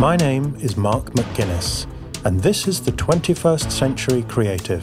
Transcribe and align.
My 0.00 0.14
name 0.14 0.56
is 0.60 0.76
Mark 0.76 1.06
McGuinness, 1.14 1.84
and 2.24 2.40
this 2.40 2.68
is 2.68 2.80
the 2.80 2.92
21st 2.92 3.68
Century 3.68 4.22
Creative, 4.28 4.80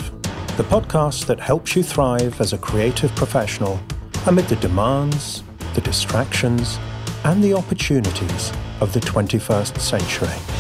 the 0.58 0.64
podcast 0.64 1.26
that 1.28 1.40
helps 1.40 1.74
you 1.74 1.84
thrive 1.84 2.42
as 2.42 2.52
a 2.52 2.58
creative 2.58 3.16
professional 3.16 3.80
amid 4.28 4.46
the 4.50 4.58
demands, 4.58 5.42
the 5.74 5.80
distractions, 5.80 6.78
and 7.24 7.42
the 7.42 7.54
opportunities 7.54 8.52
of 8.82 8.92
the 8.92 9.00
21st 9.00 9.80
century. 9.80 10.55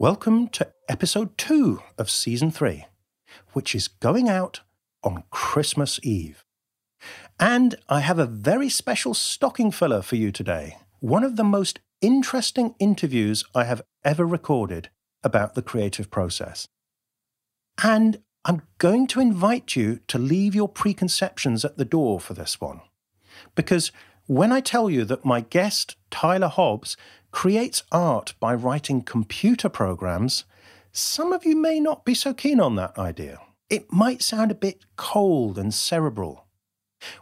Welcome 0.00 0.46
to 0.50 0.72
episode 0.88 1.36
two 1.36 1.82
of 1.98 2.08
season 2.08 2.52
three, 2.52 2.86
which 3.52 3.74
is 3.74 3.88
going 3.88 4.28
out 4.28 4.60
on 5.02 5.24
Christmas 5.30 5.98
Eve. 6.04 6.44
And 7.40 7.74
I 7.88 7.98
have 7.98 8.20
a 8.20 8.24
very 8.24 8.68
special 8.68 9.12
stocking 9.12 9.72
filler 9.72 10.00
for 10.02 10.14
you 10.14 10.30
today. 10.30 10.76
One 11.00 11.24
of 11.24 11.34
the 11.34 11.42
most 11.42 11.80
interesting 12.00 12.76
interviews 12.78 13.42
I 13.56 13.64
have 13.64 13.82
ever 14.04 14.24
recorded 14.24 14.88
about 15.24 15.56
the 15.56 15.62
creative 15.62 16.12
process. 16.12 16.68
And 17.82 18.22
I'm 18.44 18.62
going 18.78 19.08
to 19.08 19.20
invite 19.20 19.74
you 19.74 19.98
to 20.06 20.16
leave 20.16 20.54
your 20.54 20.68
preconceptions 20.68 21.64
at 21.64 21.76
the 21.76 21.84
door 21.84 22.20
for 22.20 22.34
this 22.34 22.60
one. 22.60 22.82
Because 23.56 23.90
when 24.28 24.52
I 24.52 24.60
tell 24.60 24.90
you 24.90 25.04
that 25.06 25.24
my 25.24 25.40
guest, 25.40 25.96
Tyler 26.10 26.48
Hobbs, 26.48 26.96
creates 27.30 27.82
art 27.92 28.34
by 28.40 28.54
writing 28.54 29.02
computer 29.02 29.68
programs, 29.68 30.44
some 30.92 31.32
of 31.32 31.44
you 31.44 31.56
may 31.56 31.80
not 31.80 32.04
be 32.04 32.14
so 32.14 32.32
keen 32.34 32.60
on 32.60 32.76
that 32.76 32.96
idea. 32.98 33.38
It 33.70 33.92
might 33.92 34.22
sound 34.22 34.50
a 34.50 34.56
bit 34.56 34.84
cold 34.96 35.58
and 35.58 35.74
cerebral. 35.74 36.46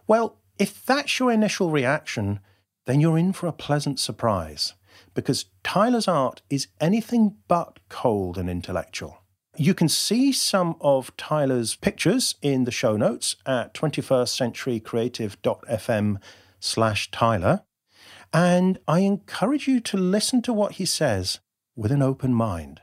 Well, 0.07 0.39
if 0.59 0.87
that's 0.87 1.19
your 1.19 1.33
initial 1.33 1.71
reaction, 1.71 2.41
then 2.87 3.01
you're 3.01 3.19
in 3.19 3.33
for 3.33 3.47
a 3.47 3.53
pleasant 3.53 4.01
surprise, 4.01 4.73
because 5.13 5.47
Tyler's 5.65 6.09
art 6.09 6.41
is 6.49 6.69
anything 6.81 7.37
but 7.49 7.81
cold 7.89 8.39
and 8.39 8.49
intellectual. 8.49 9.19
You 9.59 9.75
can 9.75 9.89
see 9.89 10.33
some 10.33 10.77
of 10.81 11.17
Tyler's 11.17 11.77
pictures 11.77 12.37
in 12.43 12.65
the 12.65 12.71
show 12.71 12.97
notes 12.97 13.37
at 13.45 13.75
21stcenturycreative.fm 13.75 16.19
slash 16.61 17.11
Tyler. 17.11 17.63
And 18.37 18.79
I 18.87 18.99
encourage 19.01 19.67
you 19.67 19.81
to 19.81 19.97
listen 19.97 20.43
to 20.43 20.53
what 20.53 20.73
he 20.73 20.85
says 20.85 21.41
with 21.75 21.91
an 21.91 22.03
open 22.03 22.35
mind. 22.35 22.83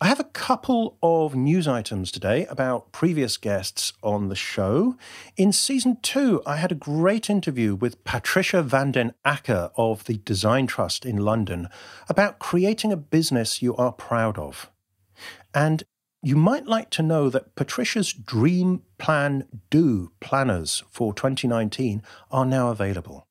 I 0.00 0.06
have 0.06 0.18
a 0.18 0.24
couple 0.24 0.96
of 1.02 1.34
news 1.34 1.68
items 1.68 2.10
today 2.10 2.46
about 2.46 2.90
previous 2.90 3.36
guests 3.36 3.92
on 4.02 4.30
the 4.30 4.34
show. 4.34 4.96
In 5.36 5.52
season 5.52 5.98
two, 6.00 6.40
I 6.46 6.56
had 6.56 6.72
a 6.72 6.86
great 6.92 7.28
interview 7.28 7.74
with 7.74 8.02
Patricia 8.04 8.62
van 8.62 8.92
den 8.92 9.12
Akker 9.26 9.72
of 9.76 10.04
the 10.06 10.16
Design 10.24 10.66
Trust 10.66 11.04
in 11.04 11.18
London 11.18 11.68
about 12.08 12.38
creating 12.38 12.92
a 12.92 12.96
business 12.96 13.60
you 13.60 13.76
are 13.76 13.92
proud 13.92 14.38
of. 14.38 14.70
And 15.52 15.82
you 16.22 16.34
might 16.34 16.64
like 16.64 16.88
to 16.92 17.02
know 17.02 17.28
that 17.28 17.56
Patricia's 17.56 18.14
Dream 18.14 18.84
Plan 18.96 19.46
Do 19.68 20.12
planners 20.20 20.82
for 20.90 21.12
2019 21.12 22.02
are 22.30 22.46
now 22.46 22.70
available. 22.70 23.26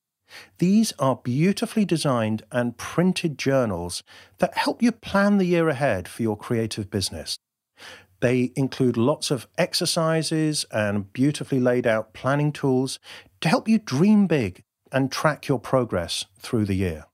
These 0.57 0.93
are 0.99 1.15
beautifully 1.15 1.85
designed 1.85 2.43
and 2.51 2.77
printed 2.77 3.37
journals 3.37 4.03
that 4.39 4.57
help 4.57 4.81
you 4.81 4.91
plan 4.91 5.37
the 5.37 5.45
year 5.45 5.69
ahead 5.69 6.07
for 6.07 6.23
your 6.23 6.37
creative 6.37 6.89
business. 6.89 7.37
They 8.21 8.51
include 8.55 8.97
lots 8.97 9.31
of 9.31 9.47
exercises 9.57 10.65
and 10.71 11.11
beautifully 11.11 11.59
laid 11.59 11.87
out 11.87 12.13
planning 12.13 12.51
tools 12.51 12.99
to 13.41 13.49
help 13.49 13.67
you 13.67 13.79
dream 13.79 14.27
big 14.27 14.63
and 14.91 15.11
track 15.11 15.47
your 15.47 15.59
progress 15.59 16.25
through 16.39 16.65
the 16.65 16.75
year. 16.75 17.05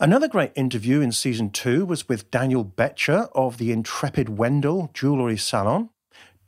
Another 0.00 0.28
great 0.28 0.52
interview 0.54 1.00
in 1.00 1.10
season 1.10 1.50
two 1.50 1.84
was 1.84 2.08
with 2.08 2.30
Daniel 2.30 2.62
Betcher 2.62 3.28
of 3.34 3.58
the 3.58 3.72
Intrepid 3.72 4.28
Wendell 4.28 4.92
Jewellery 4.94 5.36
Salon. 5.36 5.90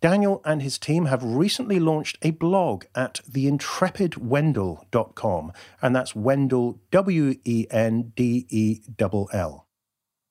Daniel 0.00 0.41
and 0.44 0.62
his 0.62 0.78
team 0.78 1.06
have 1.06 1.25
recently 1.25 1.81
launched 1.81 2.16
a 2.22 2.31
blog 2.31 2.84
at 2.94 3.21
theintrepidwendell.com, 3.28 5.53
and 5.83 5.97
that's 5.97 6.15
Wendell, 6.15 6.81
W 6.93 7.34
E 7.44 7.66
N 7.72 8.12
D 8.15 8.47
E 8.50 8.83
L 9.00 9.28
L, 9.33 9.67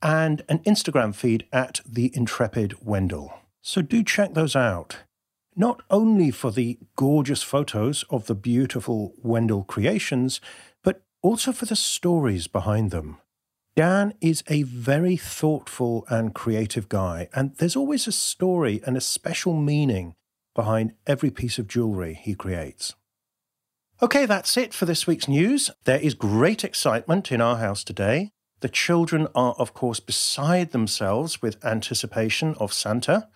and 0.01 0.43
an 0.47 0.59
Instagram 0.59 1.13
feed 1.13 1.45
at 1.51 1.81
The 1.85 2.15
Intrepid 2.15 2.85
Wendell. 2.85 3.33
So 3.61 3.81
do 3.81 4.01
check 4.01 4.33
those 4.33 4.55
out. 4.55 4.99
Not 5.57 5.81
only 5.89 6.31
for 6.31 6.51
the 6.51 6.79
gorgeous 6.95 7.43
photos 7.43 8.05
of 8.09 8.27
the 8.27 8.35
beautiful 8.35 9.11
Wendell 9.21 9.65
creations, 9.65 10.39
also 11.21 11.51
for 11.51 11.65
the 11.65 11.75
stories 11.75 12.47
behind 12.47 12.91
them. 12.91 13.17
Dan 13.75 14.13
is 14.19 14.43
a 14.47 14.63
very 14.63 15.15
thoughtful 15.15 16.05
and 16.09 16.33
creative 16.35 16.89
guy, 16.89 17.29
and 17.33 17.55
there's 17.57 17.75
always 17.75 18.07
a 18.07 18.11
story 18.11 18.81
and 18.85 18.97
a 18.97 19.01
special 19.01 19.53
meaning 19.53 20.15
behind 20.55 20.93
every 21.07 21.31
piece 21.31 21.57
of 21.57 21.67
jewellery 21.67 22.13
he 22.13 22.33
creates. 22.33 22.95
Okay, 24.01 24.25
that's 24.25 24.57
it 24.57 24.73
for 24.73 24.85
this 24.85 25.07
week's 25.07 25.27
news. 25.27 25.69
There 25.83 25.99
is 25.99 26.13
great 26.13 26.63
excitement 26.63 27.31
in 27.31 27.41
our 27.41 27.57
house 27.57 27.83
today. 27.83 28.31
The 28.61 28.69
children 28.69 29.27
are, 29.35 29.53
of 29.57 29.73
course, 29.73 29.99
beside 29.99 30.71
themselves 30.71 31.41
with 31.41 31.63
anticipation 31.63 32.55
of 32.59 32.73
Santa. 32.73 33.29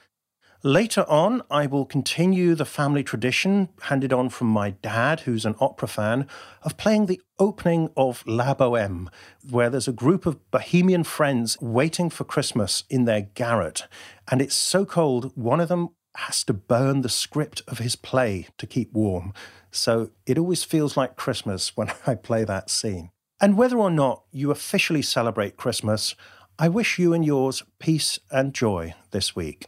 Later 0.65 1.03
on, 1.09 1.41
I 1.51 1.65
will 1.65 1.83
continue 1.83 2.55
the 2.55 2.63
family 2.63 3.03
tradition 3.03 3.67
handed 3.81 4.13
on 4.13 4.29
from 4.29 4.47
my 4.47 4.69
dad, 4.69 5.21
who's 5.21 5.43
an 5.43 5.55
opera 5.59 5.89
fan, 5.89 6.25
of 6.61 6.77
playing 6.77 7.07
the 7.07 7.21
opening 7.37 7.89
of 7.97 8.23
La 8.25 8.53
Boheme, 8.53 9.09
where 9.49 9.69
there's 9.69 9.89
a 9.89 9.91
group 9.91 10.25
of 10.25 10.49
bohemian 10.51 11.03
friends 11.03 11.57
waiting 11.59 12.09
for 12.09 12.23
Christmas 12.23 12.85
in 12.89 13.03
their 13.03 13.23
garret. 13.23 13.87
And 14.31 14.41
it's 14.41 14.55
so 14.55 14.85
cold, 14.85 15.33
one 15.35 15.59
of 15.59 15.67
them 15.67 15.89
has 16.15 16.45
to 16.45 16.53
burn 16.53 17.01
the 17.01 17.09
script 17.09 17.61
of 17.67 17.79
his 17.79 17.97
play 17.97 18.47
to 18.57 18.65
keep 18.65 18.93
warm. 18.93 19.33
So 19.69 20.11
it 20.25 20.37
always 20.37 20.63
feels 20.63 20.95
like 20.95 21.17
Christmas 21.17 21.75
when 21.75 21.91
I 22.07 22.15
play 22.15 22.45
that 22.45 22.69
scene. 22.69 23.09
And 23.41 23.57
whether 23.57 23.77
or 23.77 23.91
not 23.91 24.23
you 24.31 24.49
officially 24.49 25.01
celebrate 25.01 25.57
Christmas, 25.57 26.15
I 26.57 26.69
wish 26.69 26.97
you 26.97 27.13
and 27.13 27.25
yours 27.25 27.63
peace 27.79 28.17
and 28.31 28.53
joy 28.53 28.93
this 29.11 29.35
week. 29.35 29.65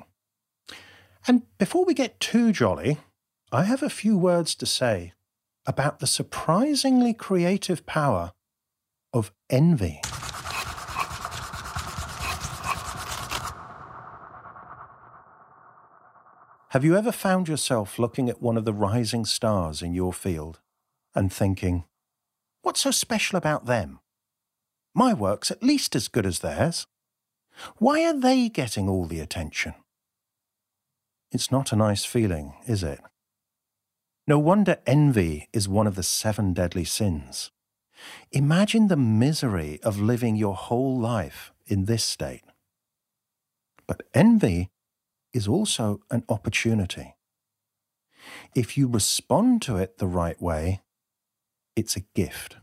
And 1.28 1.44
before 1.58 1.86
we 1.86 1.94
get 1.94 2.19
too 2.19 2.52
jolly, 2.52 3.00
I 3.52 3.63
have 3.63 3.81
a 3.81 3.90
few 3.90 4.18
words 4.18 4.53
to 4.56 4.66
say 4.66 5.13
about 5.66 6.00
the 6.00 6.08
surprisingly 6.08 7.13
creative 7.13 7.86
power 7.86 8.34
of 9.12 9.31
envy. 9.50 10.02
Have 16.69 16.84
you 16.84 16.97
ever 16.97 17.12
found 17.12 17.47
yourself 17.47 17.97
looking 17.97 18.30
at 18.30 18.41
one 18.41 18.58
of 18.58 18.66
the 18.66 18.74
rising 18.74 19.24
stars 19.25 19.81
in 19.81 19.94
your 19.94 20.12
field 20.12 20.59
and 21.16 21.32
thinking, 21.32 21.85
what's 22.61 22.82
so 22.82 22.91
special 22.91 23.38
about 23.38 23.66
them? 23.66 23.99
My 24.94 25.14
work's 25.14 25.49
at 25.49 25.64
least 25.64 25.96
as 25.96 26.09
good 26.09 26.26
as 26.26 26.40
theirs. 26.40 26.85
Why 27.78 28.03
are 28.03 28.20
they 28.20 28.49
getting 28.49 28.90
all 28.90 29.05
the 29.05 29.22
attention? 29.22 29.73
It's 31.35 31.52
not 31.52 31.73
a 31.73 31.76
nice 31.76 32.05
feeling, 32.05 32.53
is 32.66 32.82
it? 32.82 33.02
No 34.26 34.40
wonder 34.40 34.78
envy 34.87 35.49
is 35.52 35.67
one 35.67 35.85
of 35.85 35.96
the 35.96 36.02
seven 36.02 36.53
deadly 36.53 36.85
sins. 36.85 37.52
Imagine 38.32 38.87
the 38.87 38.96
misery 38.96 39.82
of 39.84 39.99
living 39.99 40.37
your 40.37 40.55
whole 40.55 40.97
life 40.97 41.52
in 41.67 41.85
this 41.85 42.05
state. 42.05 42.46
But 43.85 44.03
envy 44.14 44.70
is 45.34 45.46
also 45.46 45.99
an 46.09 46.23
opportunity. 46.29 47.16
If 48.55 48.78
you 48.78 48.87
respond 48.87 49.61
to 49.64 49.76
it 49.76 49.97
the 49.97 50.08
right 50.08 50.41
way, 50.41 50.84
it's 51.76 51.97
a 51.97 52.08
gift. 52.16 52.55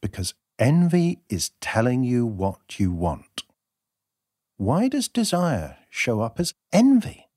Because 0.00 0.34
envy 0.58 1.20
is 1.28 1.52
telling 1.60 2.02
you 2.02 2.26
what 2.26 2.80
you 2.80 2.90
want. 2.90 3.44
Why 4.56 4.88
does 4.88 5.06
desire 5.06 5.76
show 5.88 6.20
up 6.20 6.40
as 6.40 6.52
envy? 6.72 7.28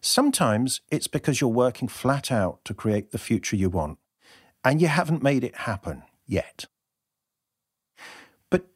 Sometimes 0.00 0.80
it's 0.90 1.06
because 1.06 1.40
you're 1.40 1.50
working 1.50 1.88
flat 1.88 2.30
out 2.30 2.64
to 2.64 2.74
create 2.74 3.10
the 3.10 3.18
future 3.18 3.56
you 3.56 3.68
want, 3.68 3.98
and 4.62 4.80
you 4.80 4.88
haven't 4.88 5.22
made 5.22 5.44
it 5.44 5.56
happen 5.56 6.02
yet. 6.26 6.66
But 8.50 8.66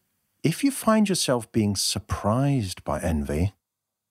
if 0.42 0.64
you 0.64 0.70
find 0.70 1.08
yourself 1.08 1.50
being 1.52 1.76
surprised 1.76 2.84
by 2.84 3.00
envy, 3.00 3.54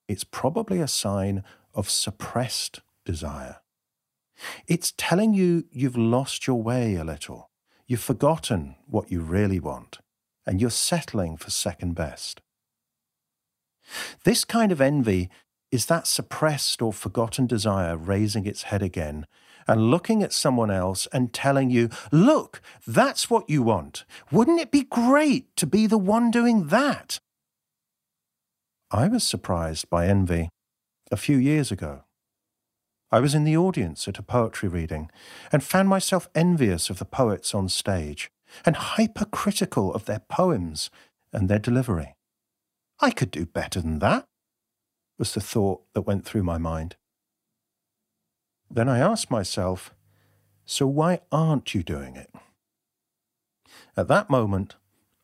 it's 0.07 0.23
probably 0.23 0.79
a 0.79 0.87
sign 0.87 1.43
of 1.73 1.89
suppressed 1.89 2.81
desire. 3.05 3.57
It's 4.67 4.93
telling 4.97 5.33
you 5.33 5.65
you've 5.71 5.97
lost 5.97 6.47
your 6.47 6.61
way 6.61 6.95
a 6.95 7.03
little. 7.03 7.49
You've 7.87 8.01
forgotten 8.01 8.75
what 8.85 9.11
you 9.11 9.21
really 9.21 9.59
want, 9.59 9.99
and 10.45 10.61
you're 10.61 10.69
settling 10.69 11.37
for 11.37 11.49
second 11.49 11.95
best. 11.95 12.41
This 14.23 14.43
kind 14.43 14.71
of 14.71 14.81
envy 14.81 15.29
is 15.71 15.87
that 15.87 16.07
suppressed 16.07 16.81
or 16.81 16.93
forgotten 16.93 17.47
desire 17.47 17.97
raising 17.97 18.45
its 18.45 18.63
head 18.63 18.81
again 18.81 19.25
and 19.67 19.91
looking 19.91 20.23
at 20.23 20.33
someone 20.33 20.71
else 20.71 21.07
and 21.11 21.33
telling 21.33 21.69
you, 21.69 21.89
Look, 22.11 22.61
that's 22.85 23.29
what 23.29 23.49
you 23.49 23.61
want. 23.61 24.05
Wouldn't 24.31 24.61
it 24.61 24.71
be 24.71 24.83
great 24.83 25.53
to 25.57 25.67
be 25.67 25.87
the 25.87 25.97
one 25.97 26.31
doing 26.31 26.67
that? 26.67 27.19
I 28.89 29.09
was 29.09 29.27
surprised 29.27 29.89
by 29.89 30.07
envy 30.07 30.49
a 31.11 31.17
few 31.17 31.37
years 31.37 31.71
ago. 31.71 32.03
I 33.11 33.19
was 33.19 33.35
in 33.35 33.43
the 33.43 33.57
audience 33.57 34.07
at 34.07 34.19
a 34.19 34.23
poetry 34.23 34.69
reading 34.69 35.09
and 35.51 35.63
found 35.63 35.89
myself 35.89 36.29
envious 36.35 36.89
of 36.89 36.99
the 36.99 37.05
poets 37.05 37.53
on 37.53 37.69
stage 37.69 38.29
and 38.65 38.75
hypercritical 38.75 39.93
of 39.93 40.05
their 40.05 40.21
poems 40.29 40.89
and 41.33 41.49
their 41.49 41.59
delivery. 41.59 42.15
I 42.99 43.11
could 43.11 43.31
do 43.31 43.45
better 43.45 43.81
than 43.81 43.99
that, 43.99 44.25
was 45.17 45.33
the 45.33 45.41
thought 45.41 45.81
that 45.93 46.01
went 46.01 46.25
through 46.25 46.43
my 46.43 46.57
mind. 46.57 46.95
Then 48.69 48.89
I 48.89 48.99
asked 48.99 49.31
myself, 49.31 49.93
so 50.65 50.85
why 50.85 51.21
aren't 51.31 51.73
you 51.73 51.83
doing 51.83 52.15
it? 52.15 52.29
At 53.95 54.07
that 54.09 54.29
moment, 54.29 54.75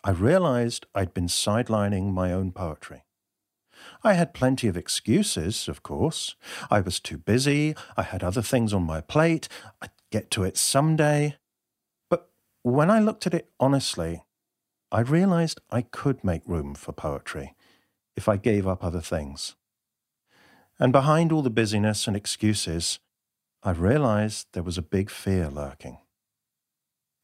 I 0.03 0.11
realized 0.11 0.85
I'd 0.95 1.13
been 1.13 1.27
sidelining 1.27 2.13
my 2.13 2.31
own 2.31 2.51
poetry. 2.51 3.03
I 4.03 4.13
had 4.13 4.33
plenty 4.33 4.67
of 4.67 4.77
excuses, 4.77 5.67
of 5.67 5.83
course. 5.83 6.35
I 6.71 6.79
was 6.79 6.99
too 6.99 7.17
busy, 7.17 7.75
I 7.97 8.03
had 8.03 8.23
other 8.23 8.41
things 8.41 8.73
on 8.73 8.83
my 8.83 9.01
plate, 9.01 9.47
I'd 9.81 9.91
get 10.11 10.31
to 10.31 10.43
it 10.43 10.57
someday. 10.57 11.37
But 12.09 12.29
when 12.61 12.89
I 12.89 12.99
looked 12.99 13.27
at 13.27 13.33
it 13.33 13.49
honestly, 13.59 14.23
I 14.91 15.01
realized 15.01 15.59
I 15.69 15.81
could 15.81 16.23
make 16.23 16.43
room 16.45 16.75
for 16.75 16.91
poetry 16.91 17.55
if 18.15 18.29
I 18.29 18.37
gave 18.37 18.67
up 18.67 18.83
other 18.83 19.01
things. 19.01 19.55
And 20.79 20.91
behind 20.91 21.31
all 21.31 21.41
the 21.41 21.49
busyness 21.49 22.07
and 22.07 22.15
excuses, 22.15 22.99
I 23.61 23.71
realized 23.71 24.47
there 24.53 24.63
was 24.63 24.77
a 24.77 24.81
big 24.81 25.09
fear 25.09 25.49
lurking. 25.49 25.99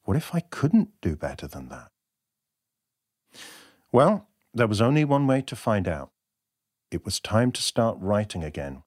What 0.03 0.17
if 0.17 0.33
I 0.33 0.39
couldn't 0.39 0.89
do 1.01 1.15
better 1.15 1.47
than 1.47 1.69
that? 1.69 1.91
Well, 3.91 4.27
there 4.53 4.67
was 4.67 4.81
only 4.81 5.03
one 5.03 5.27
way 5.27 5.41
to 5.41 5.55
find 5.55 5.87
out. 5.87 6.11
It 6.91 7.05
was 7.05 7.19
time 7.19 7.51
to 7.51 7.61
start 7.61 7.97
writing 7.99 8.43
again, 8.43 8.83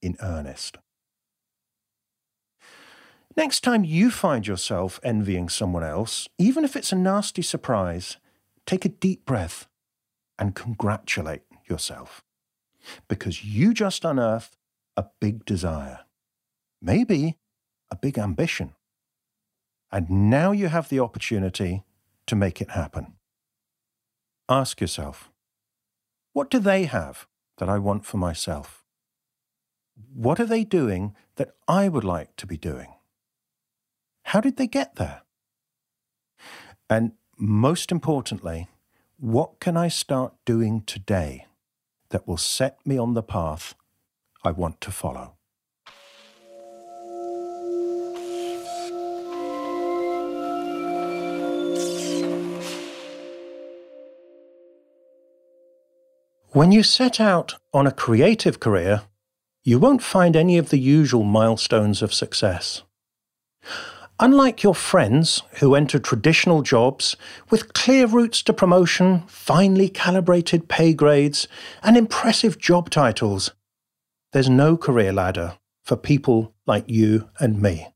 in 0.00 0.16
earnest. 0.20 0.78
Next 3.36 3.60
time 3.60 3.84
you 3.84 4.10
find 4.10 4.46
yourself 4.46 5.00
envying 5.02 5.48
someone 5.48 5.82
else, 5.82 6.28
even 6.38 6.64
if 6.64 6.76
it's 6.76 6.92
a 6.92 6.96
nasty 6.96 7.42
surprise, 7.42 8.18
take 8.66 8.84
a 8.84 8.90
deep 8.90 9.24
breath 9.24 9.66
and 10.38 10.54
congratulate 10.54 11.42
yourself. 11.66 12.22
Because 13.08 13.44
you 13.44 13.72
just 13.74 14.04
unearthed 14.04 14.56
a 14.96 15.06
big 15.20 15.44
desire 15.44 16.00
maybe 16.82 17.38
a 17.90 17.96
big 17.96 18.18
ambition. 18.18 18.74
And 19.90 20.30
now 20.30 20.52
you 20.52 20.68
have 20.68 20.88
the 20.88 21.00
opportunity 21.00 21.84
to 22.26 22.36
make 22.36 22.60
it 22.60 22.70
happen. 22.70 23.14
Ask 24.48 24.80
yourself, 24.80 25.30
what 26.32 26.50
do 26.50 26.58
they 26.58 26.84
have 26.84 27.26
that 27.58 27.68
I 27.68 27.78
want 27.78 28.04
for 28.04 28.16
myself? 28.16 28.84
What 30.12 30.40
are 30.40 30.46
they 30.46 30.64
doing 30.64 31.14
that 31.36 31.54
I 31.68 31.88
would 31.88 32.04
like 32.04 32.34
to 32.36 32.46
be 32.46 32.56
doing? 32.56 32.94
How 34.24 34.40
did 34.40 34.56
they 34.56 34.66
get 34.66 34.96
there? 34.96 35.22
And 36.88 37.12
most 37.38 37.92
importantly, 37.92 38.68
what 39.18 39.60
can 39.60 39.76
I 39.76 39.88
start 39.88 40.34
doing 40.44 40.82
today 40.82 41.46
that 42.12 42.28
will 42.28 42.36
set 42.36 42.78
me 42.86 42.96
on 42.96 43.14
the 43.14 43.22
path 43.22 43.74
I 44.44 44.52
want 44.52 44.80
to 44.82 44.90
follow? 44.90 45.34
When 56.54 56.70
you 56.70 56.82
set 56.82 57.18
out 57.18 57.54
on 57.72 57.86
a 57.86 57.92
creative 57.92 58.60
career, 58.60 59.02
you 59.64 59.78
won't 59.78 60.02
find 60.02 60.36
any 60.36 60.58
of 60.58 60.68
the 60.68 60.78
usual 60.78 61.24
milestones 61.24 62.02
of 62.02 62.12
success. 62.12 62.82
Unlike 64.22 64.62
your 64.62 64.76
friends 64.76 65.42
who 65.58 65.74
enter 65.74 65.98
traditional 65.98 66.62
jobs 66.62 67.16
with 67.50 67.72
clear 67.72 68.06
routes 68.06 68.40
to 68.44 68.52
promotion, 68.52 69.24
finely 69.26 69.88
calibrated 69.88 70.68
pay 70.68 70.94
grades, 70.94 71.48
and 71.82 71.96
impressive 71.96 72.56
job 72.56 72.88
titles, 72.88 73.50
there's 74.32 74.48
no 74.48 74.76
career 74.76 75.12
ladder 75.12 75.58
for 75.84 75.96
people 75.96 76.54
like 76.68 76.88
you 76.88 77.30
and 77.40 77.60
me. 77.60 77.88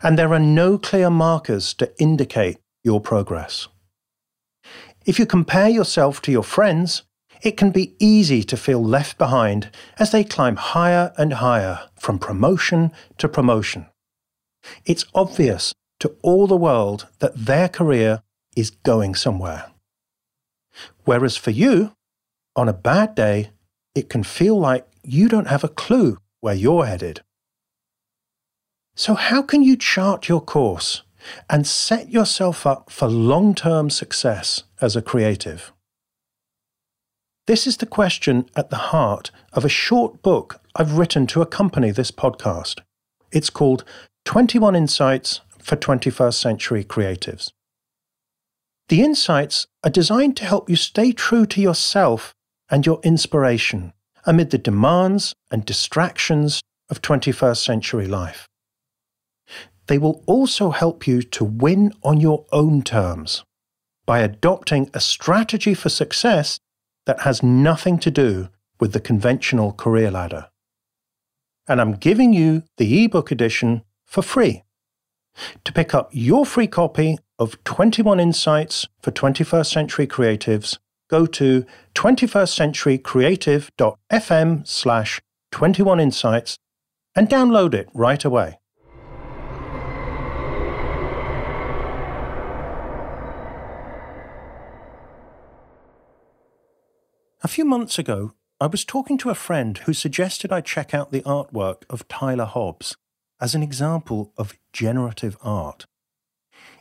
And 0.00 0.16
there 0.16 0.32
are 0.32 0.38
no 0.38 0.78
clear 0.78 1.10
markers 1.10 1.74
to 1.74 1.92
indicate 2.00 2.58
your 2.84 3.00
progress. 3.00 3.66
If 5.04 5.18
you 5.18 5.26
compare 5.26 5.68
yourself 5.68 6.22
to 6.22 6.30
your 6.30 6.44
friends, 6.44 7.02
it 7.42 7.56
can 7.56 7.72
be 7.72 7.96
easy 7.98 8.44
to 8.44 8.56
feel 8.56 8.84
left 8.84 9.18
behind 9.18 9.70
as 9.98 10.12
they 10.12 10.22
climb 10.22 10.54
higher 10.54 11.12
and 11.18 11.32
higher 11.32 11.80
from 11.98 12.20
promotion 12.20 12.92
to 13.18 13.28
promotion. 13.28 13.86
It's 14.84 15.04
obvious 15.14 15.72
to 16.00 16.14
all 16.22 16.46
the 16.46 16.56
world 16.56 17.06
that 17.20 17.36
their 17.36 17.68
career 17.68 18.22
is 18.56 18.70
going 18.70 19.14
somewhere. 19.14 19.70
Whereas 21.04 21.36
for 21.36 21.50
you, 21.50 21.92
on 22.56 22.68
a 22.68 22.72
bad 22.72 23.14
day, 23.14 23.50
it 23.94 24.08
can 24.08 24.22
feel 24.22 24.58
like 24.58 24.86
you 25.02 25.28
don't 25.28 25.48
have 25.48 25.64
a 25.64 25.68
clue 25.68 26.18
where 26.40 26.54
you're 26.54 26.86
headed. 26.86 27.22
So, 28.94 29.14
how 29.14 29.42
can 29.42 29.62
you 29.62 29.76
chart 29.76 30.28
your 30.28 30.40
course 30.40 31.02
and 31.48 31.66
set 31.66 32.10
yourself 32.10 32.66
up 32.66 32.90
for 32.90 33.08
long 33.08 33.54
term 33.54 33.90
success 33.90 34.64
as 34.80 34.96
a 34.96 35.02
creative? 35.02 35.72
This 37.46 37.66
is 37.66 37.78
the 37.78 37.86
question 37.86 38.48
at 38.54 38.70
the 38.70 38.92
heart 38.92 39.30
of 39.52 39.64
a 39.64 39.68
short 39.68 40.22
book 40.22 40.60
I've 40.76 40.98
written 40.98 41.26
to 41.28 41.42
accompany 41.42 41.90
this 41.90 42.10
podcast. 42.10 42.80
It's 43.32 43.50
called 43.50 43.84
21 44.24 44.76
Insights 44.76 45.40
for 45.58 45.76
21st 45.76 46.34
Century 46.34 46.84
Creatives. 46.84 47.50
The 48.88 49.02
insights 49.02 49.66
are 49.84 49.90
designed 49.90 50.36
to 50.36 50.44
help 50.44 50.70
you 50.70 50.76
stay 50.76 51.12
true 51.12 51.44
to 51.46 51.60
yourself 51.60 52.34
and 52.70 52.86
your 52.86 53.00
inspiration 53.02 53.92
amid 54.24 54.50
the 54.50 54.58
demands 54.58 55.34
and 55.50 55.64
distractions 55.64 56.62
of 56.88 57.02
21st 57.02 57.56
century 57.56 58.06
life. 58.06 58.46
They 59.88 59.98
will 59.98 60.22
also 60.26 60.70
help 60.70 61.06
you 61.06 61.22
to 61.22 61.44
win 61.44 61.92
on 62.02 62.20
your 62.20 62.46
own 62.52 62.82
terms 62.82 63.44
by 64.06 64.20
adopting 64.20 64.88
a 64.94 65.00
strategy 65.00 65.74
for 65.74 65.88
success 65.88 66.58
that 67.06 67.22
has 67.22 67.42
nothing 67.42 67.98
to 67.98 68.10
do 68.10 68.48
with 68.78 68.92
the 68.92 69.00
conventional 69.00 69.72
career 69.72 70.10
ladder. 70.10 70.48
And 71.68 71.80
I'm 71.80 71.94
giving 71.94 72.32
you 72.32 72.62
the 72.76 73.04
ebook 73.04 73.30
edition 73.30 73.82
for 74.12 74.22
free. 74.22 74.62
To 75.64 75.72
pick 75.72 75.94
up 75.94 76.10
your 76.12 76.44
free 76.44 76.66
copy 76.66 77.16
of 77.38 77.64
21 77.64 78.20
Insights 78.20 78.86
for 79.00 79.10
21st 79.10 79.72
Century 79.72 80.06
Creatives, 80.06 80.76
go 81.08 81.24
to 81.24 81.64
21stcenturycreative.fm 81.94 84.68
slash 84.68 85.22
21 85.50 85.98
Insights 85.98 86.58
and 87.16 87.26
download 87.26 87.72
it 87.72 87.88
right 87.94 88.22
away. 88.22 88.58
A 97.42 97.48
few 97.48 97.64
months 97.64 97.98
ago, 97.98 98.34
I 98.60 98.66
was 98.66 98.84
talking 98.84 99.16
to 99.18 99.30
a 99.30 99.34
friend 99.34 99.78
who 99.78 99.94
suggested 99.94 100.52
I 100.52 100.60
check 100.60 100.92
out 100.92 101.10
the 101.10 101.22
artwork 101.22 101.84
of 101.88 102.06
Tyler 102.08 102.44
Hobbs 102.44 102.98
as 103.42 103.56
an 103.56 103.62
example 103.62 104.32
of 104.38 104.56
generative 104.72 105.36
art. 105.42 105.84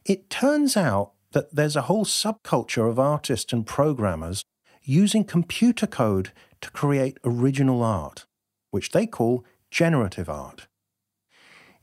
It 0.06 0.30
turns 0.30 0.78
out 0.78 1.14
that 1.32 1.56
there's 1.56 1.76
a 1.76 1.84
whole 1.84 2.06
subculture 2.06 2.88
of 2.88 3.00
artists 3.00 3.52
and 3.52 3.66
programmers 3.66 4.44
using 4.84 5.24
computer 5.24 5.88
code 5.88 6.32
to 6.62 6.70
create 6.70 7.18
original 7.26 7.82
art, 7.82 8.28
which 8.70 8.92
they 8.92 9.08
call 9.08 9.44
generative 9.72 10.30
art. 10.30 10.68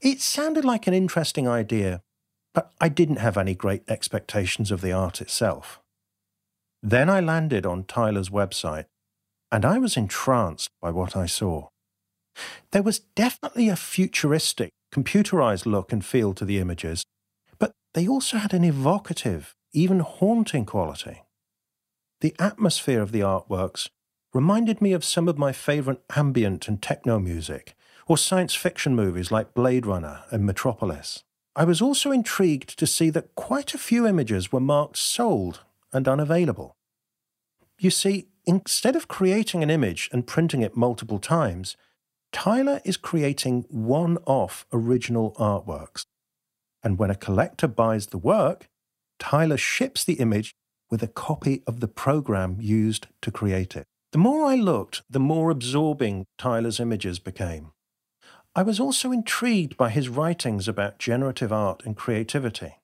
It 0.00 0.20
sounded 0.20 0.64
like 0.64 0.87
an 0.87 0.94
interesting 0.94 1.49
idea, 1.49 2.00
but 2.54 2.70
I 2.80 2.88
didn't 2.88 3.16
have 3.16 3.37
any 3.37 3.56
great 3.56 3.82
expectations 3.88 4.70
of 4.70 4.80
the 4.80 4.92
art 4.92 5.20
itself. 5.20 5.80
Then 6.85 7.11
I 7.11 7.18
landed 7.18 7.66
on 7.66 7.82
Tyler's 7.82 8.30
website, 8.30 8.85
and 9.50 9.64
I 9.64 9.78
was 9.78 9.97
entranced 9.97 10.70
by 10.80 10.90
what 10.90 11.16
I 11.16 11.26
saw. 11.26 11.68
There 12.71 12.83
was 12.83 13.00
definitely 13.00 13.68
a 13.68 13.76
futuristic, 13.76 14.71
computerized 14.92 15.66
look 15.66 15.92
and 15.92 16.04
feel 16.04 16.35
to 16.35 16.45
the 16.45 16.59
images, 16.59 17.04
but 17.59 17.73
they 17.95 18.07
also 18.07 18.38
had 18.38 18.54
an 18.54 18.64
evocative, 18.64 19.54
even 19.73 20.00
haunting 20.00 20.64
quality. 20.64 21.23
The 22.21 22.35
atmosphere 22.38 23.00
of 23.00 23.12
the 23.12 23.21
artworks 23.21 23.88
reminded 24.35 24.80
me 24.80 24.92
of 24.92 25.04
some 25.04 25.28
of 25.28 25.38
my 25.38 25.52
favorite 25.52 26.02
ambient 26.16 26.68
and 26.68 26.83
techno 26.83 27.18
music, 27.18 27.75
or 28.07 28.18
science 28.18 28.54
fiction 28.54 28.97
movies 28.97 29.30
like 29.30 29.54
Blade 29.54 29.87
Runner 29.87 30.23
and 30.30 30.45
Metropolis. 30.45 31.25
I 31.54 31.64
was 31.64 31.83
also 31.83 32.11
intrigued 32.11 32.78
to 32.78 32.87
see 32.87 33.11
that 33.11 33.35
quite 33.35 33.75
a 33.75 33.78
few 33.78 34.07
images 34.07 34.52
were 34.52 34.61
marked 34.61 34.97
sold 34.97 35.61
and 35.92 36.07
unavailable. 36.07 36.76
You 37.78 37.90
see, 37.90 38.28
instead 38.47 38.97
of 38.97 39.09
creating 39.09 39.62
an 39.62 39.71
image 39.71 40.09
and 40.12 40.26
printing 40.26 40.62
it 40.62 40.76
multiple 40.76 41.18
times, 41.18 41.76
Tyler 42.32 42.80
is 42.85 42.97
creating 42.97 43.64
one 43.68 44.18
off 44.26 44.66
original 44.73 45.35
artworks. 45.38 46.04
And 46.82 46.99
when 46.99 47.11
a 47.11 47.16
collector 47.16 47.66
buys 47.66 48.06
the 48.06 48.18
work, 48.18 48.68
Tyler 49.18 49.56
ships 49.56 50.04
the 50.04 50.14
image 50.14 50.54
with 50.90 51.02
a 51.02 51.08
copy 51.08 51.62
of 51.66 51.80
the 51.80 51.88
program 51.88 52.58
used 52.61 53.08
to 53.23 53.30
create 53.30 53.76
it. 53.76 53.85
The 54.12 54.18
more 54.18 54.44
I 54.44 54.54
looked, 54.54 55.02
the 55.11 55.20
more 55.20 55.50
absorbing 55.50 56.25
Tyler's 56.38 56.80
images 56.80 57.18
became. 57.18 57.73
I 58.54 58.62
was 58.62 58.80
also 58.80 59.12
intrigued 59.12 59.76
by 59.76 59.90
his 59.90 60.08
writings 60.08 60.66
about 60.66 60.99
generative 60.99 61.52
art 61.52 61.82
and 61.85 61.97
creativity. 61.97 62.78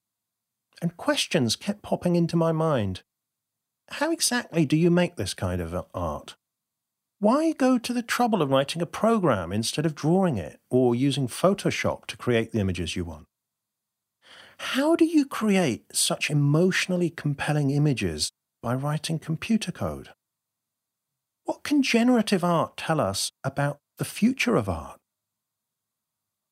And 0.82 0.96
questions 0.96 1.56
kept 1.56 1.82
popping 1.82 2.14
into 2.14 2.36
my 2.36 2.52
mind. 2.52 3.02
How 3.88 4.10
exactly 4.12 4.66
do 4.66 4.76
you 4.76 4.90
make 4.90 5.16
this 5.16 5.34
kind 5.34 5.60
of 5.60 5.74
art? 5.94 6.36
Why 7.24 7.52
go 7.52 7.78
to 7.78 7.94
the 7.94 8.02
trouble 8.02 8.42
of 8.42 8.50
writing 8.50 8.82
a 8.82 8.86
program 8.86 9.50
instead 9.50 9.86
of 9.86 9.94
drawing 9.94 10.36
it 10.36 10.60
or 10.68 10.94
using 10.94 11.26
Photoshop 11.26 12.04
to 12.08 12.18
create 12.18 12.52
the 12.52 12.60
images 12.60 12.96
you 12.96 13.06
want? 13.06 13.24
How 14.58 14.94
do 14.94 15.06
you 15.06 15.24
create 15.24 15.86
such 15.96 16.28
emotionally 16.28 17.08
compelling 17.08 17.70
images 17.70 18.30
by 18.62 18.74
writing 18.74 19.18
computer 19.18 19.72
code? 19.72 20.10
What 21.44 21.62
can 21.62 21.82
generative 21.82 22.44
art 22.44 22.76
tell 22.76 23.00
us 23.00 23.30
about 23.42 23.78
the 23.96 24.04
future 24.04 24.56
of 24.56 24.68
art? 24.68 25.00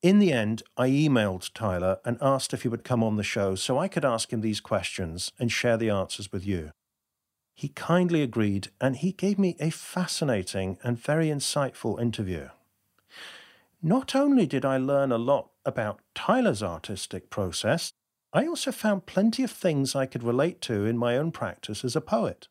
In 0.01 0.17
the 0.17 0.31
end, 0.31 0.63
I 0.75 0.89
emailed 0.89 1.53
Tyler 1.53 1.99
and 2.03 2.17
asked 2.19 2.51
if 2.51 2.63
he 2.63 2.67
would 2.67 2.83
come 2.83 3.03
on 3.03 3.17
the 3.17 3.21
show 3.21 3.53
so 3.53 3.77
I 3.77 3.87
could 3.87 4.03
ask 4.03 4.33
him 4.33 4.41
these 4.41 4.59
questions 4.59 5.31
and 5.37 5.51
share 5.51 5.77
the 5.77 5.91
answers 5.91 6.31
with 6.31 6.47
you. 6.47 6.71
He 7.53 7.69
kindly 7.69 8.21
agreed 8.21 8.69
and 8.81 8.95
he 8.95 9.11
gave 9.11 9.37
me 9.37 9.55
a 9.59 9.69
fascinating 9.69 10.77
and 10.83 10.97
very 10.97 11.27
insightful 11.27 12.01
interview. 12.01 12.49
Not 13.81 14.15
only 14.15 14.45
did 14.45 14.65
I 14.65 14.77
learn 14.77 15.11
a 15.11 15.17
lot 15.17 15.51
about 15.65 15.99
Tyler's 16.15 16.63
artistic 16.63 17.29
process, 17.29 17.91
I 18.31 18.47
also 18.47 18.71
found 18.71 19.05
plenty 19.05 19.43
of 19.43 19.51
things 19.51 19.95
I 19.95 20.05
could 20.05 20.23
relate 20.23 20.61
to 20.61 20.85
in 20.85 20.97
my 20.97 21.17
own 21.17 21.31
practice 21.31 21.85
as 21.85 21.95
a 21.95 22.01
poet. 22.01 22.47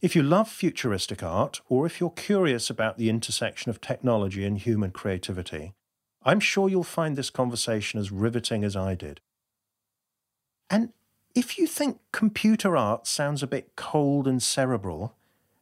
If 0.00 0.16
you 0.16 0.22
love 0.22 0.48
futuristic 0.48 1.22
art, 1.22 1.60
or 1.68 1.84
if 1.84 2.00
you're 2.00 2.10
curious 2.10 2.70
about 2.70 2.98
the 2.98 3.08
intersection 3.08 3.70
of 3.70 3.80
technology 3.80 4.44
and 4.44 4.58
human 4.58 4.92
creativity, 4.92 5.74
I'm 6.22 6.40
sure 6.40 6.68
you'll 6.68 6.84
find 6.84 7.16
this 7.16 7.30
conversation 7.30 7.98
as 7.98 8.12
riveting 8.12 8.64
as 8.64 8.76
I 8.76 8.94
did. 8.94 9.20
And 10.70 10.92
if 11.38 11.56
you 11.56 11.68
think 11.68 12.00
computer 12.10 12.76
art 12.76 13.06
sounds 13.06 13.44
a 13.44 13.46
bit 13.46 13.76
cold 13.76 14.26
and 14.26 14.42
cerebral, 14.42 15.14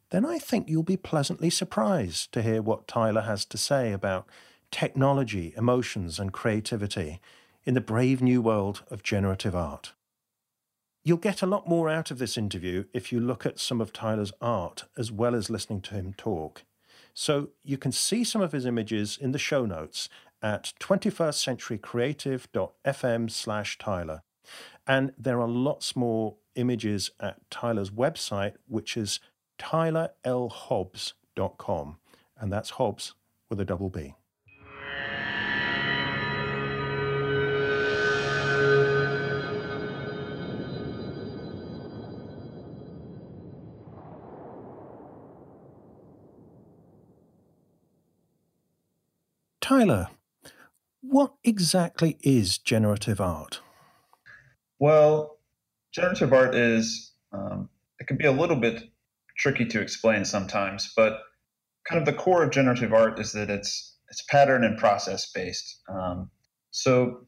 then 0.09 0.25
I 0.25 0.39
think 0.39 0.67
you'll 0.67 0.81
be 0.81 0.97
pleasantly 0.97 1.51
surprised 1.51 2.31
to 2.31 2.41
hear 2.41 2.63
what 2.63 2.87
Tyler 2.87 3.21
has 3.21 3.45
to 3.45 3.59
say 3.59 3.91
about 3.91 4.25
technology, 4.71 5.53
emotions, 5.55 6.19
and 6.19 6.33
creativity 6.33 7.21
in 7.63 7.75
the 7.75 7.81
brave 7.81 8.23
new 8.23 8.41
world 8.41 8.81
of 8.89 9.03
generative 9.03 9.55
art. 9.55 9.93
You'll 11.03 11.17
get 11.17 11.43
a 11.43 11.47
lot 11.47 11.67
more 11.67 11.91
out 11.91 12.09
of 12.09 12.17
this 12.17 12.39
interview 12.39 12.85
if 12.91 13.11
you 13.11 13.19
look 13.19 13.45
at 13.45 13.59
some 13.59 13.79
of 13.79 13.93
Tyler's 13.93 14.33
art 14.41 14.85
as 14.97 15.11
well 15.11 15.35
as 15.35 15.51
listening 15.51 15.81
to 15.81 15.93
him 15.93 16.15
talk. 16.17 16.63
So 17.13 17.49
you 17.63 17.77
can 17.77 17.91
see 17.91 18.23
some 18.23 18.41
of 18.41 18.51
his 18.51 18.65
images 18.65 19.15
in 19.21 19.31
the 19.31 19.37
show 19.37 19.67
notes 19.67 20.09
at 20.41 20.73
21stcenturycreative.fm 20.79 23.29
slash 23.29 23.77
Tyler. 23.77 24.23
And 24.87 25.11
there 25.17 25.41
are 25.41 25.49
lots 25.49 25.95
more 25.95 26.35
images 26.55 27.11
at 27.19 27.37
Tyler's 27.51 27.91
website, 27.91 28.53
which 28.67 28.95
is 28.95 29.19
tylerlhobbs.com. 29.59 31.97
And 32.39 32.53
that's 32.53 32.69
Hobbs 32.71 33.13
with 33.49 33.59
a 33.59 33.65
double 33.65 33.89
B. 33.89 34.13
Tyler, 49.59 50.07
what 51.01 51.33
exactly 51.43 52.17
is 52.21 52.57
generative 52.57 53.19
art? 53.19 53.59
Well, 54.79 55.37
generative 55.93 56.33
art 56.33 56.55
is, 56.55 57.13
um, 57.31 57.69
it 57.99 58.07
can 58.07 58.17
be 58.17 58.25
a 58.25 58.31
little 58.31 58.55
bit 58.55 58.83
tricky 59.37 59.65
to 59.65 59.81
explain 59.81 60.25
sometimes, 60.25 60.93
but 60.95 61.19
kind 61.87 61.99
of 61.99 62.05
the 62.05 62.13
core 62.13 62.43
of 62.43 62.51
generative 62.51 62.93
art 62.93 63.19
is 63.19 63.31
that 63.33 63.49
it's 63.49 63.95
it's 64.09 64.21
pattern 64.23 64.63
and 64.63 64.77
process 64.77 65.31
based. 65.31 65.81
Um, 65.89 66.29
so 66.71 67.27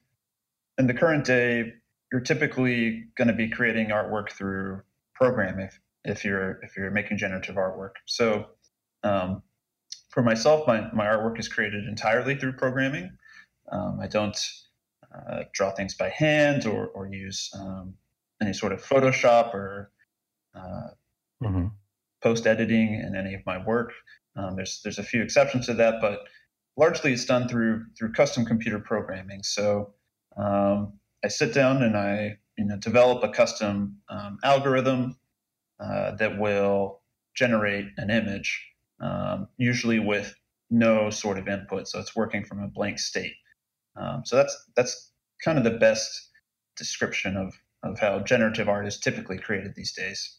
in 0.78 0.88
the 0.88 0.94
current 0.94 1.26
day, 1.26 1.74
you're 2.12 2.22
typically 2.22 3.08
going 3.18 3.28
to 3.28 3.34
be 3.34 3.50
creating 3.50 3.90
artwork 3.90 4.32
through 4.32 4.82
program 5.14 5.60
if 5.60 5.80
if 6.06 6.24
you're 6.24 6.60
if 6.64 6.78
you're 6.78 6.92
making 6.92 7.18
generative 7.18 7.56
artwork. 7.56 7.92
So 8.06 8.48
um, 9.04 9.44
for 10.10 10.24
myself, 10.24 10.68
my, 10.68 10.92
my 10.94 11.06
artwork 11.06 11.40
is 11.40 11.48
created 11.48 11.86
entirely 11.86 12.36
through 12.36 12.54
programming. 12.54 13.12
Um, 13.72 14.00
I 14.02 14.08
don't 14.08 14.38
uh, 15.14 15.44
draw 15.54 15.72
things 15.72 15.96
by 15.96 16.10
hand 16.10 16.66
or, 16.66 16.88
or 16.88 17.08
use 17.08 17.50
um, 17.60 17.94
any 18.42 18.54
sort 18.54 18.72
of 18.72 18.84
Photoshop 18.84 19.54
or 19.54 19.92
uh, 20.56 20.90
mm-hmm. 21.44 21.68
post 22.22 22.48
editing 22.48 22.94
in 22.96 23.16
any 23.16 23.34
of 23.34 23.42
my 23.46 23.64
work. 23.64 23.92
Um, 24.36 24.56
there's 24.56 24.82
there's 24.84 25.00
a 25.00 25.04
few 25.04 25.22
exceptions 25.22 25.66
to 25.66 25.74
that, 25.76 26.00
but 26.02 26.22
largely 26.78 27.14
it's 27.14 27.26
done 27.26 27.48
through 27.48 27.86
through 27.98 28.14
custom 28.14 28.46
computer 28.46 28.80
programming. 28.80 29.44
So 29.44 29.94
um, 30.38 30.94
I 31.24 31.28
sit 31.28 31.54
down 31.54 31.84
and 31.84 31.98
I 31.98 32.38
you 32.58 32.66
know 32.66 32.78
develop 32.78 33.24
a 33.24 33.30
custom 33.30 33.98
um, 34.10 34.38
algorithm 34.44 35.18
uh, 35.80 36.16
that 36.16 36.40
will 36.40 37.02
generate 37.36 37.88
an 37.98 38.10
image, 38.10 38.66
um, 39.02 39.48
usually 39.58 40.00
with 40.00 40.36
no 40.70 41.10
sort 41.10 41.38
of 41.38 41.48
input. 41.48 41.88
So 41.88 42.00
it's 42.00 42.16
working 42.16 42.44
from 42.44 42.62
a 42.62 42.68
blank 42.68 43.00
state. 43.00 43.34
Um, 44.00 44.24
so 44.26 44.36
that's 44.36 44.56
that's 44.76 45.12
kind 45.44 45.58
of 45.58 45.64
the 45.64 45.78
best 45.78 46.30
description 46.78 47.38
of 47.38 47.54
of 47.84 48.00
how 48.00 48.20
generative 48.20 48.68
art 48.68 48.88
is 48.88 49.00
typically 49.00 49.38
created 49.38 49.74
these 49.76 49.94
days. 49.94 50.38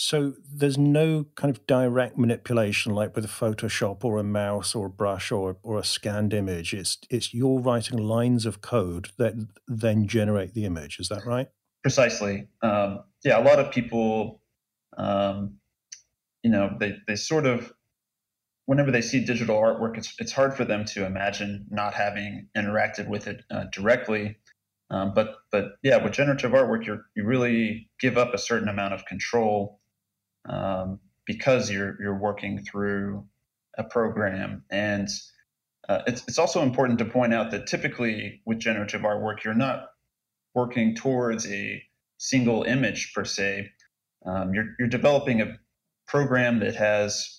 So 0.00 0.34
there's 0.48 0.78
no 0.78 1.26
kind 1.34 1.50
of 1.50 1.66
direct 1.66 2.16
manipulation 2.16 2.94
like 2.94 3.16
with 3.16 3.24
a 3.24 3.28
Photoshop 3.28 4.04
or 4.04 4.18
a 4.18 4.22
mouse 4.22 4.76
or 4.76 4.86
a 4.86 4.90
brush 4.90 5.32
or 5.32 5.56
or 5.64 5.78
a 5.78 5.84
scanned 5.84 6.32
image. 6.32 6.72
It's 6.72 6.98
it's 7.10 7.34
you're 7.34 7.60
writing 7.60 7.98
lines 7.98 8.46
of 8.46 8.60
code 8.60 9.10
that 9.18 9.34
then 9.66 10.06
generate 10.06 10.54
the 10.54 10.64
image. 10.64 11.00
Is 11.00 11.08
that 11.08 11.26
right? 11.26 11.48
Precisely. 11.82 12.46
Um, 12.62 13.02
yeah, 13.24 13.40
a 13.40 13.42
lot 13.42 13.58
of 13.58 13.72
people, 13.72 14.40
um, 14.96 15.56
you 16.44 16.50
know, 16.50 16.76
they 16.78 16.96
they 17.08 17.16
sort 17.16 17.46
of 17.46 17.72
whenever 18.68 18.90
they 18.90 19.00
see 19.00 19.24
digital 19.24 19.56
artwork, 19.56 19.96
it's 19.96 20.14
it's 20.18 20.30
hard 20.30 20.54
for 20.54 20.62
them 20.62 20.84
to 20.84 21.06
imagine 21.06 21.66
not 21.70 21.94
having 21.94 22.48
interacted 22.54 23.08
with 23.08 23.26
it 23.26 23.42
uh, 23.50 23.64
directly. 23.72 24.36
Um, 24.90 25.14
but 25.14 25.36
but 25.50 25.76
yeah, 25.82 25.96
with 26.04 26.12
generative 26.12 26.52
artwork, 26.52 26.86
you 26.86 27.00
you 27.16 27.24
really 27.24 27.88
give 27.98 28.18
up 28.18 28.34
a 28.34 28.38
certain 28.38 28.68
amount 28.68 28.92
of 28.92 29.06
control 29.06 29.80
um, 30.46 31.00
because 31.24 31.70
you're 31.70 31.96
you're 31.98 32.18
working 32.18 32.62
through 32.62 33.26
a 33.78 33.84
program, 33.84 34.64
and 34.70 35.08
uh, 35.88 36.02
it's 36.06 36.22
it's 36.28 36.38
also 36.38 36.62
important 36.62 36.98
to 36.98 37.06
point 37.06 37.32
out 37.32 37.50
that 37.52 37.66
typically 37.66 38.42
with 38.44 38.58
generative 38.58 39.00
artwork, 39.00 39.44
you're 39.44 39.54
not 39.54 39.86
working 40.54 40.94
towards 40.94 41.50
a 41.50 41.82
single 42.18 42.64
image 42.64 43.14
per 43.14 43.24
se. 43.24 43.70
Um, 44.26 44.52
you're 44.52 44.74
you're 44.78 44.88
developing 44.88 45.40
a 45.40 45.56
program 46.06 46.58
that 46.60 46.76
has 46.76 47.37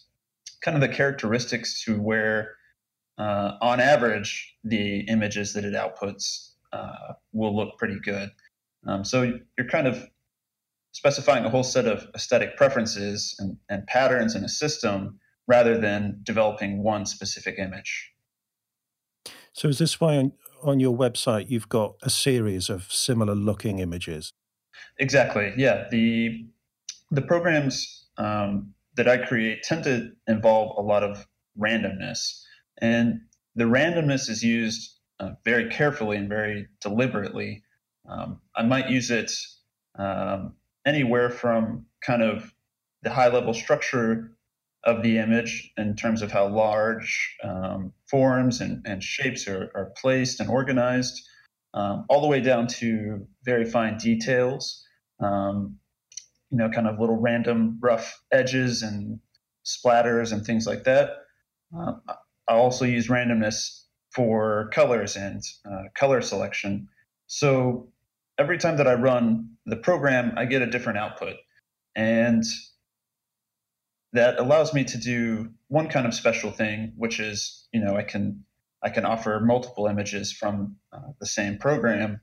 kind 0.62 0.76
of 0.76 0.82
the 0.82 0.94
characteristics 0.94 1.84
to 1.84 2.00
where, 2.00 2.56
uh, 3.18 3.54
on 3.62 3.80
average, 3.80 4.56
the 4.64 5.02
images 5.02 5.54
that 5.54 5.66
it 5.66 5.74
outputs 5.74 6.52
uh, 6.74 7.14
will 7.34 7.56
look 7.56 7.78
pretty 7.78 8.00
good. 8.04 8.30
Um, 8.88 9.04
so 9.04 9.40
you're 9.58 9.68
kind 9.68 9.88
of 9.88 10.08
specifying 10.92 11.46
a 11.46 11.50
whole 11.50 11.64
set 11.64 11.86
of 11.86 12.08
aesthetic 12.16 12.58
preferences 12.58 13.36
and, 13.40 13.58
and 13.70 13.86
patterns 13.88 14.36
in 14.36 14.44
a 14.44 14.50
system 14.50 15.20
rather 15.48 15.78
than 15.78 16.20
developing 16.24 16.84
one 16.84 17.06
specific 17.06 17.58
image. 17.58 18.12
So, 19.54 19.68
is 19.68 19.80
this 19.80 20.00
why 20.00 20.16
on, 20.16 20.32
on 20.64 20.80
your 20.80 20.96
website 20.96 21.50
you've 21.50 21.70
got 21.70 21.96
a 22.04 22.10
series 22.10 22.70
of 22.70 22.92
similar 22.92 23.36
looking 23.36 23.80
images? 23.80 24.32
Exactly. 25.00 25.54
Yeah. 25.58 25.88
The 25.90 26.46
the 27.12 27.22
programs 27.22 28.08
um, 28.18 28.74
that 29.00 29.08
I 29.08 29.16
create 29.16 29.64
tend 29.64 29.86
to 29.86 30.12
involve 30.28 30.78
a 30.78 30.82
lot 30.82 31.04
of 31.04 31.26
randomness, 31.58 32.44
and 32.82 33.22
the 33.56 33.64
randomness 33.64 34.30
is 34.30 34.44
used 34.44 35.00
uh, 35.22 35.30
very 35.46 35.70
carefully 35.70 36.18
and 36.18 36.28
very 36.28 36.68
deliberately. 36.82 37.64
Um, 38.10 38.42
I 38.58 38.64
might 38.64 38.90
use 38.90 39.10
it 39.10 39.32
um, 39.98 40.56
anywhere 40.86 41.30
from 41.30 41.86
kind 42.06 42.22
of 42.22 42.54
the 43.02 43.10
high 43.10 43.30
level 43.30 43.54
structure 43.54 44.36
of 44.84 45.02
the 45.02 45.18
image 45.18 45.72
in 45.78 45.96
terms 45.96 46.22
of 46.22 46.30
how 46.30 46.50
large 46.50 47.38
um, 47.42 47.94
forms 48.06 48.60
and, 48.60 48.86
and 48.86 49.02
shapes 49.02 49.48
are, 49.48 49.72
are, 49.76 49.94
placed 49.96 50.42
and 50.42 50.50
organized, 50.50 51.22
um, 51.74 52.06
all 52.10 52.20
the 52.20 52.28
way 52.28 52.42
down 52.42 52.68
to 52.68 53.26
very 53.46 53.64
fine 53.64 53.98
details, 53.98 54.86
um, 55.22 55.79
you 56.52 56.58
know, 56.58 56.70
kind 56.70 56.88
of 56.88 57.00
little 57.00 57.18
random 57.18 57.78
rough 57.82 58.22
edges 58.32 58.82
and 58.82 59.20
splatters 59.66 60.32
and 60.32 60.46
things 60.46 60.66
like 60.66 60.84
that. 60.86 61.12
Uh, 61.78 61.94
I 62.48 62.54
also 62.54 62.86
use 62.86 63.08
randomness 63.08 63.84
for 64.12 64.70
colors 64.74 65.16
and 65.16 65.44
uh, 65.70 65.84
color 65.96 66.22
selection. 66.22 66.88
So 67.28 67.92
every 68.40 68.58
time 68.58 68.78
that 68.78 68.88
I 68.88 68.96
run 68.96 69.52
the 69.66 69.76
program, 69.76 70.34
I 70.36 70.46
get 70.46 70.62
a 70.62 70.68
different 70.68 70.98
output. 70.98 71.36
And 71.96 72.44
that 74.14 74.40
allows 74.40 74.74
me 74.74 74.84
to 74.86 74.98
do 74.98 75.50
one 75.68 75.88
kind 75.90 76.08
of 76.08 76.14
special 76.14 76.52
thing, 76.52 76.94
which 76.98 77.20
is, 77.20 77.68
you 77.72 77.82
know, 77.82 77.96
I 77.96 78.04
can 78.04 78.44
I 78.82 78.90
can 78.90 79.06
offer 79.06 79.40
multiple 79.42 79.88
images 79.88 80.32
from 80.32 80.78
uh, 80.94 81.12
the 81.20 81.26
same 81.26 81.58
program 81.58 82.22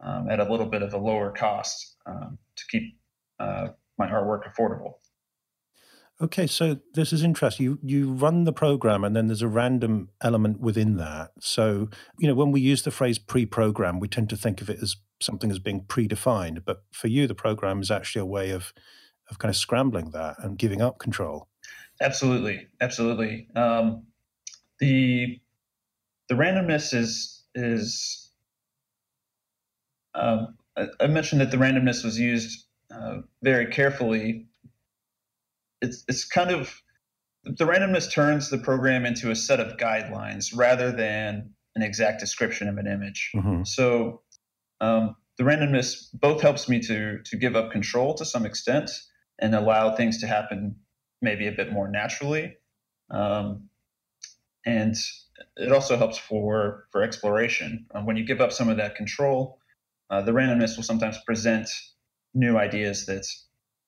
um, 0.00 0.28
at 0.28 0.38
a 0.38 0.44
little 0.44 0.66
bit 0.66 0.82
of 0.82 0.92
a 0.92 0.98
lower 0.98 1.30
cost 1.30 1.96
um, 2.06 2.38
to 2.56 2.64
keep 2.68 2.98
uh, 3.44 3.68
my 3.98 4.08
artwork 4.08 4.42
affordable. 4.50 4.94
Okay, 6.20 6.46
so 6.46 6.78
this 6.94 7.12
is 7.12 7.22
interesting. 7.24 7.64
You 7.64 7.78
you 7.82 8.12
run 8.12 8.44
the 8.44 8.52
program, 8.52 9.02
and 9.02 9.16
then 9.16 9.26
there's 9.26 9.42
a 9.42 9.48
random 9.48 10.10
element 10.22 10.60
within 10.60 10.96
that. 10.96 11.32
So 11.40 11.88
you 12.18 12.28
know, 12.28 12.34
when 12.34 12.52
we 12.52 12.60
use 12.60 12.82
the 12.82 12.92
phrase 12.92 13.18
pre-program, 13.18 13.98
we 13.98 14.08
tend 14.08 14.30
to 14.30 14.36
think 14.36 14.60
of 14.60 14.70
it 14.70 14.78
as 14.80 14.96
something 15.20 15.50
as 15.50 15.58
being 15.58 15.82
predefined. 15.82 16.64
But 16.64 16.84
for 16.92 17.08
you, 17.08 17.26
the 17.26 17.34
program 17.34 17.80
is 17.80 17.90
actually 17.90 18.22
a 18.22 18.26
way 18.26 18.50
of 18.50 18.72
of 19.28 19.38
kind 19.38 19.50
of 19.50 19.56
scrambling 19.56 20.10
that 20.10 20.36
and 20.38 20.56
giving 20.56 20.80
up 20.80 20.98
control. 20.98 21.48
Absolutely, 22.00 22.68
absolutely. 22.80 23.48
Um, 23.56 24.04
the 24.78 25.40
the 26.28 26.36
randomness 26.36 26.94
is 26.94 27.42
is 27.56 28.30
um, 30.14 30.56
I 31.00 31.08
mentioned 31.08 31.40
that 31.40 31.50
the 31.50 31.56
randomness 31.56 32.04
was 32.04 32.18
used 32.18 32.66
uh, 32.94 33.18
very 33.42 33.66
carefully 33.66 34.46
it's 35.84 36.04
it's 36.08 36.24
kind 36.24 36.50
of 36.50 36.82
the 37.44 37.64
randomness 37.64 38.10
turns 38.10 38.50
the 38.50 38.58
program 38.58 39.04
into 39.04 39.30
a 39.30 39.36
set 39.36 39.60
of 39.60 39.76
guidelines 39.76 40.56
rather 40.56 40.90
than 40.90 41.50
an 41.76 41.82
exact 41.82 42.20
description 42.20 42.68
of 42.68 42.78
an 42.78 42.86
image. 42.86 43.30
Mm-hmm. 43.34 43.64
So 43.64 44.22
um, 44.80 45.16
the 45.36 45.44
randomness 45.44 46.08
both 46.14 46.40
helps 46.40 46.68
me 46.68 46.80
to 46.80 47.18
to 47.22 47.36
give 47.36 47.56
up 47.56 47.70
control 47.70 48.14
to 48.14 48.24
some 48.24 48.46
extent 48.46 48.90
and 49.38 49.54
allow 49.54 49.94
things 49.94 50.20
to 50.20 50.26
happen 50.26 50.76
maybe 51.20 51.46
a 51.46 51.52
bit 51.52 51.72
more 51.72 51.88
naturally, 51.88 52.56
um, 53.10 53.68
and 54.64 54.94
it 55.56 55.72
also 55.72 55.96
helps 55.96 56.18
for 56.18 56.86
for 56.92 57.02
exploration. 57.02 57.86
Um, 57.94 58.06
when 58.06 58.16
you 58.16 58.24
give 58.24 58.40
up 58.40 58.52
some 58.52 58.68
of 58.68 58.76
that 58.78 58.94
control, 58.94 59.58
uh, 60.10 60.22
the 60.22 60.32
randomness 60.32 60.76
will 60.76 60.84
sometimes 60.84 61.18
present 61.26 61.68
new 62.34 62.56
ideas 62.56 63.06
that 63.06 63.26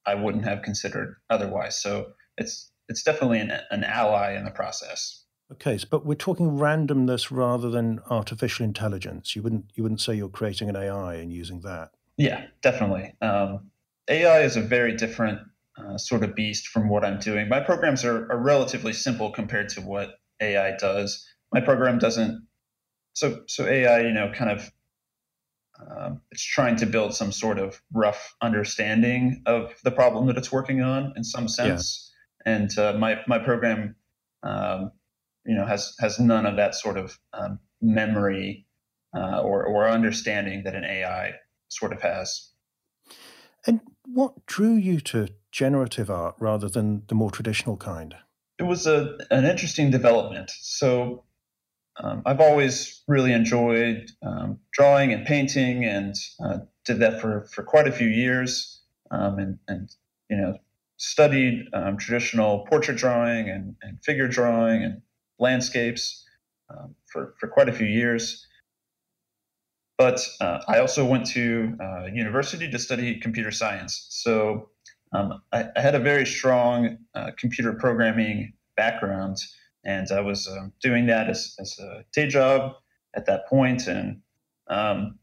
I 0.07 0.15
wouldn't 0.15 0.45
have 0.45 0.63
considered 0.63 1.17
otherwise. 1.31 1.81
So 1.81 2.13
it's 2.39 2.71
it's 2.89 3.03
definitely 3.03 3.41
an, 3.41 3.53
an 3.71 3.85
ally 3.85 4.37
in 4.37 4.45
the 4.45 4.51
process. 4.51 5.25
Okay, 5.53 5.79
but 5.91 6.05
we're 6.05 6.15
talking 6.15 6.59
randomness 6.59 7.31
rather 7.31 7.71
than 7.71 8.01
artificial 8.11 8.65
intelligence. 8.65 9.37
You 9.37 9.43
wouldn't 9.43 9.67
you 9.75 9.83
wouldn't 9.83 10.01
say 10.01 10.15
you're 10.15 10.29
creating 10.29 10.69
an 10.69 10.77
AI 10.77 11.15
and 11.15 11.33
using 11.33 11.61
that. 11.61 11.91
Yeah, 12.17 12.47
definitely. 12.63 13.15
Um, 13.21 13.71
AI 14.09 14.41
is 14.41 14.57
a 14.57 14.61
very 14.61 14.97
different 14.97 15.41
uh, 15.79 15.99
sort 15.99 16.23
of 16.25 16.35
beast 16.35 16.69
from 16.69 16.89
what 16.89 17.05
I'm 17.05 17.19
doing. 17.19 17.49
My 17.49 17.61
programs 17.61 18.05
are, 18.05 18.31
are 18.31 18.39
relatively 18.39 18.93
simple 18.93 19.31
compared 19.31 19.69
to 19.71 19.81
what 19.81 20.19
AI 20.41 20.77
does. 20.77 21.27
My 21.53 21.61
program 21.61 21.99
doesn't. 21.99 22.47
So 23.13 23.43
so 23.47 23.67
AI, 23.67 24.01
you 24.01 24.13
know, 24.13 24.33
kind 24.35 24.51
of 24.51 24.71
um, 25.91 26.21
it's 26.31 26.45
trying 26.45 26.77
to 26.77 26.87
build 26.87 27.15
some 27.15 27.33
sort 27.33 27.59
of 27.59 27.81
rough 27.93 28.35
understanding 28.43 29.43
of 29.47 29.75
the 29.85 29.91
problem 29.91 30.27
that 30.27 30.37
it's 30.37 30.53
working 30.53 30.83
on 30.83 31.13
in 31.17 31.25
some 31.25 31.49
sense. 31.49 32.13
Yeah. 32.47 32.53
And 32.53 32.79
uh, 32.79 32.93
my 32.95 33.21
my 33.27 33.39
program, 33.39 33.97
um, 34.43 34.93
you 35.45 35.55
know, 35.55 35.67
has 35.67 35.95
has 36.01 36.19
none 36.19 36.47
of 36.47 36.57
that 36.57 36.75
sort 36.75 36.97
of 36.97 37.19
um, 37.33 37.59
memory 37.81 38.67
uh, 39.17 39.41
or 39.41 39.65
or 39.65 39.89
understanding 39.89 40.63
that 40.65 40.75
an 40.75 40.85
AI 40.85 41.33
sort 41.69 41.93
of 41.93 42.01
has. 42.03 42.51
And 43.67 43.81
what 44.05 44.47
drew 44.47 44.75
you 44.75 45.01
to 45.01 45.29
generative 45.51 46.11
art 46.11 46.37
rather 46.39 46.69
than 46.69 47.03
the 47.09 47.15
more 47.15 47.31
traditional 47.31 47.77
kind? 47.77 48.15
It 48.59 48.63
was 48.63 48.87
a 48.87 49.19
an 49.31 49.45
interesting 49.45 49.91
development. 49.91 50.51
So 50.61 51.25
um, 52.03 52.23
I've 52.27 52.41
always 52.41 53.03
really 53.09 53.33
enjoyed 53.33 54.11
um, 54.23 54.59
drawing 54.73 55.13
and 55.13 55.27
painting, 55.27 55.85
and 55.85 56.15
uh, 56.45 56.59
did 56.85 56.99
that 57.01 57.21
for, 57.21 57.47
for 57.53 57.63
quite 57.63 57.89
a 57.89 57.93
few 57.93 58.09
years, 58.09 58.83
um, 59.11 59.39
and, 59.39 59.59
and 59.69 59.91
you 60.29 60.37
know 60.37 60.59
studied 60.99 61.67
um, 61.73 61.97
traditional 61.97 62.67
portrait 62.67 62.97
drawing 62.97 63.49
and, 63.49 63.77
and, 63.83 64.03
figure 64.03 64.27
drawing 64.29 64.83
and 64.83 65.03
landscapes 65.39 66.25
um, 66.71 66.95
for 67.07 67.35
for 67.39 67.49
quite 67.49 67.69
a 67.69 67.73
few 67.73 67.87
years. 67.87 68.47
But 69.97 70.21
uh, 70.43 70.61
I 70.69 70.81
also 70.81 71.07
went 71.07 71.27
to 71.29 71.77
uh, 71.81 72.07
university 72.13 72.71
to 72.71 72.79
study 72.79 73.19
computer 73.21 73.51
science, 73.51 74.07
so 74.11 74.69
um, 75.13 75.41
I, 75.53 75.69
I, 75.75 75.81
had 75.81 75.95
a 75.95 75.99
very 75.99 76.27
strong 76.27 76.99
uh, 77.15 77.31
computer 77.39 77.73
programming 77.73 78.53
background 78.77 79.39
and 79.87 80.11
I 80.11 80.21
was 80.21 80.49
uh, 80.49 80.67
doing 80.83 81.07
that 81.07 81.31
as, 81.31 81.55
as 81.61 81.79
a 81.79 82.05
day 82.13 82.27
job 82.27 82.73
at 83.15 83.27
that 83.27 83.47
point, 83.47 83.87
and 83.87 84.21
um, 84.69 85.19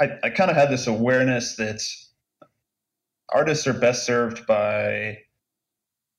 I, 0.00 0.18
I 0.24 0.30
kind 0.30 0.50
of 0.50 0.56
had 0.56 0.70
this 0.70 0.86
awareness 0.86 1.56
that 1.56 1.80
artists 3.30 3.66
are 3.66 3.72
best 3.72 4.04
served 4.04 4.46
by 4.46 5.18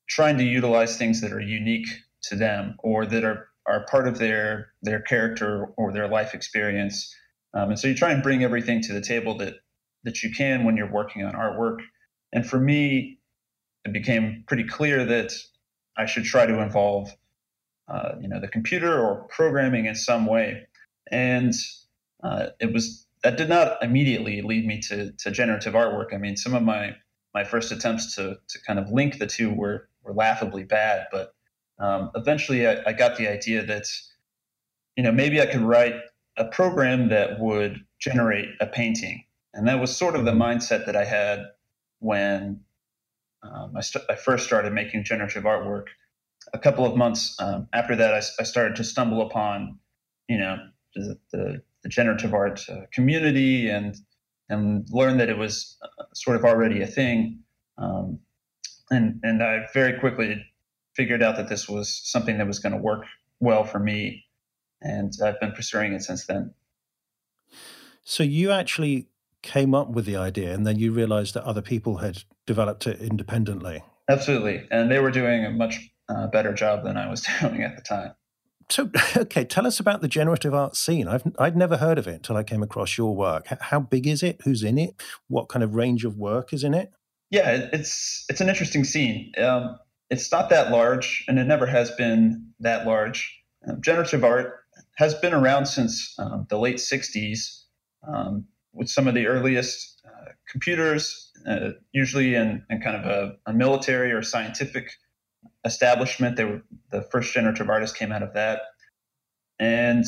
trying 0.08 0.38
to 0.38 0.44
utilize 0.44 0.98
things 0.98 1.22
that 1.22 1.34
are 1.34 1.42
unique 1.42 1.88
to 2.24 2.36
them 2.36 2.76
or 2.80 3.06
that 3.06 3.24
are, 3.24 3.50
are 3.68 3.86
part 3.86 4.08
of 4.08 4.18
their 4.18 4.72
their 4.82 5.02
character 5.02 5.68
or 5.78 5.92
their 5.92 6.08
life 6.08 6.34
experience. 6.34 7.14
Um, 7.54 7.70
and 7.70 7.80
so 7.80 7.88
you 7.88 7.96
try 7.96 8.12
and 8.12 8.24
bring 8.24 8.44
everything 8.44 8.82
to 8.84 8.94
the 8.94 9.02
table 9.02 9.38
that 9.38 9.56
that 10.06 10.24
you 10.24 10.32
can 10.34 10.64
when 10.64 10.78
you're 10.78 10.92
working 10.92 11.26
on 11.26 11.34
artwork. 11.34 11.80
And 12.32 12.48
for 12.48 12.60
me, 12.60 13.20
it 13.86 13.92
became 13.92 14.44
pretty 14.48 14.64
clear 14.64 15.04
that 15.06 15.34
I 16.00 16.06
should 16.06 16.24
try 16.24 16.46
to 16.46 16.62
involve, 16.62 17.14
uh, 17.90 18.14
you 18.22 18.30
know, 18.30 18.40
the 18.40 18.48
computer 18.48 18.98
or 18.98 19.28
programming 19.28 19.86
in 19.86 19.96
some 19.96 20.26
way. 20.26 20.66
And 21.12 21.54
uh, 22.24 22.48
it 22.62 22.72
was 22.72 23.06
that 23.24 23.36
did 23.36 23.50
not 23.50 23.84
immediately 23.84 24.42
lead 24.42 24.66
me 24.66 24.80
to, 24.88 25.12
to 25.12 25.30
generative 25.30 25.74
artwork. 25.74 26.14
I 26.14 26.18
mean, 26.18 26.38
some 26.38 26.54
of 26.54 26.64
my 26.64 26.96
my 27.34 27.44
first 27.44 27.72
attempts 27.72 28.16
to 28.16 28.38
to 28.48 28.60
kind 28.66 28.80
of 28.80 28.90
link 28.90 29.20
the 29.20 29.28
two 29.28 29.54
were 29.54 29.90
were 30.04 30.14
laughably 30.14 30.64
bad, 30.64 31.08
but 31.12 31.34
um, 31.80 32.12
eventually 32.16 32.66
I, 32.66 32.82
I 32.88 32.94
got 32.94 33.18
the 33.18 33.28
idea 33.28 33.66
that 33.66 33.86
you 34.96 35.04
know 35.04 35.12
maybe 35.12 35.42
I 35.42 35.48
could 35.48 35.62
write 35.62 35.96
a 36.38 36.46
program 36.46 37.10
that 37.10 37.40
would 37.40 37.84
generate 38.00 38.48
a 38.62 38.68
painting, 38.68 39.26
and 39.54 39.68
that 39.68 39.82
was 39.82 39.96
sort 39.96 40.16
of 40.16 40.24
the 40.24 40.32
mindset 40.32 40.86
that 40.86 40.96
I 40.96 41.04
had 41.04 41.44
when 42.00 42.62
um, 43.44 43.74
I, 43.76 43.82
st- 43.82 44.06
I, 44.10 44.16
first 44.16 44.46
started 44.46 44.74
making 44.74 45.04
generative 45.04 45.44
artwork. 45.44 45.86
A 46.54 46.60
couple 46.60 46.86
of 46.86 46.98
months 46.98 47.36
um, 47.40 47.68
after 47.74 47.96
that, 47.96 48.14
I, 48.14 48.18
I, 48.18 48.44
started 48.44 48.76
to 48.78 48.84
stumble 48.84 49.22
upon, 49.22 49.80
you 50.28 50.38
know, 50.38 50.58
the, 50.96 51.18
the, 51.32 51.62
the 51.84 51.90
generative 51.90 52.34
art 52.34 52.62
uh, 52.70 52.82
community 52.92 53.70
and 53.70 53.96
and 54.50 54.88
learn 54.90 55.18
that 55.18 55.30
it 55.30 55.38
was 55.38 55.78
uh, 55.84 56.04
sort 56.14 56.36
of 56.36 56.44
already 56.44 56.82
a 56.82 56.88
thing. 56.88 57.40
Um, 57.78 58.20
and 58.90 59.20
and 59.24 59.44
I 59.44 59.68
very 59.74 60.00
quickly 60.00 60.44
figured 60.96 61.24
out 61.24 61.38
that 61.38 61.48
this 61.48 61.70
was 61.70 62.02
something 62.04 62.38
that 62.40 62.48
was 62.48 62.60
going 62.60 62.74
to 62.74 62.80
work 62.80 63.06
well 63.40 63.64
for 63.64 63.80
me, 63.80 64.26
and 64.82 65.14
I've 65.24 65.40
been 65.40 65.52
pursuing 65.52 65.94
it 65.94 66.04
since 66.04 66.26
then. 66.26 66.54
So 68.04 68.24
you 68.24 68.52
actually 68.52 69.08
came 69.42 69.74
up 69.74 69.90
with 69.90 70.06
the 70.06 70.18
idea 70.18 70.54
and 70.54 70.66
then 70.68 70.78
you 70.78 70.92
realized 70.92 71.34
that 71.34 71.44
other 71.44 71.62
people 71.62 71.98
had 71.98 72.24
developed 72.50 72.88
it 72.88 73.00
independently. 73.00 73.84
Absolutely. 74.10 74.68
And 74.72 74.90
they 74.90 74.98
were 74.98 75.12
doing 75.12 75.46
a 75.46 75.52
much 75.52 75.88
uh, 76.10 76.26
better 76.26 76.52
job 76.52 76.84
than 76.84 76.98
I 76.98 77.08
was 77.08 77.24
doing 77.42 77.62
at 77.62 77.76
the 77.76 77.84
time. 77.84 78.14
So, 78.72 78.90
okay, 79.18 79.46
tell 79.46 79.68
us 79.68 79.80
about 79.80 80.02
the 80.02 80.08
generative 80.08 80.56
art 80.56 80.76
scene. 80.76 81.08
I've 81.08 81.22
I'd 81.38 81.56
never 81.56 81.78
heard 81.78 82.00
of 82.00 82.08
it 82.08 82.16
until 82.16 82.38
I 82.38 82.44
came 82.44 82.64
across 82.64 82.98
your 82.98 83.16
work. 83.16 83.46
How 83.62 83.80
big 83.80 84.08
is 84.08 84.24
it? 84.24 84.42
Who's 84.44 84.64
in 84.64 84.80
it? 84.80 85.00
What 85.28 85.48
kind 85.48 85.64
of 85.64 85.76
range 85.76 86.06
of 86.06 86.18
work 86.18 86.52
is 86.52 86.64
in 86.64 86.74
it? 86.74 86.92
Yeah, 87.30 87.70
it's 87.72 88.26
it's 88.30 88.42
an 88.42 88.50
interesting 88.50 88.84
scene. 88.84 89.32
Um, 89.38 89.78
it's 90.10 90.32
not 90.32 90.50
that 90.50 90.72
large, 90.72 91.26
and 91.28 91.38
it 91.38 91.46
never 91.46 91.68
has 91.68 91.92
been 91.92 92.48
that 92.62 92.88
large. 92.88 93.32
Um, 93.68 93.80
generative 93.80 94.24
art 94.24 94.56
has 94.98 95.14
been 95.14 95.36
around 95.36 95.68
since 95.68 96.16
um, 96.18 96.48
the 96.50 96.58
late 96.58 96.78
'60s, 96.78 97.66
um, 98.08 98.46
with 98.74 98.90
some 98.90 99.08
of 99.08 99.14
the 99.14 99.28
earliest 99.28 100.02
uh, 100.04 100.32
computers, 100.50 101.29
uh, 101.48 101.70
usually 101.92 102.36
in, 102.36 102.64
in, 102.70 102.82
kind 102.82 102.96
of 102.96 103.06
a, 103.06 103.38
a, 103.46 103.54
military 103.54 104.12
or 104.12 104.22
scientific 104.22 104.92
establishment. 105.66 106.36
They 106.36 106.46
were 106.46 106.62
the 106.92 107.02
first 107.02 107.34
generative 107.34 107.70
artists 107.70 107.98
came 107.98 108.12
out 108.12 108.24
of 108.24 108.34
that, 108.34 108.62
and 109.60 110.06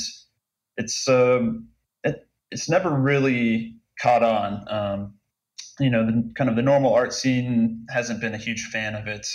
it's 0.78 1.08
um, 1.08 1.67
it, 2.04 2.28
it's 2.52 2.70
never 2.70 2.89
really 2.89 3.76
caught 4.02 4.24
on. 4.24 4.65
Um, 4.67 5.13
you 5.80 5.89
know, 5.89 6.06
the 6.06 6.32
kind 6.36 6.50
of 6.50 6.56
the 6.56 6.62
normal 6.62 6.94
art 6.94 7.13
scene 7.13 7.86
hasn't 7.89 8.22
been 8.22 8.34
a 8.34 8.38
huge 8.38 8.65
fan 8.65 8.96
of 8.96 9.08
it. 9.08 9.28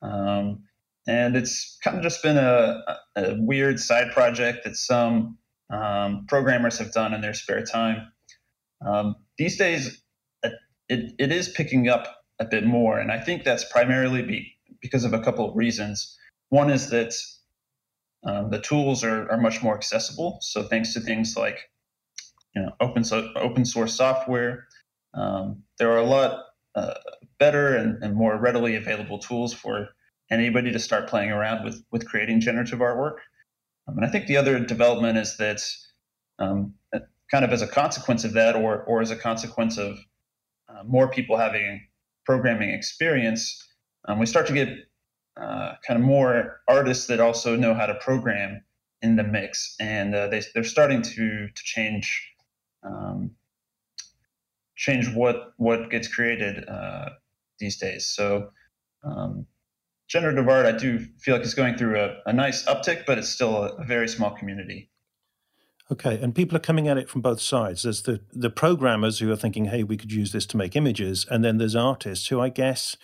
Um, 0.00 0.64
and 1.06 1.36
it's 1.36 1.78
kind 1.82 1.96
of 1.96 2.02
just 2.02 2.22
been 2.22 2.36
a, 2.36 2.82
a 3.16 3.34
weird 3.38 3.80
side 3.80 4.12
project 4.12 4.64
that 4.64 4.76
some 4.76 5.38
um, 5.70 6.26
programmers 6.28 6.78
have 6.78 6.92
done 6.92 7.12
in 7.12 7.20
their 7.20 7.34
spare 7.34 7.64
time. 7.64 8.12
Um, 8.86 9.16
these 9.38 9.56
days, 9.56 10.01
it, 10.92 11.14
it 11.18 11.32
is 11.32 11.48
picking 11.48 11.88
up 11.88 12.22
a 12.38 12.44
bit 12.44 12.64
more, 12.64 12.98
and 12.98 13.10
I 13.10 13.18
think 13.18 13.44
that's 13.44 13.64
primarily 13.64 14.22
be, 14.22 14.52
because 14.80 15.04
of 15.04 15.14
a 15.14 15.20
couple 15.20 15.48
of 15.48 15.56
reasons. 15.56 16.18
One 16.50 16.70
is 16.70 16.90
that 16.90 17.14
um, 18.24 18.50
the 18.50 18.60
tools 18.60 19.02
are, 19.02 19.30
are 19.30 19.40
much 19.40 19.62
more 19.62 19.74
accessible. 19.74 20.38
So 20.42 20.62
thanks 20.62 20.92
to 20.94 21.00
things 21.00 21.34
like 21.36 21.58
you 22.54 22.62
know 22.62 22.72
open 22.80 23.04
so, 23.04 23.30
open 23.36 23.64
source 23.64 23.94
software, 23.94 24.66
um, 25.14 25.62
there 25.78 25.90
are 25.90 25.98
a 25.98 26.04
lot 26.04 26.44
uh, 26.74 26.94
better 27.38 27.74
and, 27.74 28.02
and, 28.02 28.14
more 28.14 28.38
readily 28.38 28.76
available 28.76 29.18
tools 29.18 29.52
for 29.52 29.88
anybody 30.30 30.72
to 30.72 30.78
start 30.78 31.08
playing 31.08 31.30
around 31.30 31.64
with 31.64 31.82
with 31.90 32.06
creating 32.06 32.40
generative 32.40 32.78
artwork. 32.78 33.16
Um, 33.88 33.96
and 33.96 34.06
I 34.06 34.08
think 34.08 34.26
the 34.26 34.36
other 34.36 34.58
development 34.60 35.18
is 35.18 35.36
that 35.38 35.62
um, 36.38 36.74
kind 37.30 37.44
of 37.44 37.52
as 37.52 37.62
a 37.62 37.66
consequence 37.66 38.24
of 38.24 38.34
that, 38.34 38.54
or 38.54 38.82
or 38.84 39.00
as 39.00 39.10
a 39.10 39.16
consequence 39.16 39.78
of 39.78 39.98
uh, 40.72 40.82
more 40.84 41.08
people 41.08 41.36
having 41.36 41.86
programming 42.24 42.70
experience, 42.70 43.68
um, 44.06 44.18
we 44.18 44.26
start 44.26 44.46
to 44.46 44.52
get 44.52 44.68
uh, 45.36 45.74
kind 45.86 46.00
of 46.00 46.06
more 46.06 46.60
artists 46.68 47.06
that 47.06 47.20
also 47.20 47.56
know 47.56 47.74
how 47.74 47.86
to 47.86 47.94
program 47.94 48.62
in 49.00 49.16
the 49.16 49.24
mix, 49.24 49.74
and 49.80 50.14
uh, 50.14 50.28
they 50.28 50.42
they're 50.54 50.64
starting 50.64 51.02
to 51.02 51.48
to 51.48 51.62
change 51.64 52.32
um, 52.82 53.32
change 54.76 55.08
what 55.14 55.52
what 55.56 55.90
gets 55.90 56.08
created 56.08 56.68
uh, 56.68 57.10
these 57.58 57.78
days. 57.78 58.06
So 58.06 58.50
um, 59.04 59.46
generative 60.08 60.48
art, 60.48 60.66
I 60.66 60.72
do 60.72 60.98
feel 61.18 61.34
like 61.34 61.44
it's 61.44 61.54
going 61.54 61.76
through 61.76 61.98
a, 61.98 62.18
a 62.26 62.32
nice 62.32 62.64
uptick, 62.66 63.06
but 63.06 63.18
it's 63.18 63.28
still 63.28 63.56
a, 63.56 63.76
a, 63.76 63.84
very 63.84 64.06
small 64.06 64.30
community. 64.30 64.90
Okay, 65.90 66.18
and 66.22 66.34
people 66.34 66.56
are 66.56 66.60
coming 66.60 66.88
at 66.88 66.96
it 66.96 67.08
from 67.08 67.20
both 67.20 67.40
sides. 67.40 67.82
There's 67.82 68.02
the 68.02 68.20
the 68.32 68.50
programmers 68.50 69.18
who 69.18 69.30
are 69.30 69.36
thinking, 69.36 69.66
"Hey, 69.66 69.82
we 69.82 69.96
could 69.96 70.12
use 70.12 70.32
this 70.32 70.46
to 70.46 70.56
make 70.56 70.76
images," 70.76 71.26
and 71.30 71.44
then 71.44 71.58
there's 71.58 71.76
artists 71.76 72.28
who, 72.28 72.40
I 72.40 72.48
guess, 72.48 72.96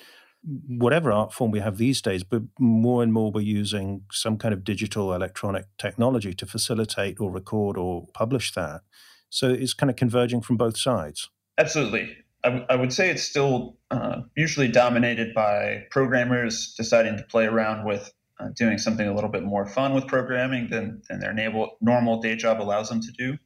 whatever 0.66 1.10
art 1.12 1.32
form 1.32 1.50
we 1.50 1.60
have 1.60 1.78
these 1.78 2.00
days, 2.00 2.22
but 2.22 2.42
more 2.58 3.02
and 3.02 3.12
more 3.12 3.30
we're 3.30 3.40
using 3.40 4.02
some 4.12 4.38
kind 4.38 4.54
of 4.54 4.64
digital 4.64 5.12
electronic 5.12 5.66
technology 5.78 6.32
to 6.34 6.46
facilitate 6.46 7.20
or 7.20 7.30
record 7.30 7.76
or 7.76 8.06
publish 8.14 8.52
that. 8.54 8.82
So 9.30 9.50
it's 9.50 9.74
kind 9.74 9.90
of 9.90 9.96
converging 9.96 10.40
from 10.40 10.56
both 10.56 10.78
sides. 10.78 11.28
Absolutely. 11.58 12.16
I, 12.44 12.48
w- 12.48 12.66
I 12.70 12.76
would 12.76 12.92
say 12.92 13.10
it's 13.10 13.24
still 13.24 13.76
uh, 13.90 14.20
usually 14.36 14.68
dominated 14.68 15.34
by 15.34 15.84
programmers 15.90 16.74
deciding 16.76 17.16
to 17.18 17.24
play 17.24 17.46
around 17.46 17.84
with 17.84 18.12
uh, 18.40 18.48
doing 18.56 18.78
something 18.78 19.06
a 19.06 19.14
little 19.14 19.30
bit 19.30 19.42
more 19.42 19.66
fun 19.66 19.94
with 19.94 20.06
programming 20.06 20.68
than, 20.70 21.02
than 21.08 21.20
their 21.20 21.32
naval, 21.32 21.76
normal 21.80 22.20
day 22.20 22.36
job 22.36 22.60
allows 22.60 22.88
them 22.88 23.00
to 23.00 23.12
do. 23.12 23.38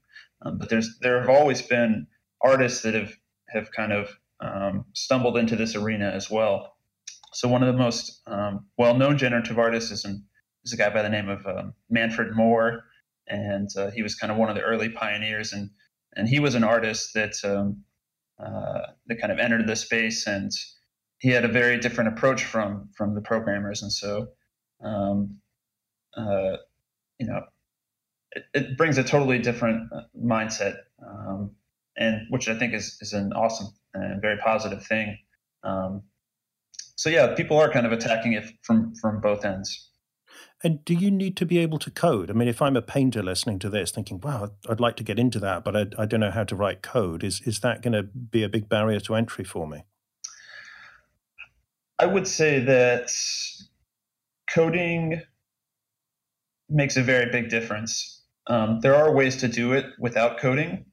Um, 0.42 0.58
but 0.58 0.68
there's 0.68 0.98
there 1.00 1.20
have 1.20 1.30
always 1.30 1.62
been 1.62 2.06
artists 2.42 2.82
that 2.82 2.94
have 2.94 3.12
have 3.48 3.70
kind 3.72 3.92
of 3.92 4.10
um, 4.40 4.84
stumbled 4.92 5.36
into 5.36 5.56
this 5.56 5.76
arena 5.76 6.10
as 6.10 6.30
well. 6.30 6.76
So 7.32 7.48
one 7.48 7.62
of 7.62 7.72
the 7.72 7.78
most 7.78 8.20
um, 8.26 8.66
well-known 8.76 9.16
generative 9.16 9.58
artists 9.58 9.90
is, 9.90 10.04
an, 10.04 10.24
is 10.64 10.72
a 10.72 10.76
guy 10.76 10.90
by 10.90 11.02
the 11.02 11.08
name 11.08 11.28
of 11.28 11.46
um, 11.46 11.74
Manfred 11.88 12.34
Mohr, 12.34 12.80
and 13.28 13.70
uh, 13.76 13.90
he 13.90 14.02
was 14.02 14.14
kind 14.14 14.30
of 14.30 14.36
one 14.36 14.50
of 14.50 14.56
the 14.56 14.62
early 14.62 14.90
pioneers. 14.90 15.52
And 15.52 15.70
and 16.14 16.28
he 16.28 16.40
was 16.40 16.54
an 16.54 16.64
artist 16.64 17.14
that 17.14 17.34
um, 17.44 17.84
uh, 18.44 18.80
that 19.06 19.20
kind 19.20 19.32
of 19.32 19.38
entered 19.38 19.66
the 19.66 19.76
space, 19.76 20.26
and 20.26 20.50
he 21.18 21.30
had 21.30 21.44
a 21.44 21.48
very 21.48 21.78
different 21.78 22.08
approach 22.08 22.44
from 22.44 22.90
from 22.96 23.14
the 23.14 23.22
programmers, 23.22 23.82
and 23.82 23.92
so 23.92 24.28
um, 24.82 25.38
uh, 26.16 26.56
you 27.18 27.26
know 27.26 27.42
it, 28.32 28.44
it, 28.54 28.76
brings 28.76 28.98
a 28.98 29.04
totally 29.04 29.38
different 29.38 29.90
uh, 29.92 30.02
mindset, 30.18 30.76
um, 31.06 31.52
and 31.96 32.26
which 32.30 32.48
I 32.48 32.58
think 32.58 32.74
is 32.74 32.98
is 33.00 33.12
an 33.12 33.32
awesome 33.32 33.68
and 33.94 34.20
very 34.20 34.38
positive 34.38 34.84
thing. 34.84 35.18
Um, 35.64 36.02
so 36.96 37.10
yeah, 37.10 37.34
people 37.34 37.58
are 37.58 37.70
kind 37.70 37.86
of 37.86 37.92
attacking 37.92 38.32
it 38.32 38.44
from 38.62 38.94
from 38.94 39.20
both 39.20 39.44
ends. 39.44 39.88
And 40.64 40.84
do 40.84 40.94
you 40.94 41.10
need 41.10 41.36
to 41.38 41.46
be 41.46 41.58
able 41.58 41.78
to 41.80 41.90
code? 41.90 42.30
I 42.30 42.34
mean, 42.34 42.46
if 42.46 42.62
I'm 42.62 42.76
a 42.76 42.82
painter 42.82 43.22
listening 43.22 43.58
to 43.60 43.68
this, 43.68 43.90
thinking, 43.90 44.20
"Wow, 44.20 44.52
I'd 44.68 44.80
like 44.80 44.96
to 44.96 45.04
get 45.04 45.18
into 45.18 45.40
that, 45.40 45.64
but 45.64 45.76
I, 45.76 45.86
I 45.98 46.06
don't 46.06 46.20
know 46.20 46.30
how 46.30 46.44
to 46.44 46.56
write 46.56 46.82
code," 46.82 47.24
is 47.24 47.40
is 47.42 47.60
that 47.60 47.82
going 47.82 47.92
to 47.92 48.02
be 48.04 48.42
a 48.42 48.48
big 48.48 48.68
barrier 48.68 49.00
to 49.00 49.14
entry 49.14 49.44
for 49.44 49.66
me? 49.66 49.84
I 51.98 52.06
would 52.06 52.26
say 52.26 52.60
that 52.60 53.10
coding 54.54 55.22
makes 56.68 56.96
a 56.96 57.02
very 57.02 57.30
big 57.30 57.48
difference. 57.48 58.22
Um, 58.46 58.80
there 58.80 58.94
are 58.94 59.14
ways 59.14 59.36
to 59.38 59.48
do 59.48 59.72
it 59.72 59.86
without 59.98 60.38
coding. 60.38 60.86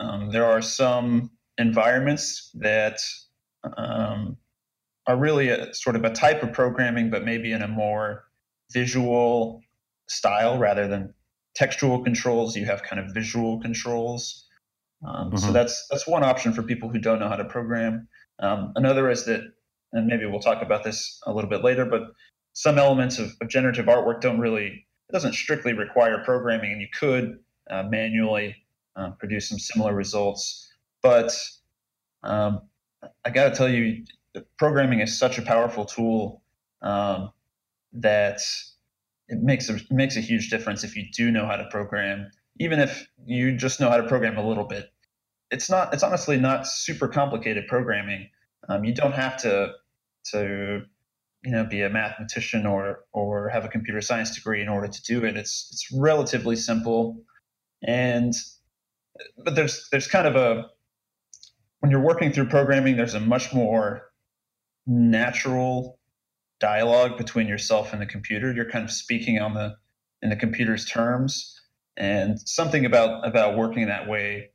Um, 0.00 0.30
there 0.30 0.46
are 0.46 0.62
some 0.62 1.30
environments 1.58 2.50
that 2.54 3.00
um, 3.76 4.36
are 5.06 5.16
really 5.16 5.48
a, 5.48 5.74
sort 5.74 5.96
of 5.96 6.04
a 6.04 6.10
type 6.10 6.42
of 6.42 6.52
programming, 6.52 7.10
but 7.10 7.24
maybe 7.24 7.52
in 7.52 7.62
a 7.62 7.68
more 7.68 8.24
visual 8.72 9.62
style 10.08 10.58
rather 10.58 10.86
than 10.88 11.14
textual 11.54 12.02
controls. 12.02 12.56
You 12.56 12.66
have 12.66 12.82
kind 12.82 13.00
of 13.00 13.12
visual 13.14 13.60
controls. 13.60 14.46
Um, 15.06 15.28
mm-hmm. 15.28 15.36
So 15.38 15.52
that's 15.52 15.86
that's 15.90 16.06
one 16.06 16.24
option 16.24 16.52
for 16.52 16.62
people 16.62 16.88
who 16.88 16.98
don't 16.98 17.18
know 17.18 17.28
how 17.28 17.36
to 17.36 17.44
program. 17.44 18.08
Um, 18.38 18.72
another 18.76 19.10
is 19.10 19.24
that, 19.26 19.40
and 19.92 20.06
maybe 20.06 20.26
we'll 20.26 20.40
talk 20.40 20.62
about 20.62 20.84
this 20.84 21.20
a 21.26 21.32
little 21.32 21.50
bit 21.50 21.62
later, 21.62 21.84
but 21.84 22.02
some 22.56 22.78
elements 22.78 23.18
of, 23.18 23.36
of 23.42 23.48
generative 23.48 23.84
artwork 23.84 24.22
don't 24.22 24.40
really 24.40 24.86
it 25.08 25.12
doesn't 25.12 25.34
strictly 25.34 25.74
require 25.74 26.24
programming, 26.24 26.72
and 26.72 26.80
you 26.80 26.88
could 26.98 27.38
uh, 27.70 27.82
manually 27.82 28.56
uh, 28.96 29.10
produce 29.10 29.50
some 29.50 29.58
similar 29.58 29.94
results. 29.94 30.72
But 31.02 31.38
um, 32.22 32.62
I 33.24 33.30
got 33.30 33.50
to 33.50 33.54
tell 33.54 33.68
you, 33.68 34.04
programming 34.56 35.00
is 35.00 35.16
such 35.16 35.36
a 35.36 35.42
powerful 35.42 35.84
tool 35.84 36.42
um, 36.80 37.30
that 37.92 38.40
it 39.28 39.42
makes 39.42 39.68
a, 39.68 39.78
makes 39.90 40.16
a 40.16 40.20
huge 40.20 40.48
difference 40.48 40.82
if 40.82 40.96
you 40.96 41.04
do 41.12 41.30
know 41.30 41.44
how 41.46 41.56
to 41.56 41.66
program, 41.66 42.30
even 42.58 42.80
if 42.80 43.06
you 43.26 43.54
just 43.54 43.80
know 43.80 43.90
how 43.90 43.98
to 43.98 44.08
program 44.08 44.38
a 44.38 44.48
little 44.48 44.64
bit. 44.64 44.90
It's 45.50 45.68
not. 45.68 45.92
It's 45.92 46.02
honestly 46.02 46.38
not 46.38 46.66
super 46.66 47.06
complicated 47.06 47.66
programming. 47.68 48.30
Um, 48.68 48.82
you 48.82 48.94
don't 48.94 49.14
have 49.14 49.36
to 49.42 49.74
to 50.30 50.86
you 51.46 51.52
know 51.52 51.64
be 51.64 51.80
a 51.82 51.88
mathematician 51.88 52.66
or 52.66 53.04
or 53.12 53.48
have 53.50 53.64
a 53.64 53.68
computer 53.68 54.00
science 54.00 54.34
degree 54.34 54.60
in 54.60 54.68
order 54.68 54.88
to 54.88 55.02
do 55.04 55.24
it. 55.24 55.36
It's 55.36 55.68
it's 55.70 55.92
relatively 55.92 56.56
simple, 56.56 57.22
and 57.86 58.34
but 59.38 59.54
there's 59.54 59.88
there's 59.92 60.08
kind 60.08 60.26
of 60.26 60.34
a 60.34 60.66
when 61.78 61.92
you're 61.92 62.00
working 62.00 62.32
through 62.32 62.48
programming, 62.48 62.96
there's 62.96 63.14
a 63.14 63.20
much 63.20 63.54
more 63.54 64.10
natural 64.88 66.00
dialogue 66.58 67.16
between 67.16 67.46
yourself 67.46 67.92
and 67.92 68.02
the 68.02 68.06
computer. 68.06 68.52
You're 68.52 68.68
kind 68.70 68.84
of 68.84 68.90
speaking 68.90 69.38
on 69.38 69.54
the 69.54 69.76
in 70.22 70.30
the 70.30 70.36
computer's 70.36 70.84
terms, 70.84 71.60
and 71.96 72.40
something 72.40 72.84
about 72.84 73.24
about 73.24 73.56
working 73.56 73.86
that 73.86 74.08
way 74.08 74.50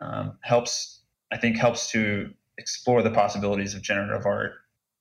um, 0.00 0.38
helps. 0.42 1.02
I 1.32 1.36
think 1.36 1.56
helps 1.56 1.90
to 1.90 2.30
explore 2.58 3.02
the 3.02 3.10
possibilities 3.10 3.74
of 3.74 3.82
generative 3.82 4.24
art 4.24 4.52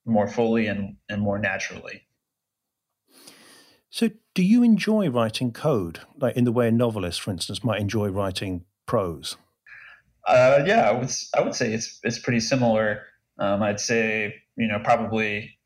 more 0.08 0.28
fully 0.28 0.68
and, 0.68 0.98
and 1.10 1.22
more 1.22 1.40
naturally. 1.40 2.04
So, 3.90 4.10
do 4.36 4.44
you 4.44 4.64
enjoy 4.64 5.10
writing 5.10 5.52
code, 5.52 6.02
like 6.20 6.36
in 6.36 6.44
the 6.44 6.52
way 6.52 6.68
a 6.68 6.72
novelist, 6.72 7.22
for 7.22 7.32
instance, 7.32 7.64
might 7.64 7.80
enjoy 7.80 8.10
writing 8.10 8.66
prose? 8.86 9.38
Uh, 10.28 10.64
yeah, 10.66 10.90
I 10.90 10.92
would 10.92 11.10
I 11.36 11.42
would 11.42 11.56
say 11.56 11.74
it's 11.74 12.00
it's 12.04 12.20
pretty 12.20 12.42
similar. 12.42 13.04
Um, 13.40 13.64
I'd 13.64 13.80
say 13.80 14.36
you 14.58 14.68
know 14.68 14.80
probably 14.84 15.58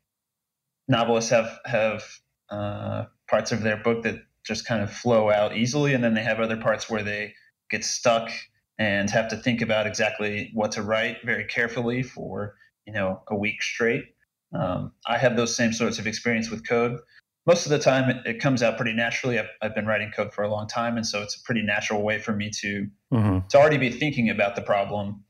novelists 0.86 1.30
have 1.30 1.58
have 1.64 2.04
uh, 2.48 3.04
parts 3.28 3.50
of 3.50 3.62
their 3.62 3.76
book 3.76 4.04
that 4.04 4.22
just 4.46 4.66
kind 4.66 4.82
of 4.82 4.92
flow 4.92 5.30
out 5.30 5.56
easily, 5.56 5.94
and 5.94 6.04
then 6.04 6.14
they 6.14 6.22
have 6.22 6.38
other 6.38 6.56
parts 6.56 6.88
where 6.88 7.02
they 7.02 7.34
get 7.70 7.84
stuck 7.84 8.30
and 8.78 9.10
have 9.10 9.28
to 9.28 9.36
think 9.36 9.62
about 9.62 9.86
exactly 9.86 10.50
what 10.54 10.72
to 10.72 10.82
write 10.82 11.18
very 11.24 11.44
carefully 11.44 12.02
for 12.04 12.54
you 12.86 12.92
know 12.92 13.22
a 13.28 13.36
week 13.36 13.62
straight. 13.62 14.04
Um, 14.52 14.92
I 15.06 15.18
have 15.18 15.36
those 15.36 15.54
same 15.56 15.72
sorts 15.72 15.98
of 15.98 16.06
experience 16.06 16.50
with 16.50 16.66
code. 16.66 16.98
Most 17.46 17.66
of 17.66 17.70
the 17.70 17.78
time, 17.78 18.10
it, 18.10 18.26
it 18.26 18.40
comes 18.40 18.62
out 18.62 18.76
pretty 18.76 18.92
naturally. 18.92 19.38
I've, 19.38 19.48
I've, 19.60 19.74
been 19.74 19.86
writing 19.86 20.12
code 20.14 20.32
for 20.32 20.42
a 20.42 20.48
long 20.48 20.68
time, 20.68 20.96
and 20.96 21.06
so 21.06 21.22
it's 21.22 21.36
a 21.36 21.42
pretty 21.42 21.62
natural 21.62 22.02
way 22.02 22.18
for 22.18 22.32
me 22.32 22.50
to 22.60 22.86
mm-hmm. 23.12 23.46
to 23.48 23.58
already 23.58 23.78
be 23.78 23.90
thinking 23.90 24.30
about 24.30 24.54
the 24.54 24.62
problem. 24.62 25.24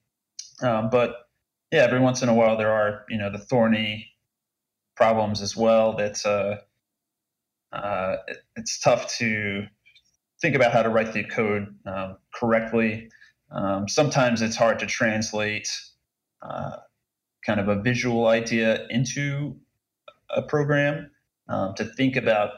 Um, 0.61 0.91
but 0.91 1.15
yeah, 1.71 1.85
every 1.85 2.01
once 2.01 2.23
in 2.23 2.29
a 2.29 2.35
while, 2.35 2.57
there 2.57 2.73
are 2.73 3.05
you 3.09 3.17
know 3.17 3.31
the 3.31 3.39
thorny 3.39 4.13
problems 4.97 5.41
as 5.41 5.57
well 5.57 5.97
that 5.97 6.25
uh, 6.27 6.57
uh, 7.75 8.17
it, 8.29 8.39
it's 8.57 8.79
tough 8.79 9.09
to 9.19 9.67
think 10.43 10.55
about 10.55 10.73
how 10.73 10.83
to 10.83 10.91
write 10.91 11.13
the 11.13 11.25
code 11.25 11.75
um, 11.87 12.19
correctly. 12.35 13.09
Um, 13.51 13.89
sometimes 13.89 14.43
it's 14.43 14.57
hard 14.57 14.79
to 14.81 14.87
translate 14.87 15.69
uh, 16.43 16.77
kind 17.44 17.61
of 17.61 17.68
a 17.68 17.81
visual 17.81 18.28
idea 18.28 18.87
into 18.88 19.57
a 20.31 20.42
program 20.42 21.11
um, 21.48 21.74
to 21.74 21.85
think 21.85 22.16
about 22.16 22.50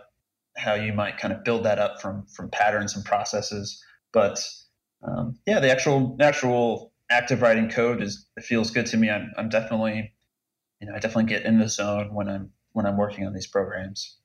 how 0.56 0.74
you 0.74 0.92
might 0.92 1.18
kind 1.18 1.32
of 1.32 1.42
build 1.44 1.64
that 1.64 1.78
up 1.78 2.00
from 2.00 2.26
from 2.26 2.50
patterns 2.50 2.94
and 2.94 3.04
processes. 3.04 3.82
But 4.12 4.44
um, 5.02 5.38
yeah, 5.46 5.60
the 5.60 5.70
actual 5.70 6.16
actual 6.20 6.92
active 7.10 7.42
writing 7.42 7.68
code 7.68 8.02
is 8.02 8.26
it 8.36 8.44
feels 8.44 8.70
good 8.70 8.86
to 8.86 8.96
me. 8.96 9.10
I'm 9.10 9.32
I'm 9.36 9.48
definitely 9.48 10.12
you 10.80 10.86
know 10.86 10.94
I 10.94 10.98
definitely 10.98 11.30
get 11.30 11.44
in 11.44 11.58
the 11.58 11.68
zone 11.68 12.14
when 12.14 12.28
I'm 12.28 12.50
when 12.72 12.86
I'm 12.86 12.96
working 12.96 13.26
on 13.26 13.34
these 13.34 13.46
programs. 13.46 14.18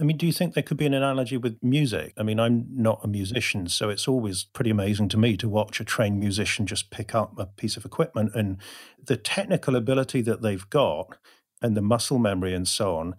I 0.00 0.04
mean, 0.04 0.16
do 0.16 0.26
you 0.26 0.32
think 0.32 0.54
there 0.54 0.62
could 0.62 0.76
be 0.76 0.86
an 0.86 0.94
analogy 0.94 1.36
with 1.36 1.58
music? 1.62 2.14
I 2.16 2.22
mean, 2.22 2.38
I'm 2.38 2.66
not 2.70 3.00
a 3.02 3.08
musician, 3.08 3.68
so 3.68 3.90
it's 3.90 4.06
always 4.06 4.44
pretty 4.44 4.70
amazing 4.70 5.08
to 5.10 5.16
me 5.16 5.36
to 5.38 5.48
watch 5.48 5.80
a 5.80 5.84
trained 5.84 6.20
musician 6.20 6.66
just 6.66 6.90
pick 6.90 7.14
up 7.14 7.38
a 7.38 7.46
piece 7.46 7.76
of 7.76 7.84
equipment 7.84 8.32
and 8.34 8.58
the 9.04 9.16
technical 9.16 9.74
ability 9.74 10.22
that 10.22 10.42
they've 10.42 10.68
got 10.70 11.16
and 11.60 11.76
the 11.76 11.82
muscle 11.82 12.18
memory 12.18 12.54
and 12.54 12.68
so 12.68 12.96
on. 12.96 13.14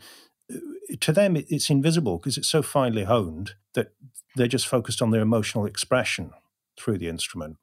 Uh, 0.52 0.58
to 1.02 1.12
them, 1.12 1.36
it's 1.36 1.70
invisible 1.70 2.18
because 2.18 2.38
it's 2.38 2.50
so 2.50 2.62
finely 2.62 3.04
honed 3.04 3.56
that 3.74 3.94
they're 4.36 4.48
just 4.48 4.68
focused 4.68 5.02
on 5.02 5.12
their 5.12 5.22
emotional 5.22 5.65
expression 5.65 6.32
through 6.78 6.98
the 6.98 7.10
instrument. 7.10 7.58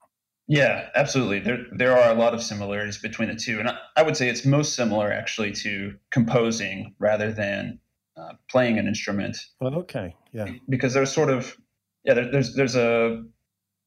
Yeah, 0.49 0.91
absolutely. 0.95 1.41
There 1.41 1.67
there 1.73 1.99
are 1.99 2.13
a 2.13 2.15
lot 2.15 2.33
of 2.33 2.43
similarities 2.43 2.99
between 2.99 3.29
the 3.29 3.35
two, 3.35 3.59
and 3.59 3.69
I, 3.69 3.79
I 3.97 4.03
would 4.03 4.17
say 4.17 4.29
it's 4.29 4.45
most 4.45 4.75
similar 4.75 5.11
actually 5.13 5.53
to 5.53 5.97
composing 6.13 6.95
rather 7.01 7.33
than 7.33 7.81
uh, 8.17 8.33
playing 8.51 8.79
an 8.79 8.87
instrument. 8.87 9.37
Well, 9.61 9.75
okay, 9.77 10.15
yeah. 10.33 10.49
Because 10.69 10.95
there's 10.95 11.13
sort 11.13 11.31
of 11.31 11.57
yeah, 12.05 12.15
there, 12.15 12.31
there's 12.31 12.55
there's 12.55 12.77
a 12.77 13.25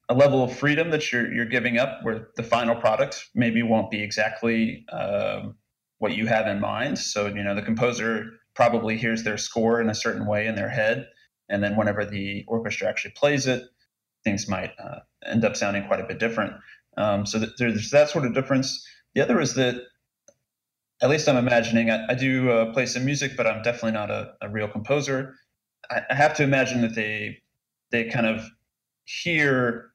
a 0.10 0.14
level 0.14 0.44
of 0.44 0.56
freedom 0.56 0.92
that 0.92 1.12
you're 1.12 1.32
you're 1.34 1.46
giving 1.46 1.78
up 1.78 2.00
where 2.04 2.30
the 2.36 2.44
final 2.44 2.76
product 2.76 3.30
maybe 3.36 3.62
won't 3.64 3.92
be 3.92 4.04
exactly 4.04 4.86
um, 4.92 5.56
what 6.00 6.16
you 6.16 6.28
have 6.28 6.48
in 6.48 6.60
mind. 6.60 7.00
So 7.00 7.28
you 7.28 7.44
know 7.44 7.56
the 7.56 7.62
composer 7.62 8.32
probably 8.56 8.98
hears 8.98 9.24
their 9.24 9.38
score 9.38 9.80
in 9.80 9.90
a 9.90 9.96
certain 9.96 10.26
way 10.26 10.48
in 10.48 10.56
their 10.56 10.70
head, 10.70 11.08
and 11.48 11.64
then 11.64 11.76
whenever 11.76 12.06
the 12.06 12.44
orchestra 12.48 12.88
actually 12.88 13.12
plays 13.12 13.48
it, 13.48 13.64
things 14.24 14.48
might 14.48 14.72
uh, 14.80 15.00
end 15.26 15.46
up 15.46 15.56
sounding 15.56 15.88
quite 15.88 16.02
a 16.02 16.08
bit 16.08 16.20
different. 16.20 16.54
Um, 16.98 17.26
so 17.26 17.40
there's 17.58 17.92
that 17.92 18.10
sort 18.10 18.26
of 18.26 18.34
difference. 18.34 18.86
The 19.16 19.22
other 19.22 19.40
is 19.40 19.56
that 19.56 19.82
at 21.02 21.10
least 21.10 21.28
I'm 21.28 21.38
imagining. 21.38 21.90
I, 21.90 22.06
I 22.10 22.14
do 22.14 22.52
uh, 22.52 22.74
play 22.74 22.86
some 22.86 23.06
music, 23.06 23.38
but 23.38 23.48
I'm 23.48 23.62
definitely 23.62 23.94
not 23.94 24.12
a, 24.12 24.34
a 24.42 24.50
real 24.50 24.68
composer. 24.68 25.36
I, 25.90 26.02
I, 26.10 26.16
have 26.16 26.34
to 26.36 26.44
imagine 26.44 26.82
that 26.82 26.96
they 26.96 27.40
they 27.92 28.06
kind 28.06 28.26
of 28.26 28.44
hear 29.06 29.92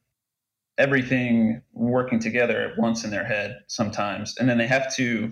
everything 0.77 1.61
working 1.73 2.19
together 2.19 2.61
at 2.61 2.77
once 2.77 3.03
in 3.03 3.11
their 3.11 3.23
head 3.25 3.59
sometimes, 3.67 4.35
and 4.37 4.49
then 4.49 4.57
they 4.57 4.67
have 4.67 4.93
to 4.95 5.31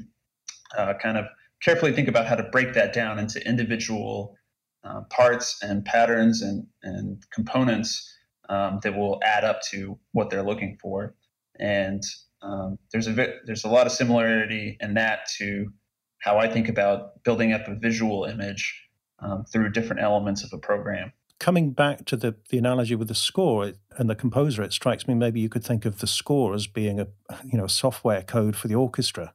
uh, 0.78 0.94
kind 1.02 1.18
of 1.18 1.26
carefully 1.62 1.94
think 1.94 2.08
about 2.08 2.28
how 2.28 2.36
to 2.36 2.44
break 2.44 2.74
that 2.74 2.94
down 2.94 3.20
into 3.20 3.46
individual 3.48 4.36
uh, 4.84 5.02
parts 5.10 5.62
and 5.64 5.86
patterns 5.86 6.42
and 6.42 6.68
and 6.84 7.24
components 7.34 8.10
um, 8.50 8.80
that 8.84 8.96
will 8.96 9.20
add 9.24 9.44
up 9.44 9.62
to 9.62 9.98
what 10.12 10.30
they're 10.30 10.44
looking 10.44 10.78
for. 10.82 11.16
And 11.60 12.04
um, 12.44 12.78
there's 12.92 13.08
a 13.08 13.14
there's 13.46 13.64
a 13.64 13.70
lot 13.70 13.88
of 13.88 13.94
similarity 13.94 14.78
in 14.80 14.94
that 14.96 15.28
to 15.38 15.72
how 16.20 16.38
I 16.38 16.48
think 16.48 16.70
about 16.70 17.24
building 17.24 17.54
up 17.54 17.68
a 17.68 17.76
visual 17.76 18.26
image 18.26 18.82
um, 19.20 19.46
through 19.52 19.72
different 19.72 20.02
elements 20.02 20.44
of 20.44 20.52
a 20.54 20.58
program. 20.58 21.12
Coming 21.40 21.72
back 21.72 22.06
to 22.06 22.16
the, 22.16 22.36
the 22.50 22.58
analogy 22.58 22.96
with 22.96 23.10
the 23.10 23.16
score 23.16 23.74
and 23.98 24.10
the 24.10 24.16
composer, 24.16 24.64
it 24.64 24.72
strikes 24.72 25.08
me 25.08 25.14
maybe 25.14 25.42
you 25.42 25.50
could 25.50 25.64
think 25.64 25.86
of 25.86 26.00
the 26.00 26.08
score 26.08 26.54
as 26.54 26.68
being 26.68 27.00
a 27.00 27.08
you 27.46 27.58
know 27.58 27.68
software 27.68 28.22
code 28.22 28.56
for 28.56 28.68
the 28.68 28.76
orchestra. 28.76 29.34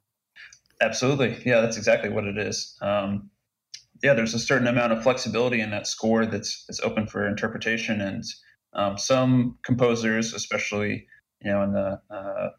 Absolutely, 0.81 1.40
yeah, 1.44 1.61
that's 1.61 1.77
exactly 1.77 2.09
what 2.09 2.25
it 2.25 2.38
is. 2.38 2.77
Um, 2.81 3.31
yeah, 4.03 4.14
there's 4.14 4.35
a 4.35 4.38
certain 4.38 4.68
amount 4.68 4.92
of 4.92 5.03
flexibility 5.03 5.61
in 5.61 5.71
that 5.71 5.87
score 5.87 6.25
that's 6.25 6.64
that's 6.66 6.81
open 6.81 7.07
for 7.07 7.27
interpretation, 7.27 8.01
and 8.01 8.25
um, 8.75 8.97
some 8.97 9.59
composers, 9.64 10.35
especially 10.35 11.07
you 11.42 11.51
know 11.51 11.62
in 11.62 11.73
the 11.73 12.01
uh, 12.11 12.14
uh, 12.14 12.51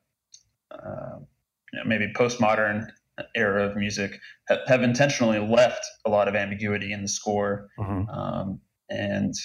you 0.83 1.79
know, 1.79 1.85
maybe 1.85 2.11
postmodern 2.13 2.87
era 3.35 3.67
of 3.67 3.75
music 3.75 4.19
have, 4.47 4.59
have, 4.67 4.81
intentionally 4.81 5.39
left 5.39 5.85
a 6.05 6.09
lot 6.09 6.27
of 6.27 6.35
ambiguity 6.35 6.93
in 6.93 7.01
the 7.01 7.07
score. 7.07 7.67
Mm-hmm. 7.77 8.09
um, 8.09 8.61
and 8.89 9.35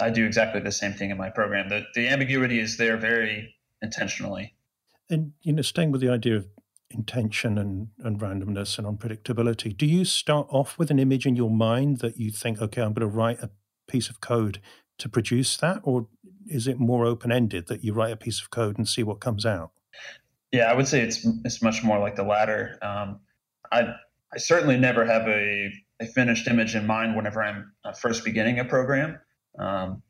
i 0.00 0.08
do 0.08 0.24
exactly 0.24 0.60
the 0.60 0.72
same 0.72 0.92
thing 0.92 1.10
in 1.10 1.18
my 1.18 1.30
program. 1.30 1.68
The, 1.68 1.84
the 1.94 2.08
ambiguity 2.08 2.60
is 2.60 2.76
there 2.76 2.96
very 2.96 3.54
intentionally. 3.82 4.54
And 5.08 5.32
you 5.42 5.52
know 5.52 5.62
staying 5.62 5.90
with 5.92 6.00
the 6.00 6.08
idea 6.08 6.36
of 6.36 6.46
intention 6.90 7.56
and, 7.58 7.88
and 7.98 8.18
randomness 8.20 8.76
and 8.76 8.86
unpredictability 8.86 9.76
do 9.76 9.86
you 9.86 10.04
start 10.04 10.48
off 10.50 10.76
with 10.76 10.90
an 10.90 10.98
image 10.98 11.24
in 11.24 11.36
your 11.36 11.50
mind 11.50 11.98
that 11.98 12.18
you 12.18 12.32
think 12.32 12.60
okay 12.60 12.82
i'm 12.82 12.92
going 12.92 13.08
to 13.08 13.16
write 13.16 13.40
a 13.40 13.50
piece 13.86 14.10
of 14.10 14.20
code 14.20 14.60
to 14.98 15.08
produce 15.08 15.56
that 15.56 15.78
or 15.84 16.08
is 16.48 16.66
it 16.66 16.80
more 16.80 17.06
open-ended 17.06 17.68
that 17.68 17.84
you 17.84 17.92
write 17.92 18.12
a 18.12 18.16
piece 18.16 18.40
of 18.40 18.50
code 18.50 18.76
and 18.76 18.88
see 18.88 19.04
what 19.04 19.20
comes 19.20 19.46
out 19.46 19.70
yeah, 20.52 20.70
I 20.70 20.74
would 20.74 20.88
say 20.88 21.00
it's 21.00 21.26
it's 21.44 21.62
much 21.62 21.84
more 21.84 21.98
like 21.98 22.16
the 22.16 22.24
latter. 22.24 22.78
Um, 22.82 23.20
I 23.70 23.94
I 24.32 24.38
certainly 24.38 24.76
never 24.76 25.04
have 25.04 25.26
a, 25.28 25.72
a 26.00 26.06
finished 26.06 26.48
image 26.48 26.74
in 26.74 26.86
mind 26.86 27.16
whenever 27.16 27.42
I'm 27.42 27.72
uh, 27.84 27.92
first 27.92 28.24
beginning 28.24 28.58
a 28.58 28.64
program. 28.64 29.18
Um, 29.58 30.02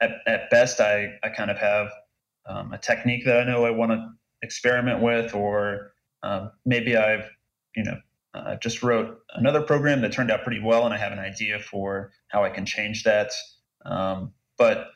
at, 0.00 0.12
at 0.26 0.50
best, 0.50 0.80
I, 0.80 1.18
I 1.22 1.28
kind 1.28 1.50
of 1.50 1.58
have 1.58 1.90
um, 2.46 2.72
a 2.72 2.78
technique 2.78 3.24
that 3.24 3.40
I 3.40 3.44
know 3.44 3.64
I 3.64 3.70
want 3.70 3.92
to 3.92 4.10
experiment 4.42 5.00
with, 5.00 5.34
or 5.34 5.92
um, 6.22 6.50
maybe 6.66 6.96
I've 6.96 7.30
you 7.76 7.84
know 7.84 7.96
uh, 8.34 8.56
just 8.56 8.82
wrote 8.82 9.18
another 9.34 9.62
program 9.62 10.00
that 10.02 10.12
turned 10.12 10.30
out 10.30 10.42
pretty 10.42 10.60
well, 10.60 10.84
and 10.84 10.92
I 10.92 10.98
have 10.98 11.12
an 11.12 11.20
idea 11.20 11.60
for 11.60 12.12
how 12.28 12.42
I 12.42 12.50
can 12.50 12.66
change 12.66 13.04
that. 13.04 13.30
Um, 13.84 14.32
but 14.58 14.88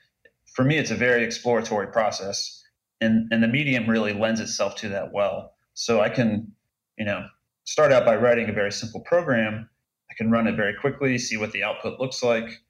for 0.52 0.64
me, 0.64 0.76
it's 0.76 0.90
a 0.90 0.96
very 0.96 1.22
exploratory 1.22 1.86
process 1.86 2.57
and 3.00 3.28
and 3.30 3.42
the 3.42 3.48
medium 3.48 3.88
really 3.88 4.12
lends 4.12 4.40
itself 4.40 4.76
to 4.76 4.88
that 4.90 5.12
well. 5.12 5.54
So 5.74 6.00
I 6.00 6.08
can, 6.08 6.52
you 6.96 7.04
know, 7.04 7.26
start 7.64 7.92
out 7.92 8.04
by 8.04 8.16
writing 8.16 8.48
a 8.48 8.52
very 8.52 8.72
simple 8.72 9.00
program. 9.00 9.68
I 10.10 10.14
can 10.14 10.30
run 10.30 10.46
it 10.46 10.56
very 10.56 10.74
quickly, 10.74 11.18
see 11.18 11.36
what 11.36 11.52
the 11.52 11.62
output 11.62 12.00
looks 12.00 12.22
like, 12.22 12.62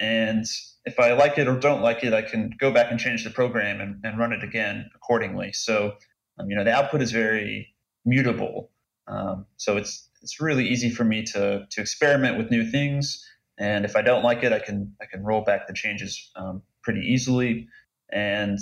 and 0.00 0.46
if 0.84 0.98
I 0.98 1.12
like 1.12 1.38
it 1.38 1.48
or 1.48 1.58
don't 1.58 1.82
like 1.82 2.04
it, 2.04 2.14
I 2.14 2.22
can 2.22 2.54
go 2.58 2.70
back 2.70 2.90
and 2.90 2.98
change 2.98 3.24
the 3.24 3.30
program 3.30 3.80
and, 3.80 4.00
and 4.04 4.18
run 4.18 4.32
it 4.32 4.42
again 4.42 4.88
accordingly. 4.94 5.52
So, 5.52 5.94
um, 6.38 6.48
you 6.48 6.56
know, 6.56 6.64
the 6.64 6.72
output 6.72 7.02
is 7.02 7.12
very 7.12 7.74
mutable. 8.04 8.70
Um, 9.06 9.46
so 9.56 9.76
it's 9.76 10.08
it's 10.22 10.40
really 10.40 10.66
easy 10.66 10.90
for 10.90 11.04
me 11.04 11.22
to 11.24 11.66
to 11.68 11.80
experiment 11.80 12.38
with 12.38 12.50
new 12.50 12.68
things. 12.70 13.24
And 13.58 13.84
if 13.84 13.96
I 13.96 14.02
don't 14.02 14.22
like 14.22 14.42
it, 14.44 14.52
I 14.52 14.60
can 14.60 14.94
I 15.00 15.06
can 15.06 15.24
roll 15.24 15.42
back 15.42 15.66
the 15.66 15.74
changes 15.74 16.30
um, 16.36 16.62
pretty 16.82 17.00
easily. 17.00 17.68
And 18.10 18.58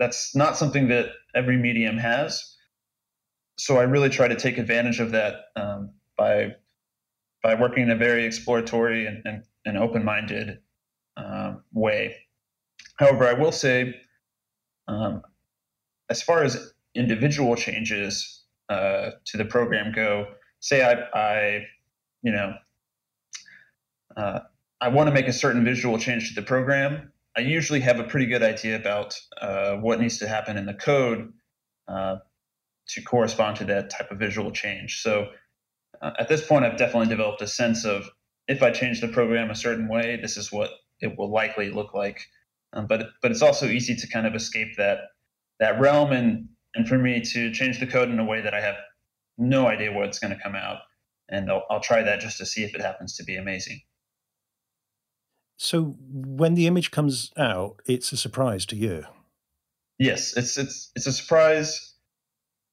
that's 0.00 0.34
not 0.34 0.56
something 0.56 0.88
that 0.88 1.10
every 1.34 1.58
medium 1.58 1.98
has. 1.98 2.56
So 3.56 3.76
I 3.76 3.82
really 3.82 4.08
try 4.08 4.26
to 4.26 4.34
take 4.34 4.58
advantage 4.58 4.98
of 4.98 5.12
that 5.12 5.34
um, 5.54 5.92
by 6.16 6.56
by 7.42 7.54
working 7.54 7.84
in 7.84 7.90
a 7.90 7.96
very 7.96 8.24
exploratory 8.24 9.06
and, 9.06 9.22
and, 9.24 9.42
and 9.64 9.78
open-minded 9.78 10.58
um, 11.16 11.62
way. 11.72 12.16
However, 12.98 13.26
I 13.26 13.32
will 13.32 13.52
say, 13.52 13.94
um, 14.86 15.22
as 16.10 16.20
far 16.20 16.42
as 16.42 16.74
individual 16.94 17.56
changes 17.56 18.44
uh, 18.68 19.12
to 19.24 19.38
the 19.38 19.46
program 19.46 19.90
go, 19.94 20.26
say 20.60 20.82
I, 20.84 21.18
I 21.18 21.66
you 22.22 22.32
know, 22.32 22.52
uh, 24.18 24.40
I 24.82 24.88
want 24.88 25.08
to 25.08 25.14
make 25.14 25.28
a 25.28 25.32
certain 25.32 25.64
visual 25.64 25.96
change 25.98 26.34
to 26.34 26.40
the 26.40 26.46
program, 26.46 27.10
I 27.36 27.40
usually 27.40 27.80
have 27.80 28.00
a 28.00 28.04
pretty 28.04 28.26
good 28.26 28.42
idea 28.42 28.76
about 28.76 29.18
uh, 29.40 29.76
what 29.76 30.00
needs 30.00 30.18
to 30.18 30.28
happen 30.28 30.56
in 30.56 30.66
the 30.66 30.74
code 30.74 31.32
uh, 31.88 32.16
to 32.88 33.02
correspond 33.02 33.56
to 33.58 33.64
that 33.66 33.90
type 33.90 34.10
of 34.10 34.18
visual 34.18 34.50
change. 34.50 35.00
So 35.00 35.28
uh, 36.02 36.12
at 36.18 36.28
this 36.28 36.46
point, 36.46 36.64
I've 36.64 36.76
definitely 36.76 37.08
developed 37.08 37.42
a 37.42 37.46
sense 37.46 37.84
of 37.84 38.08
if 38.48 38.62
I 38.62 38.70
change 38.70 39.00
the 39.00 39.08
program 39.08 39.50
a 39.50 39.54
certain 39.54 39.88
way, 39.88 40.18
this 40.20 40.36
is 40.36 40.50
what 40.50 40.70
it 41.00 41.16
will 41.16 41.30
likely 41.30 41.70
look 41.70 41.94
like. 41.94 42.20
Um, 42.72 42.86
but 42.86 43.10
but 43.22 43.30
it's 43.30 43.42
also 43.42 43.66
easy 43.66 43.94
to 43.96 44.08
kind 44.08 44.26
of 44.26 44.34
escape 44.34 44.76
that 44.76 44.98
that 45.58 45.80
realm 45.80 46.12
and 46.12 46.48
and 46.74 46.88
for 46.88 46.98
me 46.98 47.20
to 47.20 47.52
change 47.52 47.80
the 47.80 47.86
code 47.86 48.10
in 48.10 48.18
a 48.18 48.24
way 48.24 48.40
that 48.40 48.54
I 48.54 48.60
have 48.60 48.76
no 49.38 49.66
idea 49.66 49.92
what's 49.92 50.18
going 50.18 50.36
to 50.36 50.42
come 50.42 50.54
out, 50.54 50.78
and 51.28 51.50
I'll, 51.50 51.64
I'll 51.70 51.80
try 51.80 52.02
that 52.02 52.20
just 52.20 52.38
to 52.38 52.46
see 52.46 52.62
if 52.62 52.74
it 52.74 52.80
happens 52.80 53.16
to 53.16 53.24
be 53.24 53.36
amazing. 53.36 53.80
So 55.62 55.94
when 56.10 56.54
the 56.54 56.66
image 56.66 56.90
comes 56.90 57.32
out, 57.36 57.82
it's 57.84 58.12
a 58.12 58.16
surprise 58.16 58.64
to 58.64 58.76
you. 58.76 59.04
Yes, 59.98 60.34
it's 60.34 60.56
it's 60.56 60.90
it's 60.96 61.06
a 61.06 61.12
surprise 61.12 61.92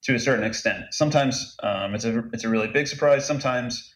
to 0.03 0.15
a 0.15 0.19
certain 0.19 0.45
extent. 0.45 0.85
Sometimes 0.91 1.57
um, 1.61 1.95
it's 1.95 2.05
a 2.05 2.23
it's 2.31 2.45
a 2.45 2.49
really 2.49 2.69
big 2.69 2.87
surprise. 2.87 3.27
Sometimes 3.27 3.93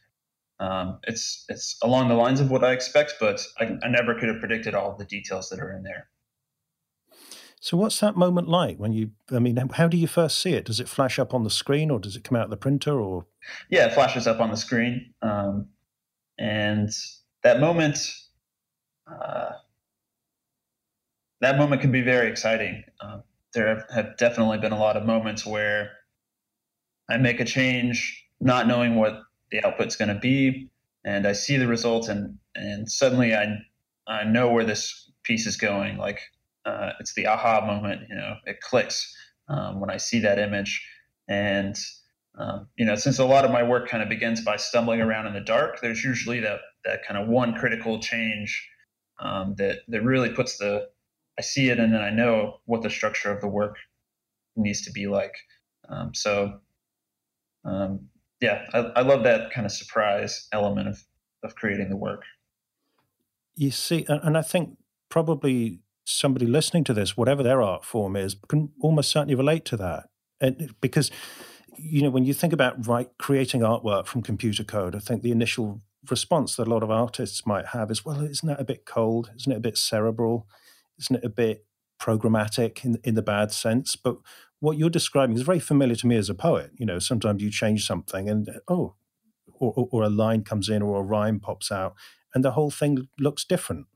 um, 0.59 0.99
it's 1.03 1.45
it's 1.47 1.77
along 1.81 2.09
the 2.09 2.15
lines 2.15 2.41
of 2.41 2.51
what 2.51 2.65
I 2.65 2.73
expect, 2.73 3.13
but 3.17 3.41
I, 3.57 3.77
I 3.81 3.87
never 3.87 4.13
could 4.13 4.27
have 4.27 4.39
predicted 4.39 4.75
all 4.75 4.97
the 4.97 5.05
details 5.05 5.47
that 5.51 5.61
are 5.61 5.71
in 5.71 5.83
there. 5.83 6.09
So, 7.61 7.77
what's 7.77 8.01
that 8.01 8.17
moment 8.17 8.49
like 8.49 8.75
when 8.75 8.91
you? 8.91 9.11
I 9.31 9.39
mean, 9.39 9.55
how 9.55 9.87
do 9.87 9.95
you 9.95 10.07
first 10.07 10.37
see 10.37 10.51
it? 10.51 10.65
Does 10.65 10.81
it 10.81 10.89
flash 10.89 11.17
up 11.17 11.33
on 11.33 11.45
the 11.45 11.49
screen, 11.49 11.91
or 11.91 11.99
does 12.01 12.17
it 12.17 12.25
come 12.25 12.35
out 12.35 12.43
of 12.43 12.49
the 12.49 12.57
printer, 12.57 12.99
or? 12.99 13.25
Yeah, 13.69 13.85
it 13.85 13.93
flashes 13.93 14.27
up 14.27 14.41
on 14.41 14.51
the 14.51 14.57
screen, 14.57 15.13
um, 15.21 15.69
and 16.37 16.89
that 17.43 17.61
moment, 17.61 17.97
uh, 19.11 19.51
that 21.41 21.57
moment 21.57 21.81
can 21.81 21.91
be 21.91 22.01
very 22.01 22.29
exciting. 22.29 22.83
Uh, 22.99 23.19
there 23.53 23.67
have, 23.67 23.85
have 23.93 24.17
definitely 24.17 24.59
been 24.59 24.71
a 24.71 24.79
lot 24.79 24.95
of 24.95 25.05
moments 25.05 25.45
where 25.45 25.91
I 27.09 27.17
make 27.17 27.39
a 27.39 27.45
change, 27.45 28.25
not 28.39 28.67
knowing 28.67 28.95
what 28.95 29.21
the 29.51 29.63
output's 29.65 29.95
going 29.95 30.09
to 30.09 30.19
be, 30.19 30.69
and 31.03 31.27
I 31.27 31.33
see 31.33 31.57
the 31.57 31.67
result, 31.67 32.07
and 32.07 32.37
and 32.55 32.89
suddenly 32.89 33.33
I 33.35 33.57
I 34.07 34.23
know 34.23 34.51
where 34.51 34.63
this 34.63 35.11
piece 35.23 35.45
is 35.45 35.57
going. 35.57 35.97
Like 35.97 36.19
uh, 36.65 36.91
it's 36.99 37.13
the 37.15 37.27
aha 37.27 37.65
moment. 37.65 38.03
You 38.07 38.15
know, 38.15 38.35
it 38.45 38.61
clicks 38.61 39.13
um, 39.49 39.81
when 39.81 39.89
I 39.89 39.97
see 39.97 40.19
that 40.19 40.39
image, 40.39 40.87
and 41.27 41.75
um, 42.37 42.67
you 42.77 42.85
know, 42.85 42.95
since 42.95 43.19
a 43.19 43.25
lot 43.25 43.43
of 43.43 43.51
my 43.51 43.63
work 43.63 43.89
kind 43.89 44.01
of 44.01 44.09
begins 44.09 44.41
by 44.41 44.55
stumbling 44.55 45.01
around 45.01 45.27
in 45.27 45.33
the 45.33 45.41
dark, 45.41 45.81
there's 45.81 46.03
usually 46.03 46.39
that 46.41 46.59
that 46.85 47.05
kind 47.05 47.21
of 47.21 47.27
one 47.27 47.55
critical 47.55 47.99
change 47.99 48.69
um, 49.21 49.55
that 49.57 49.79
that 49.87 50.03
really 50.03 50.29
puts 50.29 50.57
the 50.57 50.89
I 51.37 51.41
see 51.41 51.69
it, 51.69 51.79
and 51.79 51.93
then 51.93 52.01
I 52.01 52.09
know 52.09 52.57
what 52.65 52.81
the 52.81 52.89
structure 52.89 53.31
of 53.31 53.41
the 53.41 53.47
work 53.47 53.77
needs 54.55 54.81
to 54.81 54.91
be 54.91 55.07
like. 55.07 55.35
Um, 55.89 56.13
so 56.13 56.59
um, 57.65 58.07
yeah, 58.41 58.65
I, 58.73 58.79
I 58.79 59.01
love 59.01 59.23
that 59.23 59.51
kind 59.51 59.65
of 59.65 59.71
surprise 59.71 60.47
element 60.51 60.89
of 60.89 61.03
of 61.43 61.55
creating 61.55 61.89
the 61.89 61.97
work. 61.97 62.23
You 63.55 63.71
see, 63.71 64.05
and 64.07 64.37
I 64.37 64.41
think 64.41 64.77
probably 65.09 65.81
somebody 66.05 66.45
listening 66.45 66.83
to 66.85 66.93
this, 66.93 67.15
whatever 67.15 67.43
their 67.43 67.61
art 67.61 67.85
form 67.85 68.15
is, 68.15 68.35
can 68.47 68.71
almost 68.81 69.11
certainly 69.11 69.35
relate 69.35 69.65
to 69.65 69.77
that. 69.77 70.05
And 70.39 70.73
because 70.81 71.11
you 71.77 72.01
know, 72.01 72.09
when 72.09 72.25
you 72.25 72.33
think 72.33 72.53
about 72.53 72.87
right 72.87 73.09
creating 73.17 73.61
artwork 73.61 74.05
from 74.05 74.21
computer 74.21 74.63
code, 74.63 74.95
I 74.95 74.99
think 74.99 75.21
the 75.21 75.31
initial 75.31 75.81
response 76.09 76.55
that 76.55 76.67
a 76.67 76.71
lot 76.71 76.83
of 76.83 76.91
artists 76.91 77.45
might 77.45 77.67
have 77.67 77.91
is, 77.91 78.03
well, 78.03 78.21
isn't 78.21 78.47
that 78.47 78.59
a 78.59 78.65
bit 78.65 78.85
cold? 78.85 79.31
Isn't 79.35 79.51
it 79.51 79.57
a 79.57 79.61
bit 79.61 79.77
cerebral? 79.77 80.47
Isn't 80.99 81.17
it 81.17 81.25
a 81.25 81.29
bit 81.29 81.65
programmatic 81.99 82.83
in 82.83 82.99
in 83.03 83.15
the 83.15 83.21
bad 83.21 83.51
sense? 83.51 83.95
But 83.95 84.17
what 84.59 84.77
you're 84.77 84.89
describing 84.89 85.35
is 85.35 85.41
very 85.41 85.59
familiar 85.59 85.95
to 85.95 86.07
me 86.07 86.15
as 86.15 86.29
a 86.29 86.35
poet. 86.35 86.71
You 86.77 86.85
know, 86.85 86.99
sometimes 86.99 87.41
you 87.41 87.51
change 87.51 87.85
something 87.85 88.29
and 88.29 88.49
oh, 88.67 88.95
or, 89.59 89.87
or 89.91 90.03
a 90.03 90.09
line 90.09 90.43
comes 90.43 90.69
in 90.69 90.81
or 90.81 90.99
a 90.99 91.03
rhyme 91.03 91.39
pops 91.39 91.71
out, 91.71 91.95
and 92.33 92.43
the 92.43 92.51
whole 92.51 92.71
thing 92.71 93.07
looks 93.19 93.43
different. 93.43 93.87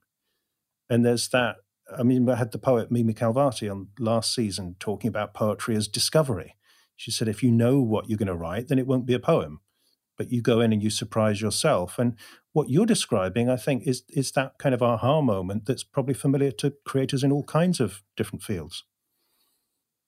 And 0.89 1.05
there's 1.05 1.27
that. 1.29 1.57
I 1.97 2.03
mean, 2.03 2.27
I 2.29 2.35
had 2.35 2.51
the 2.51 2.57
poet 2.57 2.91
Mimi 2.91 3.13
Khalvati 3.13 3.69
on 3.69 3.89
last 3.99 4.33
season 4.33 4.75
talking 4.79 5.07
about 5.07 5.33
poetry 5.33 5.75
as 5.75 5.87
discovery. 5.87 6.55
She 6.95 7.11
said, 7.11 7.27
if 7.27 7.43
you 7.43 7.51
know 7.51 7.79
what 7.79 8.09
you're 8.09 8.17
going 8.17 8.27
to 8.27 8.35
write, 8.35 8.67
then 8.67 8.79
it 8.79 8.87
won't 8.87 9.05
be 9.05 9.13
a 9.13 9.19
poem, 9.19 9.59
but 10.17 10.31
you 10.31 10.41
go 10.41 10.61
in 10.61 10.73
and 10.73 10.81
you 10.81 10.89
surprise 10.89 11.41
yourself. 11.41 11.99
And 11.99 12.15
what 12.53 12.69
you're 12.69 12.85
describing, 12.85 13.49
I 13.49 13.57
think, 13.57 13.85
is 13.85 14.03
is 14.09 14.31
that 14.31 14.57
kind 14.57 14.73
of 14.73 14.81
aha 14.81 15.21
moment 15.21 15.65
that's 15.65 15.83
probably 15.83 16.13
familiar 16.13 16.51
to 16.51 16.73
creators 16.85 17.23
in 17.23 17.31
all 17.31 17.43
kinds 17.43 17.79
of 17.79 18.01
different 18.15 18.43
fields. 18.43 18.83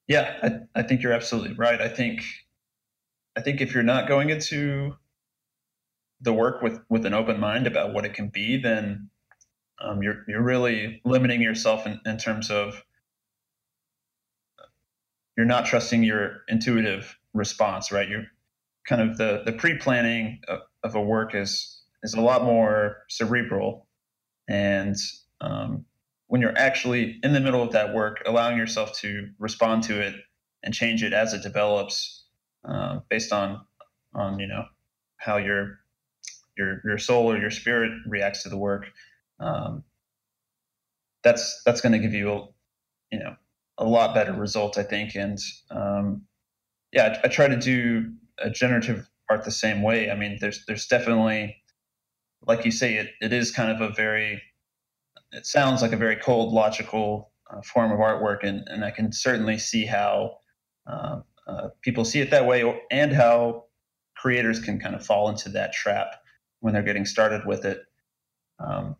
Yeah, 0.08 0.38
I, 0.42 0.80
I 0.80 0.84
think 0.84 1.04
you're 1.04 1.14
absolutely 1.14 1.54
right. 1.54 1.82
I 1.82 1.90
think 1.90 2.24
I 3.36 3.42
think 3.42 3.62
if 3.62 3.74
you're 3.74 3.84
not 3.84 4.08
going 4.08 4.30
into 4.30 4.96
the 6.22 6.34
work 6.34 6.62
with 6.62 6.80
with 6.90 7.06
an 7.06 7.14
open 7.14 7.40
mind 7.40 7.68
about 7.68 7.94
what 7.94 8.06
it 8.06 8.14
can 8.14 8.30
be, 8.30 8.58
then 8.58 9.10
um, 9.80 10.02
you're 10.02 10.24
you're 10.28 10.42
really 10.42 11.02
limiting 11.06 11.42
yourself 11.42 11.86
in, 11.86 12.00
in 12.06 12.18
terms 12.18 12.50
of 12.50 12.84
you're 15.36 15.46
not 15.46 15.66
trusting 15.66 16.04
your 16.04 16.44
intuitive 16.48 17.18
response, 17.34 17.92
right? 17.92 18.10
You're 18.10 18.26
kind 18.88 19.02
of 19.02 19.18
the 19.18 19.44
the 19.46 19.52
pre 19.52 19.78
planning 19.78 20.40
of, 20.48 20.62
of, 20.84 20.96
a 20.96 21.02
work 21.02 21.36
is 21.36 21.82
is 22.04 22.14
a 22.14 22.22
lot 22.22 22.44
more 22.44 23.04
cerebral, 23.10 23.86
and 24.48 24.96
um, 25.42 25.86
when 26.28 26.42
you're 26.42 26.58
actually 26.58 27.20
in 27.22 27.34
the 27.34 27.40
middle 27.40 27.62
of 27.62 27.74
that 27.74 27.94
work, 27.94 28.24
allowing 28.26 28.58
yourself 28.58 28.94
to 29.00 29.30
respond 29.40 29.84
to 29.84 30.02
it 30.02 30.16
and 30.64 30.74
change 30.74 31.04
it 31.04 31.14
as 31.14 31.34
it 31.34 31.44
develops, 31.44 32.24
uh, 32.68 33.00
based 33.10 33.32
on 33.32 33.62
on 34.16 34.40
you 34.40 34.48
know 34.48 34.66
how 35.18 35.38
your 35.38 35.80
your 36.58 36.82
your 36.86 36.98
soul 36.98 37.32
or 37.32 37.38
your 37.38 37.52
spirit 37.52 37.92
reacts 38.08 38.44
to 38.44 38.50
the 38.50 38.58
work. 38.58 38.88
Um, 39.40 39.84
that's 41.24 41.62
that's 41.66 41.82
going 41.82 41.94
to 41.94 42.00
give 42.00 42.14
you 42.14 42.32
a 42.32 42.48
you 43.12 43.20
know 43.20 43.36
a 43.78 43.86
lot 43.86 44.16
better 44.16 44.34
result, 44.34 44.78
I 44.78 44.84
think. 44.84 45.16
And 45.16 45.38
um, 45.70 46.24
yeah, 46.92 47.20
I, 47.24 47.28
I 47.28 47.30
try 47.30 47.48
to 47.48 47.58
do 47.58 48.12
generative 48.50 49.08
art 49.30 49.44
the 49.44 49.52
same 49.52 49.82
way. 49.82 50.10
I 50.10 50.16
mean, 50.16 50.38
there's 50.40 50.66
there's 50.66 50.88
definitely 50.88 51.58
like 52.46 52.66
you 52.66 52.72
say, 52.72 52.96
it, 52.96 53.10
it 53.22 53.34
is 53.34 53.52
kind 53.52 53.72
of 53.72 53.82
a 53.82 53.94
very 53.94 54.42
it 55.32 55.46
sounds 55.46 55.82
like 55.82 55.92
a 55.92 55.98
very 55.98 56.16
cold, 56.16 56.54
logical 56.54 57.32
uh, 57.52 57.62
form 57.62 57.92
of 57.92 58.00
artwork, 58.00 58.44
and, 58.44 58.68
and 58.68 58.86
I 58.86 58.92
can 58.92 59.12
certainly 59.12 59.58
see 59.58 59.86
how 59.86 60.38
uh, 60.90 61.20
uh, 61.48 61.68
people 61.82 62.06
see 62.06 62.22
it 62.22 62.32
that 62.32 62.46
way, 62.46 62.82
and 62.92 63.12
how 63.12 63.66
creators 64.16 64.60
can 64.60 64.80
kind 64.80 64.96
of 64.96 65.06
fall 65.06 65.30
into 65.30 65.50
that 65.50 65.74
trap 65.74 66.16
when 66.62 66.74
they're 66.74 66.84
getting 66.84 67.06
started 67.06 67.46
with 67.46 67.66
it. 67.66 67.82
Um, 68.60 68.96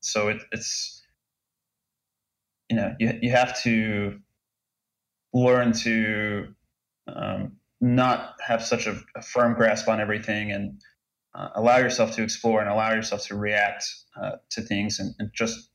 so 0.00 0.28
it, 0.28 0.42
it's 0.52 1.02
you 2.70 2.76
know 2.76 2.94
you 2.98 3.18
you 3.20 3.30
have 3.30 3.60
to 3.62 4.18
learn 5.32 5.72
to 5.72 6.54
um, 7.08 7.52
not 7.80 8.34
have 8.46 8.62
such 8.62 8.86
a, 8.86 9.00
a, 9.16 9.22
firm 9.22 9.54
grasp 9.54 9.88
on 9.88 10.00
everything 10.00 10.52
and 10.52 10.80
uh, 11.34 11.48
allow 11.54 11.78
yourself 11.78 12.14
to 12.16 12.22
explore 12.22 12.60
and 12.60 12.68
allow 12.68 12.92
yourself 12.92 13.26
to 13.26 13.34
react 13.34 13.84
uh, 14.20 14.32
to 14.50 14.60
things 14.60 14.98
and, 14.98 15.14
and, 15.18 15.30
just 15.32 15.70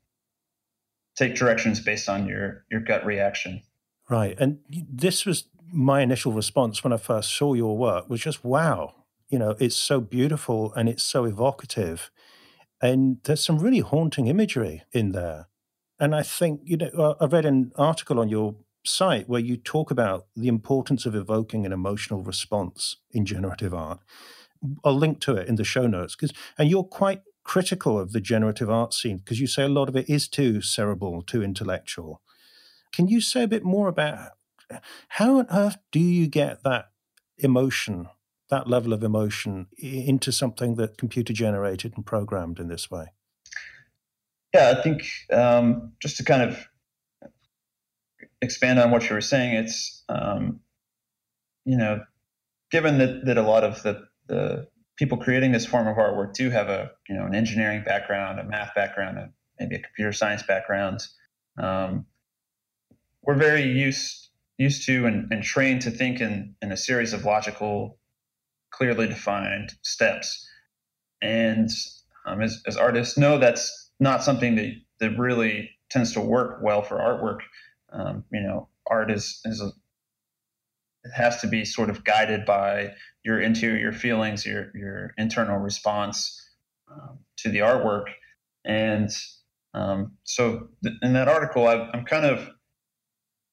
take 1.15 1.33
directions 1.33 1.79
based 1.79 2.09
on 2.09 2.27
your 2.27 2.65
your 2.69 2.81
gut 2.81 3.05
reaction. 3.05 3.61
Right. 4.09 4.35
And 4.37 4.59
this 4.69 5.25
was 5.25 5.45
my 5.71 6.01
initial 6.01 6.31
response 6.31 6.83
when 6.83 6.93
i 6.93 6.97
first 6.97 7.35
saw 7.35 7.53
your 7.53 7.75
work 7.75 8.07
was 8.07 8.21
just 8.21 8.45
wow 8.45 8.93
you 9.29 9.39
know 9.39 9.55
it's 9.59 9.75
so 9.75 9.99
beautiful 9.99 10.73
and 10.75 10.87
it's 10.87 11.03
so 11.03 11.25
evocative. 11.25 12.11
And 12.81 13.17
there's 13.23 13.43
some 13.43 13.59
really 13.59 13.79
haunting 13.79 14.27
imagery 14.27 14.83
in 14.91 15.11
there. 15.11 15.47
And 15.99 16.13
i 16.13 16.23
think 16.23 16.61
you 16.65 16.77
know 16.77 17.15
i 17.19 17.25
read 17.25 17.45
an 17.45 17.71
article 17.77 18.19
on 18.19 18.29
your 18.29 18.55
site 18.87 19.27
where 19.27 19.41
you 19.41 19.57
talk 19.57 19.91
about 19.91 20.27
the 20.35 20.47
importance 20.47 21.05
of 21.05 21.15
evoking 21.15 21.65
an 21.65 21.71
emotional 21.71 22.21
response 22.21 22.97
in 23.11 23.25
generative 23.25 23.73
art 23.73 23.99
I'll 24.83 24.95
link 24.95 25.19
to 25.21 25.35
it 25.35 25.47
in 25.47 25.55
the 25.55 25.63
show 25.63 25.87
notes 25.87 26.15
because 26.15 26.35
and 26.57 26.69
you're 26.69 26.83
quite 26.83 27.21
critical 27.43 27.99
of 27.99 28.11
the 28.11 28.21
generative 28.21 28.69
art 28.69 28.93
scene 28.93 29.17
because 29.17 29.39
you 29.39 29.47
say 29.47 29.63
a 29.63 29.69
lot 29.69 29.89
of 29.89 29.95
it 29.95 30.09
is 30.09 30.27
too 30.27 30.61
cerebral, 30.61 31.21
too 31.21 31.43
intellectual. 31.43 32.21
Can 32.91 33.07
you 33.07 33.21
say 33.21 33.43
a 33.43 33.47
bit 33.47 33.63
more 33.63 33.87
about 33.87 34.31
how 35.09 35.37
on 35.37 35.47
earth 35.51 35.77
do 35.91 35.99
you 35.99 36.27
get 36.27 36.63
that 36.63 36.91
emotion, 37.37 38.07
that 38.49 38.67
level 38.67 38.93
of 38.93 39.03
emotion, 39.03 39.67
into 39.77 40.31
something 40.31 40.75
that 40.75 40.97
computer 40.97 41.33
generated 41.33 41.93
and 41.95 42.05
programmed 42.05 42.59
in 42.59 42.67
this 42.67 42.89
way? 42.89 43.07
Yeah, 44.53 44.73
I 44.75 44.81
think 44.81 45.05
um, 45.31 45.91
just 46.01 46.17
to 46.17 46.23
kind 46.23 46.41
of 46.41 46.67
expand 48.41 48.79
on 48.79 48.91
what 48.91 49.09
you 49.09 49.15
were 49.15 49.21
saying, 49.21 49.55
it's 49.55 50.03
um, 50.09 50.59
you 51.65 51.77
know, 51.77 52.01
given 52.71 52.97
that 52.99 53.25
that 53.25 53.37
a 53.37 53.41
lot 53.41 53.63
of 53.63 53.81
the 53.83 54.05
the 54.27 54.67
people 54.97 55.17
creating 55.17 55.51
this 55.51 55.65
form 55.65 55.87
of 55.87 55.97
artwork 55.97 56.33
do 56.33 56.49
have 56.49 56.69
a 56.69 56.91
you 57.09 57.15
know 57.15 57.25
an 57.25 57.35
engineering 57.35 57.83
background, 57.85 58.39
a 58.39 58.43
math 58.43 58.73
background, 58.75 59.17
maybe 59.59 59.75
a 59.75 59.79
computer 59.79 60.11
science 60.11 60.43
background, 60.43 61.01
um, 61.57 62.05
we're 63.23 63.35
very 63.35 63.63
used 63.63 64.25
used 64.57 64.85
to 64.85 65.05
and, 65.05 65.31
and 65.31 65.43
trained 65.43 65.81
to 65.81 65.91
think 65.91 66.21
in, 66.21 66.55
in 66.61 66.71
a 66.71 66.77
series 66.77 67.13
of 67.13 67.25
logical, 67.25 67.97
clearly 68.71 69.07
defined 69.07 69.73
steps. 69.81 70.47
And 71.21 71.69
um, 72.25 72.41
as, 72.41 72.61
as 72.65 72.77
artists 72.77 73.17
know, 73.17 73.37
that's 73.37 73.91
not 73.99 74.23
something 74.23 74.55
that, 74.55 74.71
that 74.99 75.17
really 75.17 75.71
tends 75.89 76.13
to 76.13 76.21
work 76.21 76.59
well 76.63 76.81
for 76.81 76.97
artwork. 76.97 77.39
Um, 77.95 78.25
you 78.31 78.41
know, 78.41 78.67
art 78.89 79.11
is, 79.11 79.39
is 79.45 79.61
a, 79.61 79.67
it 81.03 81.11
has 81.15 81.41
to 81.41 81.47
be 81.47 81.65
sort 81.65 81.89
of 81.89 82.03
guided 82.03 82.45
by 82.45 82.91
your 83.23 83.39
interior 83.39 83.91
feelings, 83.91 84.45
your 84.45 84.71
your 84.75 85.13
internal 85.17 85.57
response 85.57 86.41
um, 86.91 87.19
to 87.37 87.49
the 87.49 87.59
artwork, 87.59 88.05
and 88.65 89.09
um, 89.73 90.13
so 90.23 90.69
th- 90.83 90.95
in 91.01 91.13
that 91.13 91.27
article, 91.27 91.67
i 91.67 91.89
am 91.93 92.05
kind 92.05 92.25
of 92.25 92.49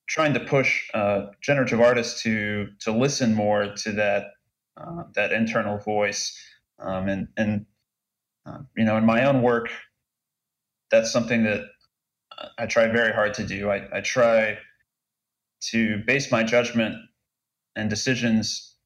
trying 0.08 0.34
to 0.34 0.40
push 0.40 0.88
uh, 0.94 1.26
generative 1.42 1.80
artists 1.80 2.22
to 2.22 2.68
to 2.80 2.92
listen 2.92 3.34
more 3.34 3.74
to 3.76 3.92
that 3.92 4.24
uh, 4.76 5.04
that 5.14 5.32
internal 5.32 5.78
voice, 5.78 6.36
um, 6.78 7.08
and 7.08 7.28
and 7.36 7.66
uh, 8.46 8.58
you 8.76 8.84
know, 8.84 8.96
in 8.96 9.06
my 9.06 9.24
own 9.24 9.42
work, 9.42 9.68
that's 10.90 11.12
something 11.12 11.44
that 11.44 11.62
I 12.58 12.66
try 12.66 12.88
very 12.88 13.12
hard 13.12 13.34
to 13.34 13.46
do. 13.46 13.70
I, 13.70 13.88
I 13.92 14.00
try 14.00 14.58
to 15.70 15.98
base 16.06 16.30
my 16.30 16.42
judgment 16.42 16.96
and 17.76 17.88
decisions 17.88 18.76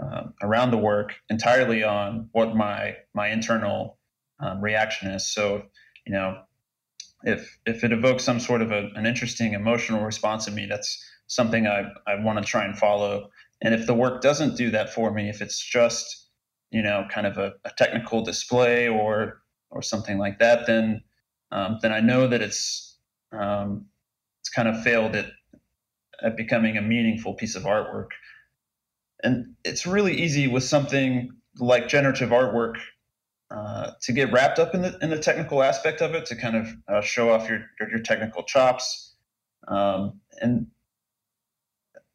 uh, 0.00 0.22
around 0.42 0.70
the 0.70 0.78
work 0.78 1.14
entirely 1.28 1.82
on 1.82 2.28
what 2.32 2.54
my 2.54 2.96
my 3.14 3.28
internal 3.28 3.98
um, 4.40 4.60
reaction 4.60 5.10
is. 5.10 5.26
So, 5.26 5.64
you 6.06 6.12
know, 6.12 6.42
if 7.24 7.58
if 7.66 7.84
it 7.84 7.92
evokes 7.92 8.24
some 8.24 8.40
sort 8.40 8.62
of 8.62 8.72
a, 8.72 8.88
an 8.94 9.06
interesting 9.06 9.52
emotional 9.52 10.04
response 10.04 10.48
in 10.48 10.54
me, 10.54 10.66
that's 10.66 11.04
something 11.26 11.66
I, 11.66 11.90
I 12.06 12.16
want 12.16 12.38
to 12.38 12.44
try 12.44 12.64
and 12.64 12.76
follow. 12.76 13.28
And 13.62 13.74
if 13.74 13.86
the 13.86 13.94
work 13.94 14.22
doesn't 14.22 14.56
do 14.56 14.70
that 14.70 14.92
for 14.92 15.12
me, 15.12 15.28
if 15.28 15.42
it's 15.42 15.58
just 15.58 16.28
you 16.70 16.82
know 16.82 17.06
kind 17.12 17.26
of 17.26 17.36
a, 17.36 17.52
a 17.64 17.70
technical 17.76 18.22
display 18.24 18.88
or 18.88 19.42
or 19.70 19.82
something 19.82 20.18
like 20.18 20.38
that, 20.38 20.66
then 20.66 21.02
um, 21.52 21.78
then 21.82 21.92
I 21.92 22.00
know 22.00 22.28
that 22.28 22.40
it's 22.40 22.98
um, 23.32 23.86
it's 24.40 24.50
kind 24.50 24.68
of 24.68 24.82
failed 24.82 25.14
at 25.16 25.26
at 26.22 26.36
becoming 26.36 26.76
a 26.76 26.82
meaningful 26.82 27.34
piece 27.34 27.56
of 27.56 27.64
artwork. 27.64 28.08
And 29.22 29.54
it's 29.64 29.86
really 29.86 30.14
easy 30.14 30.46
with 30.46 30.64
something 30.64 31.30
like 31.58 31.88
generative 31.88 32.30
artwork 32.30 32.76
uh, 33.50 33.92
to 34.02 34.12
get 34.12 34.32
wrapped 34.32 34.58
up 34.58 34.74
in 34.74 34.82
the 34.82 34.96
in 35.02 35.10
the 35.10 35.18
technical 35.18 35.62
aspect 35.62 36.00
of 36.00 36.14
it, 36.14 36.26
to 36.26 36.36
kind 36.36 36.56
of 36.56 36.68
uh, 36.88 37.00
show 37.00 37.30
off 37.30 37.48
your 37.48 37.66
your, 37.80 38.00
technical 38.00 38.44
chops. 38.44 39.14
Um, 39.66 40.20
and 40.40 40.68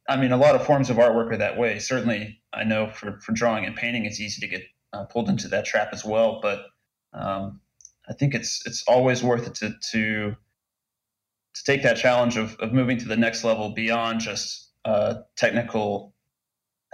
I 0.07 0.17
mean, 0.17 0.31
a 0.31 0.37
lot 0.37 0.55
of 0.55 0.65
forms 0.65 0.89
of 0.89 0.97
artwork 0.97 1.31
are 1.31 1.37
that 1.37 1.57
way. 1.57 1.79
Certainly, 1.79 2.41
I 2.53 2.63
know 2.63 2.89
for 2.89 3.19
for 3.19 3.33
drawing 3.33 3.65
and 3.65 3.75
painting, 3.75 4.05
it's 4.05 4.19
easy 4.19 4.41
to 4.41 4.47
get 4.47 4.63
uh, 4.93 5.03
pulled 5.05 5.29
into 5.29 5.49
that 5.49 5.65
trap 5.65 5.89
as 5.91 6.05
well. 6.05 6.39
But 6.41 6.65
um, 7.13 7.59
I 8.09 8.13
think 8.13 8.33
it's 8.33 8.65
it's 8.65 8.83
always 8.87 9.23
worth 9.23 9.47
it 9.47 9.55
to 9.55 9.73
to 9.91 10.35
to 11.55 11.63
take 11.63 11.83
that 11.83 11.97
challenge 11.97 12.37
of, 12.37 12.55
of 12.59 12.73
moving 12.73 12.97
to 12.97 13.07
the 13.07 13.15
next 13.15 13.43
level 13.43 13.69
beyond 13.69 14.19
just 14.19 14.71
uh, 14.83 15.15
technical 15.37 16.13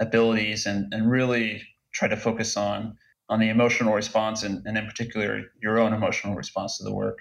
abilities 0.00 0.66
and, 0.66 0.92
and 0.94 1.10
really 1.10 1.62
try 1.92 2.08
to 2.08 2.16
focus 2.16 2.56
on 2.56 2.96
on 3.28 3.40
the 3.40 3.48
emotional 3.48 3.94
response 3.94 4.42
and, 4.42 4.64
and 4.66 4.76
in 4.76 4.86
particular 4.86 5.42
your 5.60 5.78
own 5.78 5.92
emotional 5.92 6.34
response 6.34 6.78
to 6.78 6.84
the 6.84 6.92
work. 6.92 7.18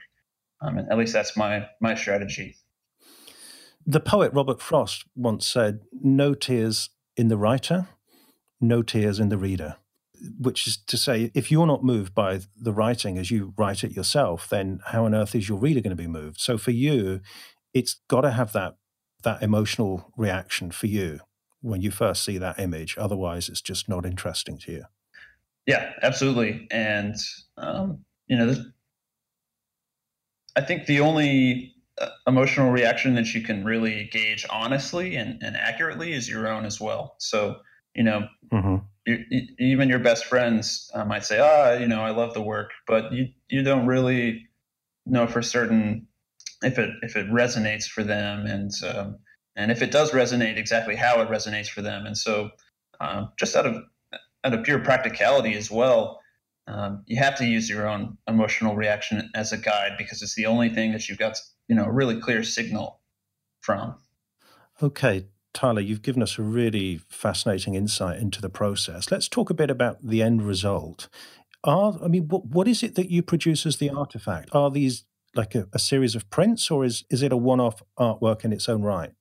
Um, 0.61 0.77
and 0.77 0.91
at 0.91 0.97
least 0.97 1.13
that's 1.13 1.35
my 1.35 1.67
my 1.79 1.95
strategy. 1.95 2.55
The 3.85 3.99
poet 3.99 4.31
Robert 4.33 4.61
Frost 4.61 5.05
once 5.15 5.45
said, 5.45 5.81
"No 5.91 6.33
tears 6.33 6.89
in 7.17 7.27
the 7.29 7.37
writer, 7.37 7.87
no 8.59 8.83
tears 8.83 9.19
in 9.19 9.29
the 9.29 9.37
reader." 9.37 9.77
Which 10.39 10.67
is 10.67 10.77
to 10.77 10.97
say, 10.97 11.31
if 11.33 11.51
you're 11.51 11.65
not 11.65 11.83
moved 11.83 12.13
by 12.13 12.41
the 12.55 12.73
writing 12.73 13.17
as 13.17 13.31
you 13.31 13.53
write 13.57 13.83
it 13.83 13.93
yourself, 13.93 14.47
then 14.49 14.79
how 14.87 15.05
on 15.05 15.15
earth 15.15 15.33
is 15.33 15.49
your 15.49 15.57
reader 15.57 15.81
going 15.81 15.95
to 15.95 16.03
be 16.03 16.07
moved? 16.07 16.39
So 16.39 16.57
for 16.57 16.71
you, 16.71 17.21
it's 17.73 18.01
got 18.07 18.21
to 18.21 18.31
have 18.31 18.53
that 18.53 18.75
that 19.23 19.41
emotional 19.41 20.11
reaction 20.17 20.71
for 20.71 20.87
you 20.87 21.19
when 21.61 21.81
you 21.81 21.91
first 21.91 22.23
see 22.23 22.37
that 22.37 22.59
image. 22.59 22.97
Otherwise, 22.97 23.49
it's 23.49 23.61
just 23.61 23.87
not 23.87 24.05
interesting 24.05 24.57
to 24.59 24.71
you. 24.71 24.83
Yeah, 25.67 25.93
absolutely. 26.01 26.67
And, 26.71 27.15
um, 27.57 28.03
you 28.27 28.37
know, 28.37 28.55
I 30.55 30.61
think 30.61 30.85
the 30.87 31.01
only 31.01 31.75
uh, 31.99 32.09
emotional 32.25 32.71
reaction 32.71 33.13
that 33.15 33.33
you 33.33 33.41
can 33.41 33.63
really 33.63 34.09
gauge 34.11 34.45
honestly 34.49 35.15
and, 35.15 35.41
and 35.43 35.55
accurately 35.55 36.13
is 36.13 36.27
your 36.27 36.47
own 36.47 36.65
as 36.65 36.81
well. 36.81 37.15
So, 37.19 37.57
you 37.93 38.03
know, 38.03 38.27
mm-hmm. 38.51 38.77
Even 39.07 39.89
your 39.89 39.99
best 39.99 40.25
friends 40.25 40.91
uh, 40.93 41.03
might 41.05 41.25
say, 41.25 41.39
ah, 41.39 41.73
you 41.73 41.87
know, 41.87 42.01
I 42.01 42.11
love 42.11 42.33
the 42.33 42.41
work, 42.41 42.71
but 42.87 43.11
you, 43.11 43.29
you 43.49 43.63
don't 43.63 43.87
really 43.87 44.47
know 45.05 45.25
for 45.27 45.41
certain 45.41 46.07
if 46.61 46.77
it, 46.77 46.91
if 47.01 47.15
it 47.15 47.27
resonates 47.31 47.85
for 47.85 48.03
them 48.03 48.45
and, 48.45 48.71
um, 48.87 49.17
and 49.55 49.71
if 49.71 49.81
it 49.81 49.91
does 49.91 50.11
resonate 50.11 50.57
exactly 50.57 50.95
how 50.95 51.19
it 51.21 51.29
resonates 51.29 51.67
for 51.67 51.81
them. 51.81 52.05
And 52.05 52.17
so, 52.17 52.51
um, 52.99 53.31
just 53.37 53.55
out 53.55 53.65
of 53.65 53.83
out 54.43 54.53
of 54.53 54.63
pure 54.63 54.79
practicality 54.79 55.53
as 55.55 55.69
well, 55.69 56.19
um, 56.67 57.03
you 57.05 57.17
have 57.17 57.35
to 57.37 57.45
use 57.45 57.69
your 57.69 57.87
own 57.87 58.17
emotional 58.27 58.75
reaction 58.75 59.29
as 59.35 59.51
a 59.51 59.57
guide 59.57 59.93
because 59.97 60.21
it's 60.21 60.35
the 60.35 60.45
only 60.45 60.69
thing 60.69 60.91
that 60.93 61.07
you've 61.07 61.17
got, 61.17 61.37
you 61.67 61.75
know, 61.75 61.85
a 61.85 61.91
really 61.91 62.19
clear 62.19 62.43
signal 62.43 63.01
from. 63.59 63.95
Okay, 64.81 65.27
Tyler, 65.53 65.81
you've 65.81 66.01
given 66.01 66.23
us 66.23 66.37
a 66.37 66.41
really 66.41 67.01
fascinating 67.09 67.75
insight 67.75 68.19
into 68.19 68.41
the 68.41 68.49
process. 68.49 69.11
Let's 69.11 69.27
talk 69.27 69.49
a 69.49 69.53
bit 69.53 69.69
about 69.69 69.97
the 70.01 70.21
end 70.21 70.41
result. 70.43 71.09
Are 71.63 71.97
I 72.03 72.07
mean, 72.07 72.27
what 72.27 72.45
what 72.45 72.67
is 72.67 72.83
it 72.83 72.95
that 72.95 73.11
you 73.11 73.21
produce 73.21 73.65
as 73.65 73.77
the 73.77 73.89
artifact? 73.89 74.49
Are 74.53 74.71
these 74.71 75.05
like 75.35 75.55
a, 75.55 75.67
a 75.73 75.79
series 75.79 76.15
of 76.15 76.29
prints, 76.29 76.71
or 76.71 76.83
is 76.85 77.03
is 77.09 77.21
it 77.21 77.31
a 77.31 77.37
one-off 77.37 77.83
artwork 77.99 78.43
in 78.43 78.51
its 78.53 78.67
own 78.67 78.81
right? 78.81 79.11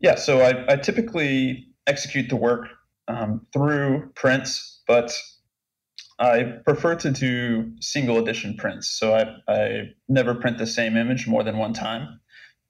Yeah, 0.00 0.16
so 0.16 0.40
I, 0.40 0.72
I 0.72 0.76
typically 0.76 1.68
execute 1.86 2.28
the 2.28 2.36
work 2.36 2.68
um, 3.08 3.46
through 3.52 4.10
prints, 4.14 4.82
but 4.86 5.12
I 6.18 6.42
prefer 6.64 6.94
to 6.96 7.10
do 7.10 7.72
single 7.80 8.18
edition 8.18 8.56
prints. 8.56 8.88
So 8.88 9.14
I, 9.14 9.52
I 9.52 9.90
never 10.08 10.34
print 10.34 10.58
the 10.58 10.66
same 10.66 10.96
image 10.96 11.26
more 11.26 11.42
than 11.42 11.56
one 11.58 11.72
time. 11.72 12.20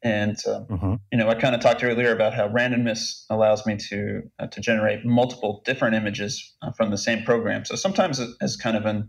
And 0.03 0.37
uh, 0.47 0.65
mm-hmm. 0.69 0.95
you 1.13 1.19
know, 1.19 1.29
I 1.29 1.35
kind 1.35 1.55
of 1.55 1.61
talked 1.61 1.85
earlier 1.85 2.13
about 2.13 2.35
how 2.35 2.49
randomness 2.49 3.25
allows 3.31 3.65
me 3.67 3.77
to 3.89 4.23
uh, 4.41 4.47
to 4.49 4.61
generate 4.61 5.05
multiple 5.05 5.63
different 5.65 5.95
images 5.95 6.55
uh, 6.63 6.73
from 6.73 6.91
the 6.91 6.99
same 6.99 7.23
program. 7.23 7.65
So 7.65 7.77
sometimes 7.77 8.21
as 8.41 8.57
kind 8.57 8.77
of 8.77 8.85
an 8.85 9.09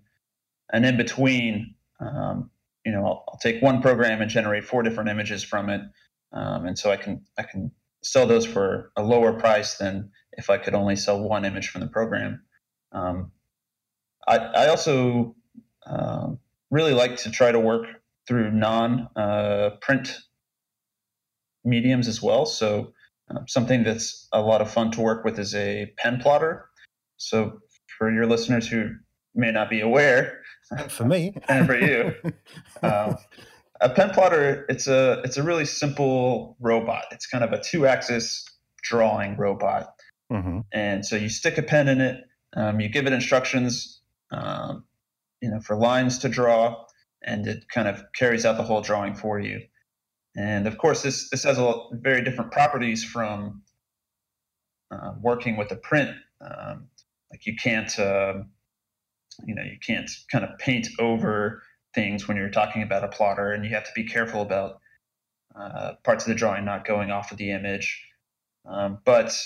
an 0.71 0.85
in 0.85 0.95
between, 0.95 1.73
um, 1.99 2.51
you 2.85 2.91
know, 2.91 3.05
I'll, 3.05 3.23
I'll, 3.27 3.39
take 3.39 3.61
one 3.61 3.81
program 3.81 4.21
and 4.21 4.29
generate 4.29 4.63
four 4.63 4.83
different 4.83 5.09
images 5.09 5.43
from 5.43 5.69
it, 5.69 5.81
um, 6.31 6.65
and 6.67 6.77
so 6.77 6.91
I 6.91 6.97
can 6.97 7.25
I 7.39 7.43
can 7.43 7.71
sell 8.03 8.27
those 8.27 8.45
for 8.45 8.91
a 8.95 9.01
lower 9.01 9.33
price 9.33 9.77
than 9.77 10.11
if 10.33 10.49
I 10.49 10.57
could 10.57 10.75
only 10.75 10.95
sell 10.95 11.19
one 11.21 11.45
image 11.45 11.69
from 11.69 11.81
the 11.81 11.87
program. 11.87 12.43
Um, 12.91 13.31
I, 14.27 14.37
I, 14.37 14.67
also 14.67 15.35
uh, 15.85 16.27
really 16.69 16.93
like 16.93 17.17
to 17.17 17.31
try 17.31 17.51
to 17.51 17.59
work 17.59 17.87
through 18.27 18.51
non 18.51 19.09
uh, 19.15 19.71
print 19.81 20.19
mediums 21.64 22.07
as 22.07 22.22
well. 22.22 22.45
So, 22.45 22.93
uh, 23.30 23.39
something 23.47 23.84
that's 23.84 24.28
a 24.34 24.41
lot 24.41 24.61
of 24.61 24.72
fun 24.72 24.91
to 24.91 25.01
work 25.01 25.24
with 25.24 25.39
is 25.39 25.55
a 25.55 25.91
pen 25.97 26.20
plotter. 26.20 26.70
So, 27.18 27.59
for 27.97 28.11
your 28.11 28.26
listeners 28.26 28.68
who 28.68 28.89
may 29.36 29.51
not 29.51 29.70
be 29.70 29.82
aware, 29.82 30.41
for 30.89 31.05
me 31.05 31.36
and 31.47 31.66
for 31.66 31.78
you, 31.78 32.14
um, 32.84 33.18
a 33.82 33.89
pen 33.89 34.11
plotter 34.11 34.66
it's 34.70 34.88
a 34.88 35.22
it's 35.24 35.38
a 35.38 35.43
really 35.43 35.66
simple 35.66 36.57
robot. 36.59 37.05
It's 37.11 37.28
kind 37.28 37.43
of 37.43 37.51
a 37.51 37.61
two 37.61 37.86
axis 37.86 38.45
drawing 38.84 39.38
robot. 39.38 39.93
Mm-hmm. 40.32 40.59
And 40.72 41.05
so 41.05 41.16
you 41.16 41.30
stick 41.30 41.57
a 41.57 41.64
pen 41.64 41.88
in 41.88 42.01
it, 42.01 42.24
um, 42.55 42.80
you 42.80 42.89
give 42.89 43.07
it 43.07 43.14
instructions, 43.14 44.01
um, 44.32 44.84
you 45.41 45.49
know, 45.49 45.59
for 45.59 45.76
lines 45.76 46.20
to 46.20 46.30
draw, 46.30 46.84
and 47.24 47.47
it 47.47 47.66
kind 47.70 47.88
of 47.88 48.03
carries 48.16 48.45
out 48.45 48.57
the 48.57 48.64
whole 48.64 48.82
drawing 48.82 49.16
for 49.16 49.39
you. 49.39 49.61
And 50.36 50.67
of 50.67 50.77
course, 50.77 51.03
this 51.03 51.29
this 51.29 51.43
has 51.43 51.57
a 51.57 51.73
very 51.91 52.23
different 52.23 52.51
properties 52.51 53.03
from 53.03 53.61
uh, 54.91 55.13
working 55.21 55.57
with 55.57 55.71
a 55.71 55.75
print. 55.75 56.15
Um, 56.41 56.88
like 57.31 57.45
you 57.45 57.55
can't, 57.55 57.97
uh, 57.99 58.34
you 59.45 59.55
know, 59.55 59.63
you 59.63 59.77
can't 59.86 60.09
kind 60.31 60.43
of 60.43 60.57
paint 60.59 60.88
over 60.99 61.63
things 61.93 62.27
when 62.27 62.38
you're 62.38 62.49
talking 62.49 62.81
about 62.81 63.03
a 63.03 63.07
plotter, 63.07 63.51
and 63.51 63.63
you 63.63 63.71
have 63.71 63.84
to 63.84 63.91
be 63.95 64.03
careful 64.03 64.41
about 64.41 64.79
uh, 65.55 65.93
parts 66.03 66.23
of 66.23 66.29
the 66.29 66.36
drawing 66.36 66.65
not 66.65 66.86
going 66.86 67.11
off 67.11 67.31
of 67.31 67.38
the 67.38 67.51
image. 67.51 68.03
Um, 68.65 68.99
but 69.05 69.38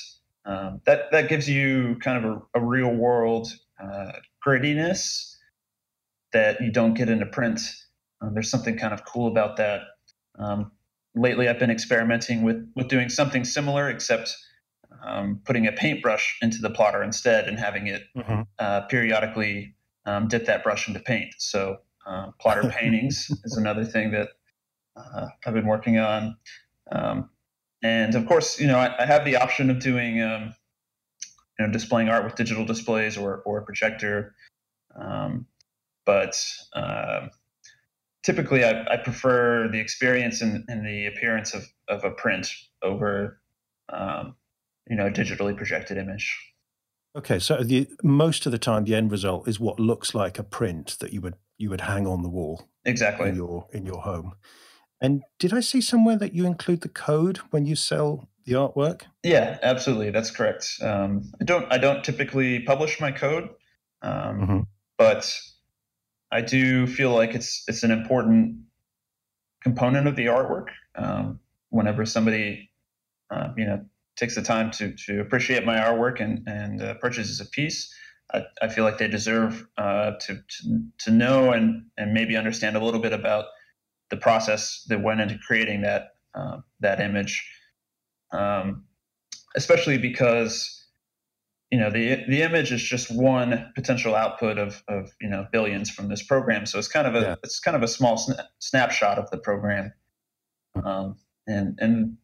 um, 0.45 0.81
that 0.85 1.11
that 1.11 1.27
gives 1.27 1.49
you 1.49 1.97
kind 2.01 2.23
of 2.23 2.31
a, 2.53 2.59
a 2.59 2.65
real 2.65 2.93
world 2.93 3.49
uh, 3.83 4.13
grittiness 4.45 5.35
that 6.33 6.61
you 6.61 6.71
don't 6.71 6.93
get 6.93 7.09
in 7.09 7.21
a 7.21 7.25
print. 7.25 7.59
Um, 8.21 8.33
there's 8.33 8.49
something 8.49 8.77
kind 8.77 8.93
of 8.93 9.05
cool 9.05 9.27
about 9.27 9.57
that. 9.57 9.81
Um, 10.39 10.71
lately, 11.17 11.47
I've 11.49 11.59
been 11.59 11.71
experimenting 11.71 12.43
with 12.43 12.71
with 12.75 12.87
doing 12.87 13.09
something 13.09 13.43
similar, 13.43 13.89
except 13.89 14.35
um, 15.03 15.41
putting 15.45 15.67
a 15.67 15.71
paintbrush 15.71 16.37
into 16.41 16.59
the 16.59 16.69
plotter 16.69 17.03
instead 17.03 17.47
and 17.47 17.59
having 17.59 17.87
it 17.87 18.03
mm-hmm. 18.15 18.41
uh, 18.59 18.81
periodically 18.81 19.75
um, 20.05 20.27
dip 20.27 20.45
that 20.45 20.63
brush 20.63 20.87
into 20.87 20.99
paint. 20.99 21.33
So 21.37 21.77
uh, 22.05 22.31
plotter 22.39 22.69
paintings 22.77 23.29
is 23.43 23.57
another 23.57 23.85
thing 23.85 24.11
that 24.11 24.29
uh, 24.95 25.27
I've 25.45 25.53
been 25.53 25.67
working 25.67 25.97
on. 25.97 26.37
Um, 26.91 27.29
and 27.83 28.15
of 28.15 28.25
course, 28.25 28.59
you 28.59 28.67
know, 28.67 28.77
I, 28.77 29.03
I 29.03 29.05
have 29.05 29.25
the 29.25 29.37
option 29.37 29.69
of 29.69 29.79
doing, 29.79 30.21
um, 30.21 30.55
you 31.59 31.65
know, 31.65 31.71
displaying 31.71 32.09
art 32.09 32.23
with 32.23 32.35
digital 32.35 32.65
displays 32.65 33.17
or, 33.17 33.41
or 33.45 33.59
a 33.59 33.63
projector. 33.63 34.35
Um, 34.95 35.45
but 36.05 36.41
uh, 36.73 37.27
typically, 38.27 38.65
I, 38.65 38.83
I, 38.91 38.97
prefer 38.97 39.69
the 39.69 39.79
experience 39.79 40.41
and, 40.41 40.65
and, 40.67 40.85
the 40.85 41.05
appearance 41.05 41.53
of, 41.53 41.63
of 41.87 42.03
a 42.03 42.11
print 42.11 42.51
over, 42.83 43.39
um, 43.87 44.35
you 44.89 44.97
know, 44.97 45.07
a 45.07 45.11
digitally 45.11 45.55
projected 45.55 45.97
image. 45.97 46.37
Okay, 47.17 47.39
so 47.39 47.63
the 47.63 47.87
most 48.03 48.45
of 48.45 48.51
the 48.51 48.57
time, 48.59 48.83
the 48.83 48.95
end 48.95 49.11
result 49.11 49.47
is 49.47 49.61
what 49.61 49.79
looks 49.79 50.13
like 50.13 50.37
a 50.37 50.43
print 50.43 50.97
that 50.99 51.13
you 51.13 51.21
would 51.21 51.35
you 51.57 51.69
would 51.69 51.81
hang 51.81 52.05
on 52.05 52.21
the 52.21 52.29
wall. 52.29 52.67
Exactly 52.83 53.29
in 53.29 53.35
your 53.37 53.65
in 53.71 53.85
your 53.85 54.01
home. 54.01 54.33
And 55.01 55.23
did 55.39 55.53
I 55.53 55.61
see 55.61 55.79
somewhere 55.79 56.17
that 56.17 56.33
you 56.33 56.45
include 56.45 56.81
the 56.81 56.89
code 56.89 57.37
when 57.51 57.65
you 57.65 57.75
sell 57.75 58.27
the 58.45 58.53
artwork? 58.53 59.03
Yeah, 59.23 59.57
absolutely. 59.63 60.11
That's 60.11 60.31
correct. 60.31 60.67
Um, 60.81 61.31
I 61.41 61.45
don't 61.45 61.71
I 61.71 61.77
don't 61.77 62.03
typically 62.03 62.59
publish 62.59 62.99
my 62.99 63.11
code, 63.11 63.49
um, 64.01 64.41
mm-hmm. 64.41 64.59
but 64.97 65.33
I 66.31 66.41
do 66.41 66.87
feel 66.87 67.13
like 67.13 67.33
it's 67.35 67.63
it's 67.67 67.83
an 67.83 67.91
important 67.91 68.57
component 69.61 70.07
of 70.07 70.15
the 70.15 70.25
artwork. 70.25 70.67
Um, 70.95 71.39
whenever 71.69 72.05
somebody 72.05 72.69
uh, 73.29 73.49
you 73.55 73.65
know 73.65 73.85
takes 74.15 74.35
the 74.35 74.41
time 74.41 74.71
to 74.71 74.93
to 75.05 75.21
appreciate 75.21 75.65
my 75.65 75.77
artwork 75.77 76.19
and 76.19 76.43
and 76.47 76.81
uh, 76.81 76.93
purchases 76.95 77.39
a 77.39 77.45
piece, 77.45 77.93
I, 78.33 78.43
I, 78.61 78.67
feel 78.67 78.83
like 78.83 78.97
they 78.97 79.07
deserve 79.07 79.67
uh, 79.77 80.11
to, 80.21 80.35
to 80.35 80.81
to 80.99 81.11
know 81.11 81.51
and 81.51 81.85
and 81.97 82.13
maybe 82.13 82.35
understand 82.35 82.75
a 82.75 82.83
little 82.83 82.99
bit 82.99 83.13
about 83.13 83.45
the 84.09 84.17
process 84.17 84.85
that 84.89 85.01
went 85.01 85.21
into 85.21 85.37
creating 85.45 85.81
that 85.81 86.15
uh, 86.35 86.57
that 86.81 86.99
image, 86.99 87.49
um, 88.31 88.83
especially 89.55 89.97
because 89.97 90.76
you 91.71 91.79
know 91.79 91.89
the 91.89 92.23
the 92.27 92.41
image 92.41 92.71
is 92.71 92.81
just 92.81 93.11
one 93.11 93.71
potential 93.75 94.15
output 94.15 94.57
of 94.57 94.83
of 94.87 95.11
you 95.19 95.29
know 95.29 95.47
billions 95.51 95.89
from 95.89 96.07
this 96.07 96.23
program. 96.23 96.65
So 96.65 96.79
it's 96.79 96.87
kind 96.87 97.07
of 97.07 97.15
a 97.15 97.21
yeah. 97.21 97.35
it's 97.43 97.59
kind 97.59 97.75
of 97.75 97.83
a 97.83 97.87
small 97.87 98.17
sna- 98.17 98.45
snapshot 98.59 99.17
of 99.17 99.29
the 99.31 99.37
program, 99.37 99.91
um, 100.83 101.17
and 101.45 101.77
and 101.79 102.17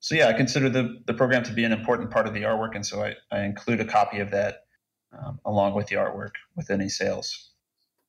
so 0.00 0.14
yeah, 0.14 0.28
I 0.28 0.32
consider 0.32 0.68
the 0.68 1.02
the 1.06 1.14
program 1.14 1.42
to 1.44 1.52
be 1.52 1.64
an 1.64 1.72
important 1.72 2.10
part 2.10 2.28
of 2.28 2.34
the 2.34 2.42
artwork, 2.42 2.76
and 2.76 2.86
so 2.86 3.02
I, 3.02 3.14
I 3.32 3.40
include 3.40 3.80
a 3.80 3.84
copy 3.84 4.20
of 4.20 4.30
that 4.30 4.64
um, 5.12 5.40
along 5.44 5.74
with 5.74 5.88
the 5.88 5.96
artwork 5.96 6.32
with 6.56 6.70
any 6.70 6.88
sales. 6.88 7.50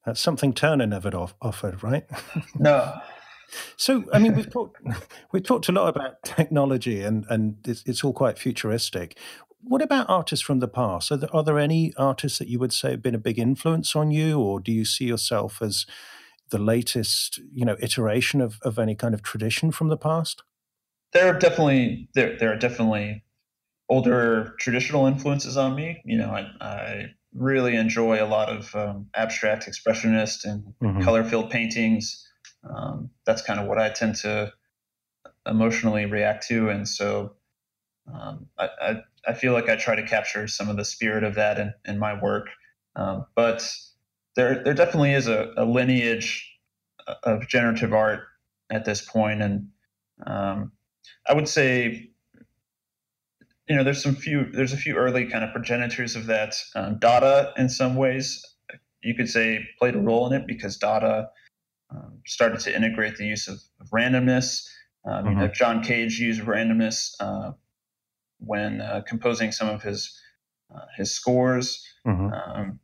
That's 0.06 0.22
something 0.22 0.54
Turner 0.54 0.86
never 0.86 1.10
offered, 1.42 1.84
right? 1.84 2.06
no, 2.60 2.94
so, 3.78 4.04
I 4.14 4.20
mean, 4.20 4.36
we've 4.36 4.50
talked 4.52 4.78
we've 5.32 5.44
talked 5.44 5.70
a 5.70 5.72
lot 5.72 5.90
about 5.90 6.22
technology, 6.24 7.02
and 7.02 7.26
and 7.30 7.58
it's, 7.66 7.84
it's, 7.86 8.04
all 8.04 8.14
quite 8.14 8.38
futuristic. 8.38 9.18
What 9.68 9.82
about 9.82 10.09
artists 10.09 10.45
from 10.45 10.59
the 10.59 10.68
past? 10.68 11.11
Are 11.11 11.18
there, 11.18 11.36
are 11.36 11.43
there 11.43 11.59
any 11.59 11.93
artists 11.97 12.39
that 12.39 12.47
you 12.47 12.59
would 12.59 12.74
say 12.74 12.91
have 12.91 13.01
been 13.01 13.16
a 13.16 13.20
big 13.20 13.39
influence 13.39 13.95
on 13.95 14.11
you, 14.11 14.39
or 14.39 14.59
do 14.59 14.72
you 14.72 14.86
see 14.86 15.05
yourself 15.05 15.61
as 15.61 15.86
the 16.51 16.59
latest, 16.59 17.39
you 17.51 17.66
know, 17.66 17.76
iteration 17.80 18.41
of, 18.41 18.59
of 18.61 18.78
any 18.78 18.95
kind 18.95 19.13
of 19.13 19.24
tradition 19.24 19.72
from 19.72 19.88
the 19.88 19.97
past? 19.97 20.43
There 21.13 21.34
are 21.34 21.39
definitely 21.39 22.09
there 22.13 22.38
there 22.38 22.51
are 22.51 22.57
definitely 22.57 23.24
older 23.89 24.55
traditional 24.59 25.05
influences 25.05 25.57
on 25.57 25.76
me. 25.76 26.01
You 26.05 26.18
know, 26.18 26.30
I, 26.30 26.47
I 26.61 27.05
really 27.34 27.76
enjoy 27.76 28.24
a 28.24 28.28
lot 28.28 28.49
of 28.49 28.76
um, 28.76 29.07
abstract 29.16 29.68
expressionist 29.68 30.45
and 30.45 30.74
mm-hmm. 30.82 31.01
color 31.01 31.24
field 31.24 31.49
paintings 31.49 32.26
um, 32.70 33.09
that's 33.26 33.41
kind 33.41 33.59
of 33.59 33.68
what 33.68 33.78
I 33.78 33.89
tend 33.89 34.16
to 34.18 34.53
emotionally 35.45 36.05
react 36.05 36.47
to, 36.47 36.70
and 36.70 36.88
so 36.88 37.36
um, 38.14 38.47
I, 38.58 38.70
I, 38.82 38.95
I 39.28 39.34
feel 39.34 39.53
like 39.53 39.70
I 39.70 39.76
try 39.76 39.95
to 39.95 40.06
capture 40.06 40.47
some 40.47 40.70
of 40.70 40.78
the 40.78 40.86
spirit 40.86 41.24
of 41.24 41.36
that 41.36 41.60
in, 41.60 41.74
in 41.86 41.99
my 41.99 42.20
work. 42.22 42.49
Um, 42.95 43.26
but 43.36 43.70
there 44.36 44.64
there 44.64 44.74
definitely 44.74 45.14
is 45.14 45.28
a, 45.28 45.53
a, 45.58 45.66
lineage 45.66 46.49
of 47.24 47.47
generative 47.47 47.93
art 47.93 48.22
at 48.72 48.86
this 48.86 49.01
point, 49.01 49.41
and 49.41 49.70
um, 50.26 50.72
I 51.28 51.34
would 51.34 51.47
say 51.47 52.12
you 53.68 53.76
know 53.76 53.84
there's 53.84 54.01
some 54.01 54.16
few 54.16 54.45
there's 54.51 54.74
a 54.74 54.78
few 54.78 54.95
early 54.95 55.26
kind 55.26 55.43
of 55.43 55.51
progenitors 55.51 56.16
of 56.16 56.28
that. 56.28 56.56
Um, 56.76 56.99
Dada, 56.99 57.53
in 57.58 57.68
some 57.68 57.95
ways, 57.95 58.45
you 59.01 59.14
could 59.14 59.30
say 59.30 59.68
played 59.80 59.95
a 59.95 59.99
role 59.99 60.28
in 60.28 60.41
it 60.41 60.47
because 60.47 60.78
Dada 60.78 61.30
um, 61.89 62.20
started 62.26 62.60
to 62.62 62.76
integrate 62.76 63.18
the 63.18 63.26
use 63.26 63.47
of, 63.47 63.60
of 63.82 63.89
randomness. 63.89 64.68
Um, 65.06 65.26
mm-hmm. 65.26 65.30
You 65.30 65.36
know. 65.36 65.47
John 65.49 65.84
Cage 65.84 66.20
used 66.20 66.41
randomness 66.41 67.12
uh, 67.20 67.51
when 68.46 68.82
uh, 68.82 69.02
composing 69.08 69.52
some 69.52 69.70
of 69.70 69.82
his 69.82 70.20
uh, 70.74 70.86
his 70.98 71.14
scores, 71.14 71.86
mm-hmm. 72.06 72.34
um, 72.34 72.80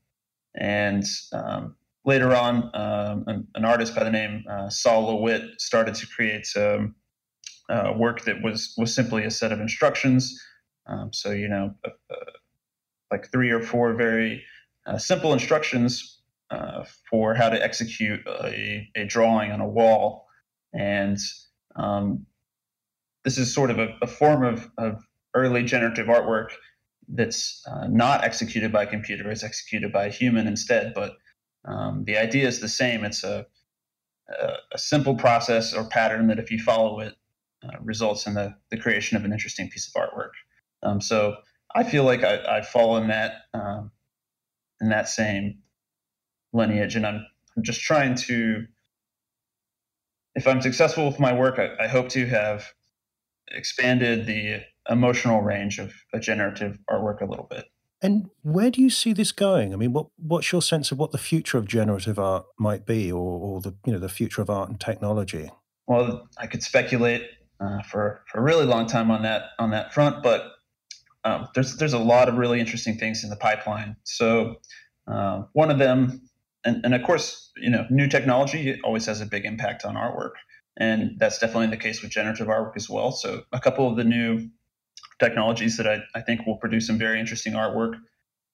and 0.55 1.03
um, 1.34 1.76
later 2.05 2.36
on, 2.36 2.70
um, 2.74 3.24
an, 3.28 3.47
an, 3.55 3.66
artist 3.66 3.95
by 3.95 4.03
the 4.03 4.12
name 4.12 4.43
uh, 4.49 4.70
Sol 4.70 5.07
LeWitt 5.07 5.59
started 5.59 5.95
to 5.95 6.07
create 6.07 6.47
um, 6.55 6.95
uh, 7.70 7.93
work 7.97 8.22
that 8.26 8.41
was 8.43 8.74
was 8.78 8.93
simply 8.93 9.24
a 9.24 9.32
set 9.32 9.51
of 9.51 9.59
instructions. 9.59 10.39
so 11.12 11.32
you 11.32 11.47
know, 11.47 11.74
like 13.12 13.32
three 13.32 13.51
or 13.51 13.62
four 13.62 13.93
very 13.93 14.43
uh, 14.86 14.97
simple 14.97 15.34
instructions 15.34 16.22
uh, 16.49 16.84
for 17.09 17.36
how 17.36 17.49
to 17.49 17.64
execute 17.64 18.20
a, 18.28 18.89
a, 18.95 19.05
drawing 19.05 19.51
on 19.51 19.62
a 19.62 19.68
wall. 19.68 20.26
And 20.74 21.18
um, 21.76 22.26
this 23.24 23.38
is 23.38 23.53
sort 23.53 23.70
of 23.70 23.80
a, 23.80 23.95
a 24.01 24.07
form 24.07 24.43
of, 24.43 24.70
of, 24.78 25.03
early 25.34 25.63
generative 25.63 26.07
artwork 26.07 26.49
that's 27.07 27.63
uh, 27.67 27.88
not 27.88 28.23
executed 28.23 28.71
by 28.71 28.84
a 28.84 28.88
computer, 28.88 29.29
it's 29.29 29.43
executed 29.43 29.91
by 29.91 30.05
a 30.05 30.09
human 30.09 30.47
instead. 30.47 30.93
But 30.93 31.17
um, 31.65 32.03
the 32.05 32.17
idea 32.17 32.47
is 32.47 32.59
the 32.59 32.67
same. 32.67 33.03
It's 33.03 33.23
a, 33.23 33.45
a, 34.29 34.53
a, 34.73 34.77
simple 34.77 35.15
process 35.15 35.73
or 35.73 35.84
pattern 35.86 36.27
that, 36.27 36.39
if 36.39 36.49
you 36.49 36.59
follow 36.59 36.99
it, 36.99 37.15
uh, 37.63 37.77
results 37.82 38.25
in 38.25 38.34
the, 38.34 38.55
the 38.71 38.77
creation 38.77 39.17
of 39.17 39.25
an 39.25 39.34
interesting 39.34 39.69
piece 39.69 39.91
of 39.93 40.01
artwork. 40.01 40.32
Um, 40.84 41.01
so 41.01 41.36
I 41.75 41.84
feel 41.84 42.03
like 42.03 42.23
I, 42.23 42.57
I 42.57 42.61
fall 42.61 42.97
in 42.97 43.07
that 43.07 43.43
um, 43.53 43.91
in 44.79 44.89
that 44.89 45.07
same 45.07 45.59
lineage, 46.53 46.95
and 46.95 47.05
I'm, 47.05 47.25
I'm 47.55 47.63
just 47.63 47.82
trying 47.82 48.15
to. 48.15 48.65
If 50.34 50.47
I'm 50.47 50.61
successful 50.61 51.05
with 51.05 51.19
my 51.19 51.34
work, 51.34 51.59
I, 51.59 51.84
I 51.84 51.88
hope 51.88 52.09
to 52.09 52.25
have 52.25 52.65
expanded 53.51 54.25
the 54.25 54.61
emotional 54.91 55.41
range 55.41 55.79
of 55.79 55.93
a 56.13 56.19
generative 56.19 56.77
artwork 56.89 57.21
a 57.21 57.25
little 57.25 57.47
bit. 57.49 57.65
And 58.03 58.29
where 58.41 58.71
do 58.71 58.81
you 58.81 58.89
see 58.89 59.13
this 59.13 59.31
going? 59.31 59.73
I 59.73 59.77
mean, 59.77 59.93
what 59.93 60.07
what's 60.17 60.51
your 60.51 60.61
sense 60.61 60.91
of 60.91 60.97
what 60.97 61.11
the 61.11 61.17
future 61.17 61.57
of 61.57 61.67
generative 61.67 62.17
art 62.17 62.45
might 62.59 62.85
be, 62.85 63.11
or, 63.11 63.39
or 63.39 63.61
the 63.61 63.75
you 63.85 63.93
know 63.93 63.99
the 63.99 64.09
future 64.09 64.41
of 64.41 64.49
art 64.49 64.69
and 64.69 64.79
technology? 64.79 65.51
Well, 65.87 66.27
I 66.37 66.47
could 66.47 66.63
speculate 66.63 67.23
uh, 67.59 67.83
for 67.83 68.23
for 68.27 68.39
a 68.39 68.41
really 68.41 68.65
long 68.65 68.87
time 68.87 69.11
on 69.11 69.21
that 69.21 69.49
on 69.59 69.69
that 69.71 69.93
front, 69.93 70.23
but 70.23 70.51
um, 71.23 71.47
there's 71.53 71.77
there's 71.77 71.93
a 71.93 71.99
lot 71.99 72.27
of 72.27 72.35
really 72.35 72.59
interesting 72.59 72.97
things 72.97 73.23
in 73.23 73.29
the 73.29 73.35
pipeline. 73.35 73.97
So 74.03 74.55
uh, 75.07 75.43
one 75.53 75.69
of 75.69 75.77
them 75.77 76.21
and, 76.63 76.83
and 76.85 76.93
of 76.93 77.03
course, 77.03 77.51
you 77.57 77.69
know, 77.69 77.85
new 77.89 78.07
technology 78.07 78.79
always 78.83 79.05
has 79.05 79.21
a 79.21 79.25
big 79.25 79.45
impact 79.45 79.85
on 79.85 79.95
artwork. 79.95 80.33
And 80.77 81.15
that's 81.17 81.39
definitely 81.39 81.67
the 81.67 81.77
case 81.77 82.01
with 82.01 82.11
generative 82.11 82.47
artwork 82.47 82.75
as 82.75 82.89
well. 82.89 83.11
So 83.11 83.43
a 83.51 83.59
couple 83.59 83.89
of 83.89 83.97
the 83.97 84.03
new 84.03 84.49
technologies 85.22 85.78
that 85.78 85.88
I, 85.88 85.99
I 86.15 86.22
think 86.22 86.45
will 86.45 86.57
produce 86.57 86.88
some 86.88 86.97
very 86.97 87.19
interesting 87.19 87.53
artwork. 87.53 87.93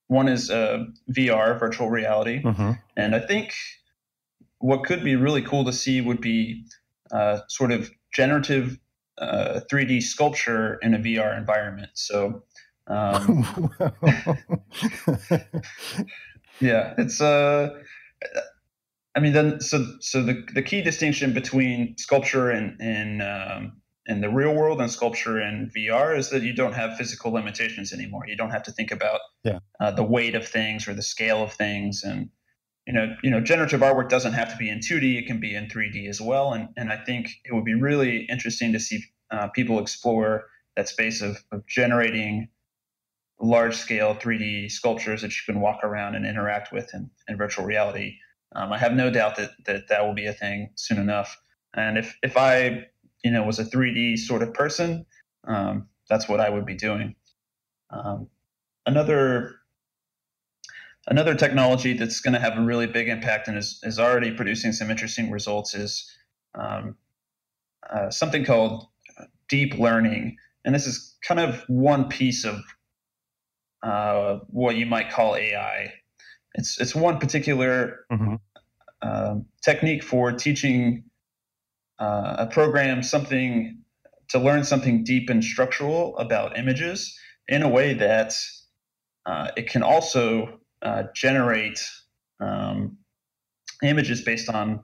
One 0.07 0.27
is 0.27 0.51
uh, 0.51 0.85
VR, 1.11 1.59
virtual 1.59 1.89
reality. 1.89 2.43
Mm-hmm. 2.43 2.71
And 2.95 3.15
I 3.15 3.19
think 3.19 3.53
what 4.59 4.83
could 4.83 5.03
be 5.03 5.15
really 5.15 5.41
cool 5.41 5.65
to 5.65 5.73
see 5.73 6.01
would 6.01 6.21
be 6.21 6.65
uh, 7.11 7.39
sort 7.47 7.71
of 7.71 7.89
generative 8.13 8.77
uh, 9.17 9.61
3D 9.71 10.03
sculpture 10.03 10.77
in 10.81 10.93
a 10.93 10.99
VR 10.99 11.37
environment. 11.37 11.89
So, 11.95 12.43
um, 12.87 13.71
yeah, 16.61 16.93
it's 16.97 17.19
uh, 17.19 17.69
I 19.15 19.19
mean, 19.19 19.33
then 19.33 19.59
so 19.59 19.83
so 19.99 20.21
the 20.21 20.45
the 20.53 20.61
key 20.61 20.81
distinction 20.83 21.33
between 21.33 21.97
sculpture 21.97 22.51
and 22.51 22.79
in 22.79 23.21
um, 23.21 23.81
in 24.07 24.21
the 24.21 24.29
real 24.29 24.53
world 24.53 24.81
and 24.81 24.89
sculpture 24.89 25.39
in 25.39 25.69
VR 25.75 26.17
is 26.17 26.29
that 26.29 26.41
you 26.41 26.53
don't 26.53 26.73
have 26.73 26.97
physical 26.97 27.31
limitations 27.31 27.91
anymore. 27.91 28.23
You 28.27 28.37
don't 28.37 28.51
have 28.51 28.63
to 28.63 28.71
think 28.71 28.91
about 28.91 29.19
yeah. 29.43 29.59
uh, 29.79 29.91
the 29.91 30.03
weight 30.03 30.33
of 30.33 30.47
things 30.47 30.87
or 30.87 30.93
the 30.93 31.03
scale 31.03 31.43
of 31.43 31.53
things, 31.53 32.03
and 32.03 32.29
you 32.85 32.93
know, 32.93 33.15
you 33.21 33.29
know, 33.29 33.41
generative 33.41 33.81
artwork 33.81 34.09
doesn't 34.09 34.33
have 34.33 34.49
to 34.51 34.57
be 34.57 34.69
in 34.69 34.79
2D; 34.79 35.19
it 35.19 35.27
can 35.27 35.39
be 35.39 35.55
in 35.55 35.67
3D 35.67 36.07
as 36.07 36.21
well. 36.21 36.53
And 36.53 36.69
and 36.77 36.91
I 36.91 36.97
think 37.03 37.29
it 37.45 37.53
would 37.53 37.65
be 37.65 37.75
really 37.75 38.25
interesting 38.29 38.71
to 38.73 38.79
see 38.79 39.03
uh, 39.29 39.47
people 39.49 39.79
explore 39.79 40.45
that 40.77 40.87
space 40.87 41.21
of, 41.21 41.43
of 41.51 41.65
generating 41.67 42.47
large 43.39 43.75
scale 43.75 44.15
3D 44.15 44.71
sculptures 44.71 45.21
that 45.21 45.31
you 45.31 45.53
can 45.53 45.61
walk 45.61 45.83
around 45.83 46.15
and 46.15 46.25
interact 46.25 46.71
with 46.71 46.93
in, 46.93 47.09
in 47.27 47.37
virtual 47.37 47.65
reality. 47.65 48.15
Um, 48.55 48.71
I 48.71 48.77
have 48.77 48.93
no 48.93 49.09
doubt 49.11 49.35
that, 49.35 49.51
that 49.65 49.89
that 49.89 50.05
will 50.05 50.13
be 50.13 50.25
a 50.25 50.33
thing 50.33 50.69
soon 50.75 50.97
enough. 50.97 51.37
And 51.75 51.97
if, 51.97 52.17
if 52.23 52.37
I, 52.37 52.85
you 53.23 53.31
know, 53.31 53.43
was 53.43 53.59
a 53.59 53.65
3D 53.65 54.17
sort 54.17 54.41
of 54.41 54.53
person, 54.53 55.05
um, 55.47 55.87
that's 56.09 56.27
what 56.29 56.39
I 56.39 56.49
would 56.49 56.65
be 56.65 56.75
doing. 56.75 57.15
Um, 57.89 58.27
another 58.85 59.55
another 61.07 61.35
technology 61.35 61.93
that's 61.93 62.19
going 62.19 62.33
to 62.33 62.39
have 62.39 62.57
a 62.57 62.61
really 62.61 62.85
big 62.85 63.07
impact 63.07 63.47
and 63.47 63.57
is, 63.57 63.79
is 63.83 63.97
already 63.97 64.29
producing 64.31 64.73
some 64.73 64.91
interesting 64.91 65.31
results 65.31 65.73
is 65.73 66.11
um, 66.55 66.95
uh, 67.89 68.09
something 68.09 68.43
called 68.43 68.87
deep 69.47 69.75
learning. 69.75 70.35
And 70.65 70.75
this 70.75 70.85
is 70.85 71.15
kind 71.25 71.39
of 71.39 71.63
one 71.67 72.09
piece 72.09 72.43
of 72.43 72.59
uh, 73.83 74.39
what 74.47 74.75
you 74.75 74.85
might 74.85 75.09
call 75.09 75.35
AI. 75.35 75.93
It's 76.55 76.79
it's 76.79 76.95
one 76.95 77.19
particular 77.19 78.05
mm-hmm. 78.11 78.35
uh, 79.01 79.35
technique 79.63 80.03
for 80.03 80.31
teaching 80.31 81.03
uh, 81.99 82.35
a 82.39 82.47
program 82.47 83.03
something 83.03 83.77
to 84.29 84.39
learn 84.39 84.63
something 84.63 85.03
deep 85.03 85.29
and 85.29 85.43
structural 85.43 86.17
about 86.17 86.57
images 86.57 87.17
in 87.47 87.61
a 87.61 87.69
way 87.69 87.93
that 87.93 88.33
uh, 89.25 89.51
it 89.55 89.69
can 89.69 89.83
also 89.83 90.59
uh, 90.81 91.03
generate 91.15 91.79
um, 92.39 92.97
images 93.83 94.21
based 94.21 94.49
on 94.49 94.81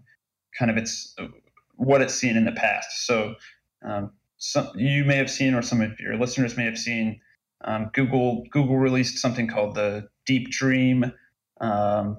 kind 0.57 0.71
of 0.71 0.77
its 0.77 1.15
what 1.75 2.01
it's 2.01 2.13
seen 2.13 2.37
in 2.37 2.45
the 2.45 2.51
past. 2.51 3.05
So 3.05 3.35
um, 3.83 4.11
some, 4.37 4.69
you 4.75 5.03
may 5.05 5.15
have 5.15 5.29
seen, 5.29 5.53
or 5.53 5.61
some 5.61 5.81
of 5.81 5.91
your 5.99 6.17
listeners 6.17 6.55
may 6.57 6.65
have 6.65 6.77
seen, 6.77 7.19
um, 7.65 7.89
Google 7.93 8.43
Google 8.51 8.77
released 8.77 9.17
something 9.17 9.47
called 9.47 9.75
the 9.75 10.07
Deep 10.25 10.49
Dream 10.49 11.11
um, 11.61 12.17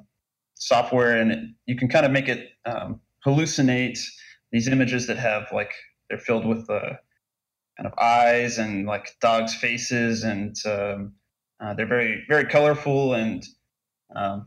software, 0.55 1.17
and 1.21 1.33
it, 1.33 1.39
you 1.67 1.77
can 1.77 1.89
kind 1.89 2.07
of 2.07 2.13
make 2.13 2.29
it 2.29 2.49
um, 2.65 3.01
hallucinate 3.27 3.99
these 4.55 4.69
images 4.69 5.09
that 5.09 5.19
have 5.19 5.49
like 5.53 5.73
they're 6.09 6.19
filled 6.19 6.47
with 6.47 6.71
uh, 6.71 6.95
kind 7.77 7.87
of 7.87 7.93
eyes 7.99 8.59
and 8.59 8.87
like 8.87 9.17
dogs' 9.21 9.55
faces, 9.55 10.23
and 10.23 10.55
um, 10.65 11.15
uh, 11.61 11.75
they're 11.75 11.87
very 11.87 12.25
very 12.29 12.45
colorful. 12.45 13.15
And 13.15 13.45
um, 14.15 14.47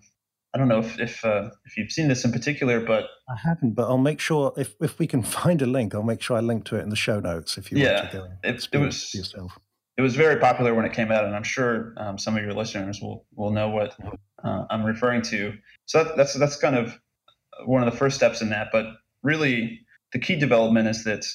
I 0.55 0.57
don't 0.57 0.69
know 0.69 0.79
if 0.79 0.97
if, 0.97 1.25
uh, 1.25 1.49
if 1.65 1.75
you've 1.75 1.91
seen 1.91 2.07
this 2.07 2.23
in 2.23 2.31
particular, 2.31 2.79
but 2.79 3.03
I 3.29 3.35
haven't. 3.43 3.73
But 3.73 3.89
I'll 3.89 3.97
make 3.97 4.21
sure 4.21 4.53
if 4.55 4.75
if 4.81 4.97
we 4.97 5.07
can 5.07 5.23
find 5.39 5.61
a 5.61 5.67
link, 5.67 5.93
I'll 5.93 6.03
make 6.03 6.21
sure 6.21 6.37
I 6.37 6.39
link 6.39 6.63
to 6.65 6.77
it 6.77 6.83
in 6.83 6.89
the 6.89 6.95
show 6.95 7.19
notes. 7.19 7.57
If 7.57 7.69
you 7.69 7.79
yeah, 7.79 7.99
want 7.99 8.11
to 8.11 8.17
go 8.17 8.27
it, 8.43 8.67
it 8.71 8.77
was 8.77 9.13
yourself 9.13 9.59
it 9.97 10.03
was 10.03 10.15
very 10.15 10.39
popular 10.39 10.75
when 10.75 10.85
it 10.85 10.93
came 10.93 11.11
out, 11.11 11.25
and 11.25 11.35
I'm 11.35 11.43
sure 11.43 11.93
um, 11.97 12.17
some 12.17 12.37
of 12.37 12.43
your 12.43 12.53
listeners 12.53 13.01
will 13.01 13.25
will 13.35 13.51
know 13.51 13.69
what 13.69 13.95
uh, 14.43 14.65
I'm 14.69 14.85
referring 14.85 15.23
to. 15.23 15.53
So 15.85 16.03
that, 16.03 16.15
that's 16.15 16.33
that's 16.35 16.55
kind 16.55 16.77
of 16.77 16.97
one 17.65 17.85
of 17.85 17.91
the 17.91 17.97
first 17.97 18.15
steps 18.15 18.41
in 18.41 18.49
that. 18.49 18.67
But 18.71 18.85
really, 19.23 19.81
the 20.13 20.19
key 20.19 20.35
development 20.35 20.87
is 20.87 21.03
that 21.03 21.25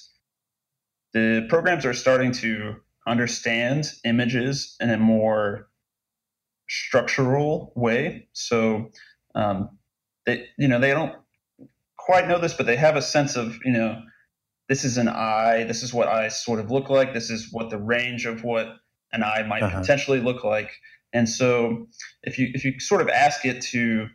the 1.12 1.47
programs 1.49 1.85
are 1.85 1.95
starting 1.95 2.33
to 2.33 2.77
understand 3.07 3.91
images 4.05 4.77
in 4.81 4.91
a 4.91 4.97
more 4.97 5.68
structural 6.68 7.73
way. 7.77 8.29
So 8.33 8.91
um, 9.35 9.79
they 10.27 10.47
you 10.59 10.68
know 10.68 10.81
they 10.81 10.91
don't 10.91 11.14
quite 11.99 12.29
know 12.29 12.39
this, 12.39 12.55
but 12.55 12.66
they 12.66 12.77
have 12.77 12.97
a 12.97 13.03
sense 13.03 13.37
of 13.37 13.59
you 13.64 13.73
know 13.73 14.01
this 14.68 14.85
is 14.85 14.97
an 14.97 15.09
eye. 15.09 15.64
This 15.64 15.83
is 15.83 15.93
what 15.93 16.09
eyes 16.09 16.43
sort 16.43 16.61
of 16.61 16.70
look 16.70 16.89
like. 16.89 17.12
This 17.12 17.31
is 17.31 17.49
what 17.53 17.70
the 17.70 17.79
range 17.79 18.25
of 18.27 18.43
what 18.45 18.68
an 19.12 19.23
eye 19.23 19.45
might 19.47 19.62
uh-huh. 19.62 19.81
potentially 19.81 20.20
look 20.20 20.45
like. 20.45 20.70
And 21.12 21.29
so 21.29 21.89
if 22.23 22.39
you 22.39 22.51
if 22.55 22.64
you 22.64 22.81
sort 22.81 23.03
of 23.03 23.09
ask 23.09 23.45
it 23.45 23.61
to, 23.73 24.09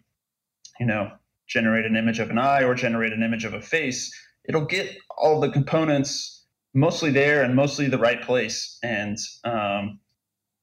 you 0.79 0.85
know, 0.85 1.11
generate 1.47 1.85
an 1.85 1.95
image 1.95 2.19
of 2.19 2.29
an 2.29 2.39
eye 2.39 2.63
or 2.63 2.73
generate 2.73 3.13
an 3.13 3.21
image 3.21 3.45
of 3.45 3.53
a 3.53 3.61
face, 3.61 4.11
it'll 4.47 4.65
get 4.65 4.95
all 5.17 5.39
the 5.39 5.49
components 5.49 6.45
mostly 6.73 7.11
there 7.11 7.43
and 7.43 7.55
mostly 7.55 7.87
the 7.87 7.97
right 7.97 8.21
place. 8.21 8.77
And 8.83 9.17
um, 9.43 9.99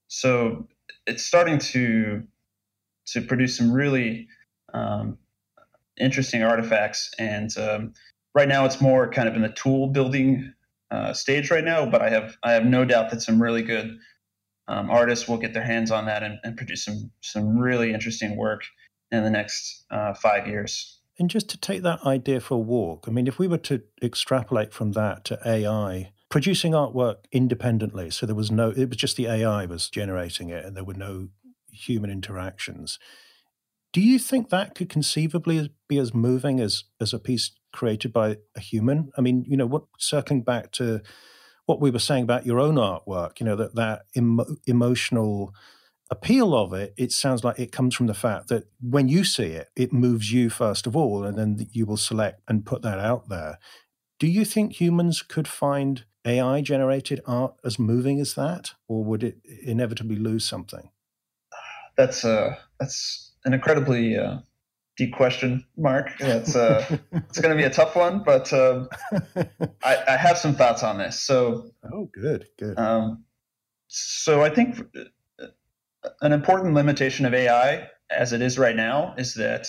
so 0.09 0.69
it's 1.07 1.25
starting 1.25 1.59
to 1.59 2.23
to 3.09 3.21
produce 3.21 3.57
some 3.59 3.71
really 3.71 4.29
um, 4.73 5.19
interesting 6.01 6.43
artifacts 6.43 7.11
and 7.19 7.57
um, 7.59 7.93
right 8.35 8.49
now 8.49 8.65
it's 8.65 8.81
more 8.81 9.11
kind 9.11 9.29
of 9.29 9.35
in 9.35 9.43
the 9.43 9.51
tool 9.51 9.89
building 9.89 10.53
uh, 10.91 11.13
stage 11.13 11.51
right 11.51 11.65
now, 11.65 11.87
but 11.87 12.03
I 12.03 12.11
have 12.11 12.37
I 12.43 12.53
have 12.53 12.65
no 12.65 12.85
doubt 12.85 13.11
that 13.11 13.21
some 13.21 13.43
really 13.43 13.63
good 13.63 13.97
um, 14.69 14.91
artists 14.91 15.29
will 15.29 15.39
get 15.39 15.53
their 15.53 15.65
hands 15.65 15.91
on 15.91 16.07
that 16.07 16.23
and, 16.23 16.39
and, 16.43 16.57
produce 16.57 16.85
some 16.85 17.11
some 17.21 17.59
really 17.59 17.93
interesting 17.93 18.37
work 18.37 18.63
in 19.11 19.23
the 19.23 19.31
next 19.31 19.85
uh, 19.91 20.15
five 20.15 20.47
years. 20.47 21.01
And 21.19 21.31
just 21.31 21.49
to 21.51 21.59
take 21.59 21.83
that 21.83 22.05
idea 22.05 22.41
for 22.41 22.55
a 22.55 22.59
walk, 22.59 23.05
I 23.07 23.11
mean, 23.11 23.27
if 23.27 23.39
we 23.39 23.47
were 23.47 23.59
to 23.59 23.83
extrapolate 24.03 24.73
from 24.73 24.93
that 24.93 25.25
to 25.27 25.39
AI, 25.47 26.13
producing 26.29 26.73
artwork 26.73 27.19
independently, 27.31 28.11
so 28.11 28.27
there 28.27 28.35
was 28.35 28.51
no, 28.51 28.71
it 28.71 28.89
was 28.89 28.97
just 28.97 29.17
the 29.17 29.27
AI 29.27 29.67
was 29.67 29.89
generating 29.89 30.51
it, 30.51 30.65
and 30.65 30.77
there 30.77 30.85
were 30.85 30.95
no 30.95 31.29
human 31.71 32.11
interactions. 32.11 32.99
Do 33.93 34.01
you 34.01 34.19
think 34.19 34.51
that 34.51 34.75
could 34.75 34.89
conceivably 34.89 35.73
be 35.89 35.99
as 35.99 36.13
moving 36.13 36.59
as 36.59 36.85
as 37.01 37.13
a 37.13 37.21
piece 37.21 37.53
created 37.73 38.13
by 38.13 38.39
a 38.57 38.61
human? 38.61 39.13
I 39.17 39.21
mean, 39.21 39.45
you 39.47 39.57
know, 39.57 39.67
what 39.67 39.85
circling 39.99 40.43
back 40.43 40.73
to 40.73 41.01
what 41.67 41.81
we 41.81 41.93
were 41.93 42.01
saying 42.01 42.25
about 42.25 42.45
your 42.45 42.59
own 42.59 42.75
artwork, 42.75 43.39
you 43.39 43.47
know, 43.47 43.55
that 43.55 43.77
that 43.77 44.03
emo- 44.17 44.57
emotional 44.67 45.55
appeal 46.15 46.55
of 46.55 46.73
it, 46.73 46.95
it 46.97 47.13
sounds 47.13 47.45
like 47.45 47.59
it 47.59 47.73
comes 47.73 47.95
from 47.95 48.07
the 48.07 48.15
fact 48.15 48.49
that 48.49 48.65
when 48.81 49.09
you 49.09 49.25
see 49.25 49.49
it, 49.49 49.69
it 49.77 49.93
moves 49.93 50.33
you 50.33 50.49
first 50.49 50.87
of 50.87 50.97
all, 50.97 51.25
and 51.25 51.37
then 51.37 51.67
you 51.73 51.87
will 51.87 51.97
select 51.97 52.41
and 52.49 52.65
put 52.65 52.83
that 52.83 52.99
out 52.99 53.29
there. 53.29 53.59
Do 54.19 54.27
you 54.27 54.45
think 54.45 54.81
humans 54.81 55.23
could 55.23 55.49
find 55.49 56.05
AI 56.25 56.61
generated 56.61 57.21
art 57.27 57.55
as 57.65 57.79
moving 57.79 58.21
as 58.21 58.35
that, 58.35 58.73
or 58.89 59.05
would 59.05 59.23
it 59.23 59.39
inevitably 59.63 60.17
lose 60.17 60.45
something? 60.45 60.91
That's 61.97 62.25
uh, 62.25 62.57
that's 62.81 63.35
an 63.45 63.55
incredibly 63.55 64.17
uh, 64.17 64.39
deep 64.97 65.13
question, 65.15 65.65
Mark. 65.77 66.11
It's 66.19 66.57
uh, 66.57 66.85
it's 67.13 67.39
going 67.39 67.57
to 67.57 67.61
be 67.61 67.67
a 67.67 67.71
tough 67.71 67.95
one, 67.95 68.25
but 68.25 68.53
um, 68.53 68.89
I, 69.85 69.97
I, 70.09 70.17
have 70.17 70.37
some 70.37 70.57
thoughts 70.57 70.83
on 70.83 70.99
this. 70.99 71.23
So, 71.23 71.71
oh, 71.93 72.11
good, 72.13 72.47
good. 72.59 72.77
Um, 72.77 73.25
so 73.87 74.43
I 74.43 74.51
think 74.51 74.81
an 76.21 76.33
important 76.33 76.75
limitation 76.75 77.27
of 77.27 77.35
AI, 77.35 77.89
as 78.11 78.33
it 78.33 78.43
is 78.43 78.59
right 78.59 78.77
now, 78.77 79.15
is 79.17 79.35
that 79.35 79.67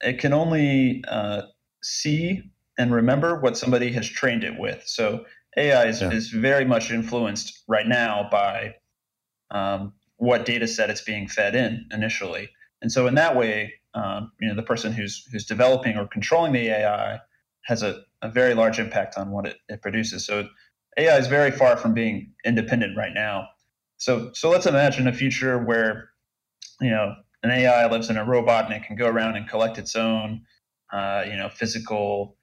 it 0.00 0.18
can 0.18 0.32
only 0.32 1.04
uh, 1.08 1.42
see 1.82 2.42
and 2.78 2.92
remember 2.92 3.38
what 3.40 3.58
somebody 3.58 3.92
has 3.92 4.08
trained 4.08 4.44
it 4.44 4.58
with. 4.58 4.82
So 4.86 5.26
AI 5.56 5.86
is, 5.86 6.00
yeah. 6.00 6.10
is 6.10 6.30
very 6.30 6.64
much 6.64 6.90
influenced 6.90 7.62
right 7.68 7.86
now 7.86 8.28
by 8.30 8.74
um, 9.50 9.92
what 10.16 10.46
data 10.46 10.66
set 10.66 10.90
it's 10.90 11.02
being 11.02 11.28
fed 11.28 11.54
in 11.54 11.86
initially. 11.92 12.50
And 12.82 12.90
so 12.90 13.06
in 13.06 13.14
that 13.16 13.36
way, 13.36 13.74
um, 13.94 14.32
you 14.40 14.48
know, 14.48 14.54
the 14.54 14.62
person 14.62 14.92
who's 14.92 15.26
who's 15.32 15.44
developing 15.44 15.96
or 15.96 16.06
controlling 16.06 16.52
the 16.52 16.68
AI 16.68 17.18
has 17.64 17.82
a, 17.82 18.02
a 18.22 18.30
very 18.30 18.54
large 18.54 18.78
impact 18.78 19.16
on 19.18 19.30
what 19.30 19.46
it, 19.46 19.56
it 19.68 19.82
produces. 19.82 20.24
So 20.24 20.48
AI 20.96 21.18
is 21.18 21.26
very 21.26 21.50
far 21.50 21.76
from 21.76 21.92
being 21.92 22.32
independent 22.44 22.96
right 22.96 23.12
now. 23.12 23.48
So 24.00 24.32
so 24.34 24.50
let's 24.50 24.66
imagine 24.66 25.08
a 25.08 25.14
future 25.14 25.58
where 25.58 26.10
you 26.80 26.90
know 26.90 27.14
an 27.44 27.52
AI 27.52 27.86
lives 27.88 28.10
in 28.10 28.16
a 28.16 28.24
robot 28.24 28.66
and 28.66 28.74
it 28.74 28.84
can 28.86 28.96
go 28.96 29.08
around 29.08 29.36
and 29.36 29.48
collect 29.48 29.78
its 29.78 29.94
own 29.96 30.42
uh, 30.92 31.24
you 31.28 31.36
know 31.36 31.50
physical 31.50 32.36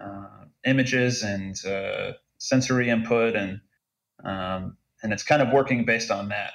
uh, 0.00 0.46
images 0.66 1.22
and 1.22 1.56
uh, 1.66 2.12
sensory 2.38 2.90
input 2.90 3.36
and 3.36 3.60
um, 4.24 4.78
and 5.02 5.12
it's 5.12 5.24
kind 5.24 5.42
of 5.42 5.52
working 5.52 5.84
based 5.84 6.10
on 6.10 6.30
that. 6.30 6.52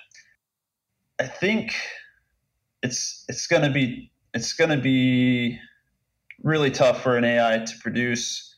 I 1.19 1.27
think 1.27 1.75
it's 2.83 3.25
it's 3.29 3.47
going 3.47 3.63
to 3.63 3.71
be 3.71 4.11
it's 4.33 4.53
going 4.53 4.71
to 4.71 4.77
be 4.81 5.59
really 6.43 6.71
tough 6.71 7.03
for 7.03 7.17
an 7.17 7.25
AI 7.25 7.59
to 7.59 7.73
produce 7.81 8.57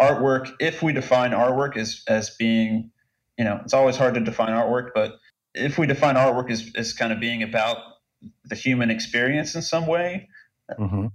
artwork 0.00 0.52
if 0.60 0.82
we 0.82 0.92
define 0.92 1.32
artwork 1.32 1.76
as 1.76 2.02
as 2.08 2.30
being 2.30 2.90
you 3.38 3.44
know 3.44 3.60
it's 3.64 3.74
always 3.74 3.96
hard 3.96 4.14
to 4.14 4.20
define 4.20 4.50
artwork 4.50 4.90
but 4.94 5.18
if 5.56 5.78
we 5.78 5.86
define 5.86 6.14
artwork 6.14 6.50
as, 6.50 6.70
as 6.76 6.92
kind 6.92 7.12
of 7.12 7.20
being 7.20 7.42
about 7.42 7.78
the 8.44 8.54
human 8.54 8.90
experience 8.90 9.54
in 9.54 9.62
some 9.62 9.86
way 9.86 10.28
mm-hmm. 10.78 11.06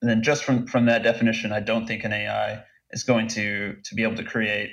then 0.00 0.22
just 0.22 0.44
from 0.44 0.66
from 0.66 0.86
that 0.86 1.02
definition 1.02 1.52
i 1.52 1.60
don't 1.60 1.86
think 1.86 2.04
an 2.04 2.12
ai 2.12 2.62
is 2.90 3.04
going 3.04 3.28
to 3.28 3.76
to 3.84 3.94
be 3.94 4.02
able 4.02 4.16
to 4.16 4.24
create 4.24 4.70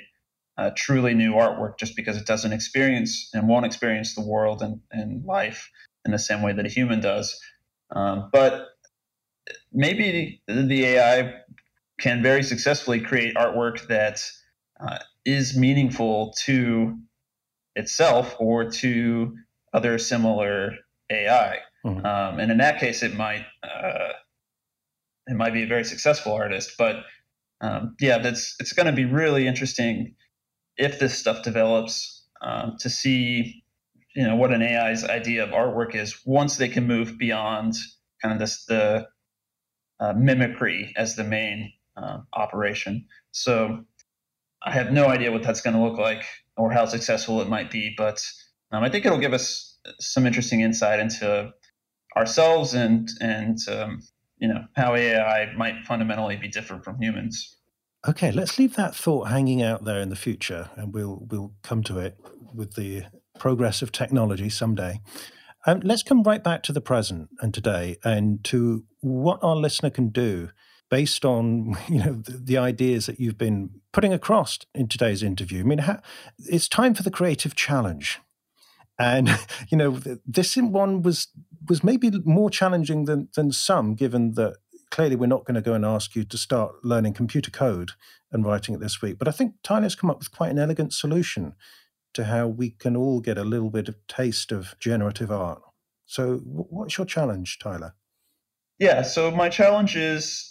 uh, 0.60 0.70
truly 0.76 1.14
new 1.14 1.32
artwork 1.32 1.78
just 1.78 1.96
because 1.96 2.18
it 2.18 2.26
doesn't 2.26 2.52
experience 2.52 3.30
and 3.32 3.48
won't 3.48 3.64
experience 3.64 4.14
the 4.14 4.20
world 4.20 4.60
and, 4.60 4.80
and 4.92 5.24
life 5.24 5.70
in 6.04 6.12
the 6.12 6.18
same 6.18 6.42
way 6.42 6.52
that 6.52 6.66
a 6.66 6.68
human 6.68 7.00
does. 7.00 7.40
Um, 7.94 8.28
but 8.30 8.68
maybe 9.72 10.42
the 10.46 10.84
AI 10.84 11.34
can 11.98 12.22
very 12.22 12.42
successfully 12.42 13.00
create 13.00 13.36
artwork 13.36 13.86
that 13.88 14.22
uh, 14.80 14.98
is 15.24 15.56
meaningful 15.56 16.34
to 16.44 16.98
itself 17.80 18.36
or 18.38 18.70
to 18.70 19.36
other 19.72 19.98
similar 19.98 20.74
AI. 21.10 21.58
Mm-hmm. 21.84 22.06
Um, 22.06 22.38
and 22.38 22.50
in 22.52 22.58
that 22.58 22.78
case, 22.78 23.02
it 23.02 23.14
might 23.14 23.44
uh, 23.62 24.12
it 25.26 25.34
might 25.34 25.52
be 25.52 25.62
a 25.62 25.66
very 25.66 25.84
successful 25.84 26.32
artist. 26.32 26.74
But 26.78 27.04
um, 27.60 27.96
yeah, 28.00 28.18
that's 28.18 28.56
it's 28.60 28.72
going 28.72 28.86
to 28.86 28.92
be 28.92 29.04
really 29.04 29.46
interesting 29.46 30.14
if 30.76 30.98
this 30.98 31.18
stuff 31.18 31.42
develops 31.42 32.26
um, 32.42 32.76
to 32.80 32.90
see 32.90 33.62
you 34.14 34.26
know 34.26 34.36
what 34.36 34.52
an 34.52 34.62
AI's 34.62 35.04
idea 35.04 35.44
of 35.44 35.50
artwork 35.50 35.94
is 35.94 36.20
once 36.24 36.56
they 36.56 36.68
can 36.68 36.86
move 36.86 37.18
beyond 37.18 37.74
kind 38.22 38.32
of 38.32 38.38
this 38.38 38.64
the 38.66 39.06
uh, 40.00 40.12
mimicry 40.14 40.92
as 40.96 41.16
the 41.16 41.24
main 41.24 41.72
uh, 41.96 42.18
operation. 42.32 43.06
So 43.32 43.84
I 44.62 44.72
have 44.72 44.92
no 44.92 45.06
idea 45.06 45.32
what 45.32 45.42
that's 45.42 45.60
going 45.60 45.76
to 45.76 45.82
look 45.82 45.98
like 45.98 46.24
or 46.60 46.70
how 46.70 46.84
successful 46.84 47.40
it 47.40 47.48
might 47.48 47.70
be, 47.70 47.94
but 47.96 48.22
um, 48.70 48.84
I 48.84 48.90
think 48.90 49.06
it'll 49.06 49.18
give 49.18 49.32
us 49.32 49.78
some 49.98 50.26
interesting 50.26 50.60
insight 50.60 51.00
into 51.00 51.50
ourselves 52.16 52.74
and 52.74 53.08
and 53.20 53.56
um, 53.70 54.02
you 54.36 54.46
know 54.46 54.64
how 54.76 54.94
AI 54.94 55.52
might 55.56 55.84
fundamentally 55.86 56.36
be 56.36 56.48
different 56.48 56.84
from 56.84 57.00
humans. 57.00 57.56
Okay, 58.06 58.30
let's 58.30 58.58
leave 58.58 58.76
that 58.76 58.94
thought 58.94 59.28
hanging 59.28 59.62
out 59.62 59.84
there 59.84 60.00
in 60.00 60.10
the 60.10 60.16
future, 60.16 60.68
and 60.76 60.92
we'll 60.92 61.26
we'll 61.30 61.54
come 61.62 61.82
to 61.84 61.98
it 61.98 62.18
with 62.54 62.74
the 62.74 63.04
progress 63.38 63.80
of 63.80 63.90
technology 63.90 64.50
someday. 64.50 65.00
Um, 65.66 65.80
let's 65.82 66.02
come 66.02 66.22
right 66.22 66.44
back 66.44 66.62
to 66.64 66.72
the 66.72 66.80
present 66.82 67.30
and 67.40 67.54
today, 67.54 67.96
and 68.04 68.44
to 68.44 68.84
what 69.00 69.38
our 69.42 69.56
listener 69.56 69.90
can 69.90 70.10
do 70.10 70.50
based 70.90 71.24
on 71.24 71.76
you 71.88 71.98
know 71.98 72.12
the, 72.12 72.32
the 72.32 72.58
ideas 72.58 73.06
that 73.06 73.18
you've 73.18 73.38
been 73.38 73.70
putting 73.92 74.12
across 74.12 74.58
in 74.74 74.88
today's 74.88 75.22
interview. 75.22 75.60
I 75.60 75.62
mean, 75.64 75.84
it's 76.38 76.68
time 76.68 76.94
for 76.94 77.02
the 77.02 77.10
creative 77.10 77.54
challenge. 77.54 78.20
And 78.98 79.30
you 79.68 79.78
know, 79.78 80.00
this 80.26 80.56
one 80.56 81.02
was 81.02 81.28
was 81.68 81.82
maybe 81.84 82.10
more 82.24 82.50
challenging 82.50 83.06
than 83.06 83.28
than 83.34 83.52
some, 83.52 83.94
given 83.94 84.32
that 84.32 84.56
clearly 84.90 85.16
we're 85.16 85.26
not 85.26 85.44
going 85.44 85.54
to 85.54 85.62
go 85.62 85.72
and 85.72 85.84
ask 85.84 86.14
you 86.16 86.24
to 86.24 86.36
start 86.36 86.74
learning 86.82 87.14
computer 87.14 87.50
code 87.50 87.92
and 88.32 88.44
writing 88.44 88.74
it 88.74 88.80
this 88.80 89.00
week. 89.00 89.18
But 89.18 89.28
I 89.28 89.30
think 89.30 89.54
Tyler's 89.62 89.94
come 89.94 90.10
up 90.10 90.18
with 90.18 90.32
quite 90.32 90.50
an 90.50 90.58
elegant 90.58 90.92
solution 90.92 91.54
to 92.14 92.24
how 92.24 92.48
we 92.48 92.70
can 92.70 92.96
all 92.96 93.20
get 93.20 93.38
a 93.38 93.44
little 93.44 93.70
bit 93.70 93.88
of 93.88 93.96
taste 94.08 94.50
of 94.50 94.74
generative 94.80 95.30
art. 95.30 95.62
So, 96.06 96.38
what's 96.38 96.98
your 96.98 97.06
challenge, 97.06 97.58
Tyler? 97.60 97.94
Yeah, 98.78 99.02
so 99.02 99.30
my 99.30 99.48
challenge 99.48 99.94
is, 99.94 100.49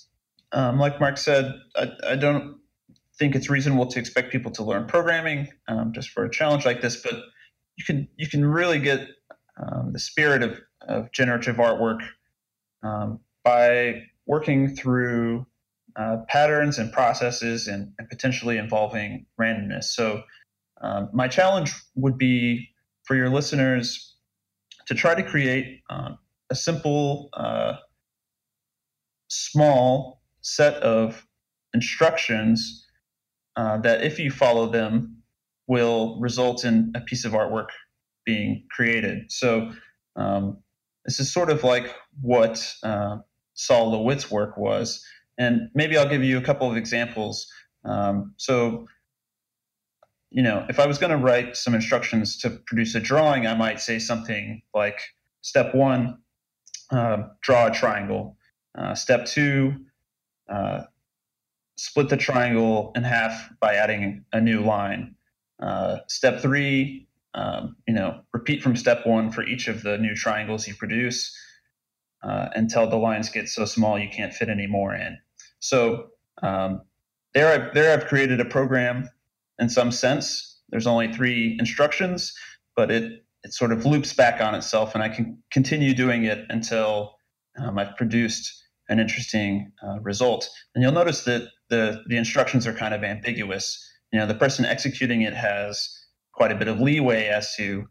um, 0.52 0.80
like 0.80 1.00
Mark 1.00 1.18
said, 1.18 1.54
I, 1.76 1.92
I, 2.08 2.16
don't 2.16 2.58
think 3.18 3.36
it's 3.36 3.50
reasonable 3.50 3.86
to 3.88 4.00
expect 4.00 4.32
people 4.32 4.52
to 4.52 4.64
learn 4.64 4.88
programming 4.88 5.48
um, 5.68 5.92
just 5.94 6.10
for 6.10 6.26
a 6.26 6.32
challenge 6.32 6.66
like 6.66 6.82
this, 6.82 6.96
but 6.96 7.14
you 7.76 7.86
can 7.86 8.08
you 8.18 8.28
can 8.28 8.46
really 8.46 8.80
get 8.80 9.08
um, 9.62 9.92
the 9.94 10.00
spirit 10.00 10.42
of, 10.42 10.60
of 10.82 11.12
generative 11.12 11.58
artwork 11.58 12.00
um, 12.84 13.20
by 13.44 14.04
working 14.26 14.76
through 14.76 15.46
uh, 15.96 16.18
patterns 16.28 16.78
and 16.78 16.92
processes 16.92 17.68
and, 17.68 17.92
and, 17.98 18.08
potentially 18.10 18.58
involving 18.58 19.26
randomness. 19.40 19.86
So, 19.86 20.22
um, 20.82 21.10
my 21.14 21.28
challenge 21.28 21.74
would 21.96 22.18
be 22.18 22.70
for 23.04 23.16
your 23.16 23.30
listeners 23.30 24.16
to 24.86 24.94
try 24.94 25.14
to 25.14 25.24
create 25.24 25.82
um, 25.90 26.18
a 26.50 26.56
simple, 26.56 27.30
uh, 27.34 27.74
small 29.28 30.19
set 30.42 30.76
of 30.76 31.26
instructions 31.74 32.86
uh, 33.56 33.78
that, 33.78 34.04
if 34.04 34.20
you 34.20 34.32
follow 34.32 34.70
them, 34.70 35.18
will 35.68 36.20
result 36.20 36.66
in 36.66 36.92
a 36.96 37.02
piece 37.02 37.26
of 37.26 37.34
artwork 37.34 37.68
being 38.26 38.64
created. 38.72 39.32
So 39.32 39.72
um, 40.16 40.58
this 41.06 41.20
is 41.20 41.32
sort 41.32 41.50
of 41.50 41.64
like 41.64 41.94
what 42.22 42.76
uh, 42.84 43.18
Sol 43.54 43.92
LeWitt's 43.92 44.32
work 44.32 44.58
was. 44.58 45.06
And 45.38 45.70
maybe 45.74 45.98
I'll 45.98 46.10
give 46.10 46.24
you 46.24 46.38
a 46.38 46.42
couple 46.42 46.70
of 46.70 46.76
examples. 46.76 47.48
Um, 47.86 48.34
so, 48.38 48.88
you 50.32 50.44
know, 50.44 50.66
if 50.70 50.80
I 50.80 50.86
was 50.86 50.98
going 50.98 51.12
to 51.12 51.18
write 51.18 51.56
some 51.56 51.74
instructions 51.74 52.38
to 52.40 52.50
produce 52.50 52.96
a 52.96 53.00
drawing, 53.00 53.48
I 53.48 53.56
might 53.56 53.80
say 53.80 54.00
something 54.00 54.62
like 54.74 55.00
step 55.42 55.74
one, 55.74 56.20
uh, 56.92 57.24
draw 57.42 57.68
a 57.68 57.72
triangle. 57.72 58.38
Uh, 58.78 58.96
step 58.96 59.26
two, 59.26 59.76
uh, 60.50 60.84
split 61.78 62.10
the 62.10 62.18
triangle 62.18 62.92
in 62.96 63.04
half 63.04 63.50
by 63.60 63.76
adding 63.76 64.26
a 64.34 64.42
new 64.42 64.62
line. 64.62 65.16
Uh, 65.62 66.00
step 66.08 66.42
three, 66.42 67.08
um, 67.34 67.76
you 67.88 67.94
know, 67.94 68.22
repeat 68.34 68.62
from 68.62 68.76
step 68.76 69.06
one 69.06 69.32
for 69.32 69.44
each 69.44 69.68
of 69.68 69.84
the 69.84 69.98
new 69.98 70.16
triangles 70.16 70.68
you 70.68 70.76
produce 70.76 71.36
uh, 72.24 72.50
until 72.56 72.90
the 72.90 72.98
lines 72.98 73.30
get 73.30 73.48
so 73.48 73.66
small 73.66 73.98
you 73.98 74.10
can't 74.10 74.34
fit 74.34 74.50
any 74.50 74.68
more 74.68 74.94
in. 74.94 75.18
So 75.60 76.08
um, 76.42 76.82
there, 77.34 77.48
I've, 77.48 77.74
there 77.74 77.94
I've 77.94 78.08
created 78.08 78.40
a 78.40 78.46
program 78.46 79.10
in 79.60 79.70
some 79.70 79.92
sense. 79.92 80.60
There's 80.70 80.88
only 80.88 81.12
three 81.14 81.56
instructions, 81.60 82.34
but 82.76 82.92
it 82.92 83.24
it 83.44 83.54
sort 83.54 83.72
of 83.72 83.86
loops 83.86 84.14
back 84.14 84.42
on 84.42 84.54
itself, 84.54 84.94
and 84.94 85.04
I 85.04 85.08
can 85.10 85.42
continue 85.50 85.94
doing 85.94 86.26
it 86.26 86.46
until 86.50 87.16
um, 87.58 87.80
I've 87.80 87.96
produced 87.96 88.59
an 88.90 89.00
interesting 89.00 89.72
uh, 89.84 90.00
result. 90.02 90.50
And 90.76 90.84
you'll 90.84 90.92
notice 90.92 91.24
that 91.24 91.48
the 91.70 92.04
the 92.08 92.18
instructions 92.18 92.68
are 92.68 92.74
kind 92.74 92.94
of 92.94 93.04
ambiguous 93.04 93.86
you 94.12 94.20
know 94.20 94.26
the 94.26 94.36
person 94.36 94.66
executing 94.66 95.22
it 95.22 95.34
has 95.34 96.06
quite 96.34 96.52
a 96.52 96.56
bit 96.56 96.68
of 96.68 96.80
leeway 96.80 97.28
as 97.28 97.56
to 97.56 97.88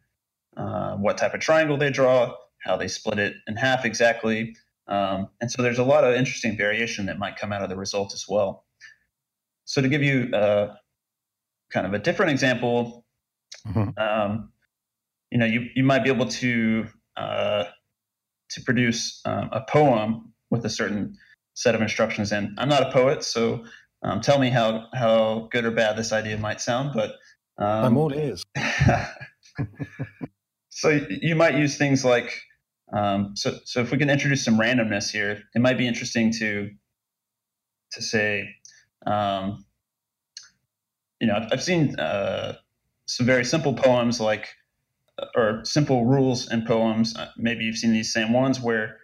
uh, 0.57 0.95
what 0.97 1.19
type 1.19 1.35
of 1.35 1.41
triangle 1.41 1.77
they 1.77 1.91
draw, 1.91 2.35
how 2.65 2.77
they 2.77 2.89
split 2.89 3.19
it 3.19 3.35
in 3.47 3.57
half 3.57 3.85
exactly, 3.85 4.57
um, 4.89 5.29
and 5.41 5.51
so 5.51 5.63
there's 5.63 5.79
a 5.79 5.85
lot 5.85 6.03
of 6.05 6.15
interesting 6.15 6.57
variation 6.57 7.07
that 7.07 7.19
might 7.19 7.37
come 7.37 7.53
out 7.53 7.63
of 7.63 7.69
the 7.69 7.77
result 7.77 8.15
as 8.15 8.25
well. 8.29 8.65
So 9.65 9.83
to 9.83 9.89
give 9.89 10.03
you 10.03 10.35
uh, 10.35 10.75
kind 11.71 11.87
of 11.87 11.93
a 11.93 11.99
different 11.99 12.33
example, 12.33 13.05
mm-hmm. 13.67 13.91
um, 13.99 14.51
you 15.31 15.39
know, 15.39 15.45
you, 15.45 15.69
you 15.77 15.85
might 15.85 16.03
be 16.03 16.11
able 16.11 16.27
to 16.27 16.87
uh, 17.17 17.65
to 18.51 18.63
produce 18.63 19.21
um, 19.27 19.51
a 19.53 19.61
poem 19.61 20.33
with 20.51 20.65
a 20.65 20.71
certain 20.71 21.17
set 21.55 21.75
of 21.75 21.83
instructions. 21.83 22.33
And 22.33 22.59
I'm 22.59 22.69
not 22.69 22.83
a 22.83 22.93
poet, 22.93 23.25
so 23.25 23.65
um, 24.03 24.21
tell 24.21 24.39
me 24.39 24.51
how 24.51 24.87
how 24.95 25.49
good 25.51 25.65
or 25.65 25.71
bad 25.71 25.97
this 25.97 26.13
idea 26.13 26.39
might 26.39 26.61
sound, 26.61 26.93
but 26.95 27.11
um, 27.59 27.85
I'm 27.85 27.97
all 27.97 28.13
ears. 28.15 28.45
so 30.71 31.01
you 31.09 31.35
might 31.35 31.57
use 31.57 31.77
things 31.77 32.05
like 32.05 32.41
um, 32.93 33.33
so 33.35 33.59
so 33.65 33.81
if 33.81 33.91
we 33.91 33.99
can 33.99 34.11
introduce 34.11 34.45
some 34.45 34.59
randomness 34.59 35.11
here, 35.11 35.43
it 35.55 35.61
might 35.61 35.79
be 35.79 35.87
interesting 35.87 36.33
to 36.35 36.71
to 37.93 38.03
say, 38.03 38.49
um, 39.07 39.65
you 41.21 41.27
know, 41.27 41.47
I've 41.51 41.63
seen 41.63 41.99
uh, 41.99 42.55
some 43.07 43.27
very 43.27 43.45
simple 43.45 43.75
poems 43.75 44.21
like 44.21 44.49
or 45.35 45.65
simple 45.65 46.07
rules 46.07 46.51
in 46.51 46.65
poems. 46.65 47.17
Uh, 47.17 47.29
maybe 47.37 47.65
you've 47.65 47.77
seen 47.77 47.93
these 47.93 48.13
same 48.13 48.33
ones 48.33 48.61
where 48.61 48.99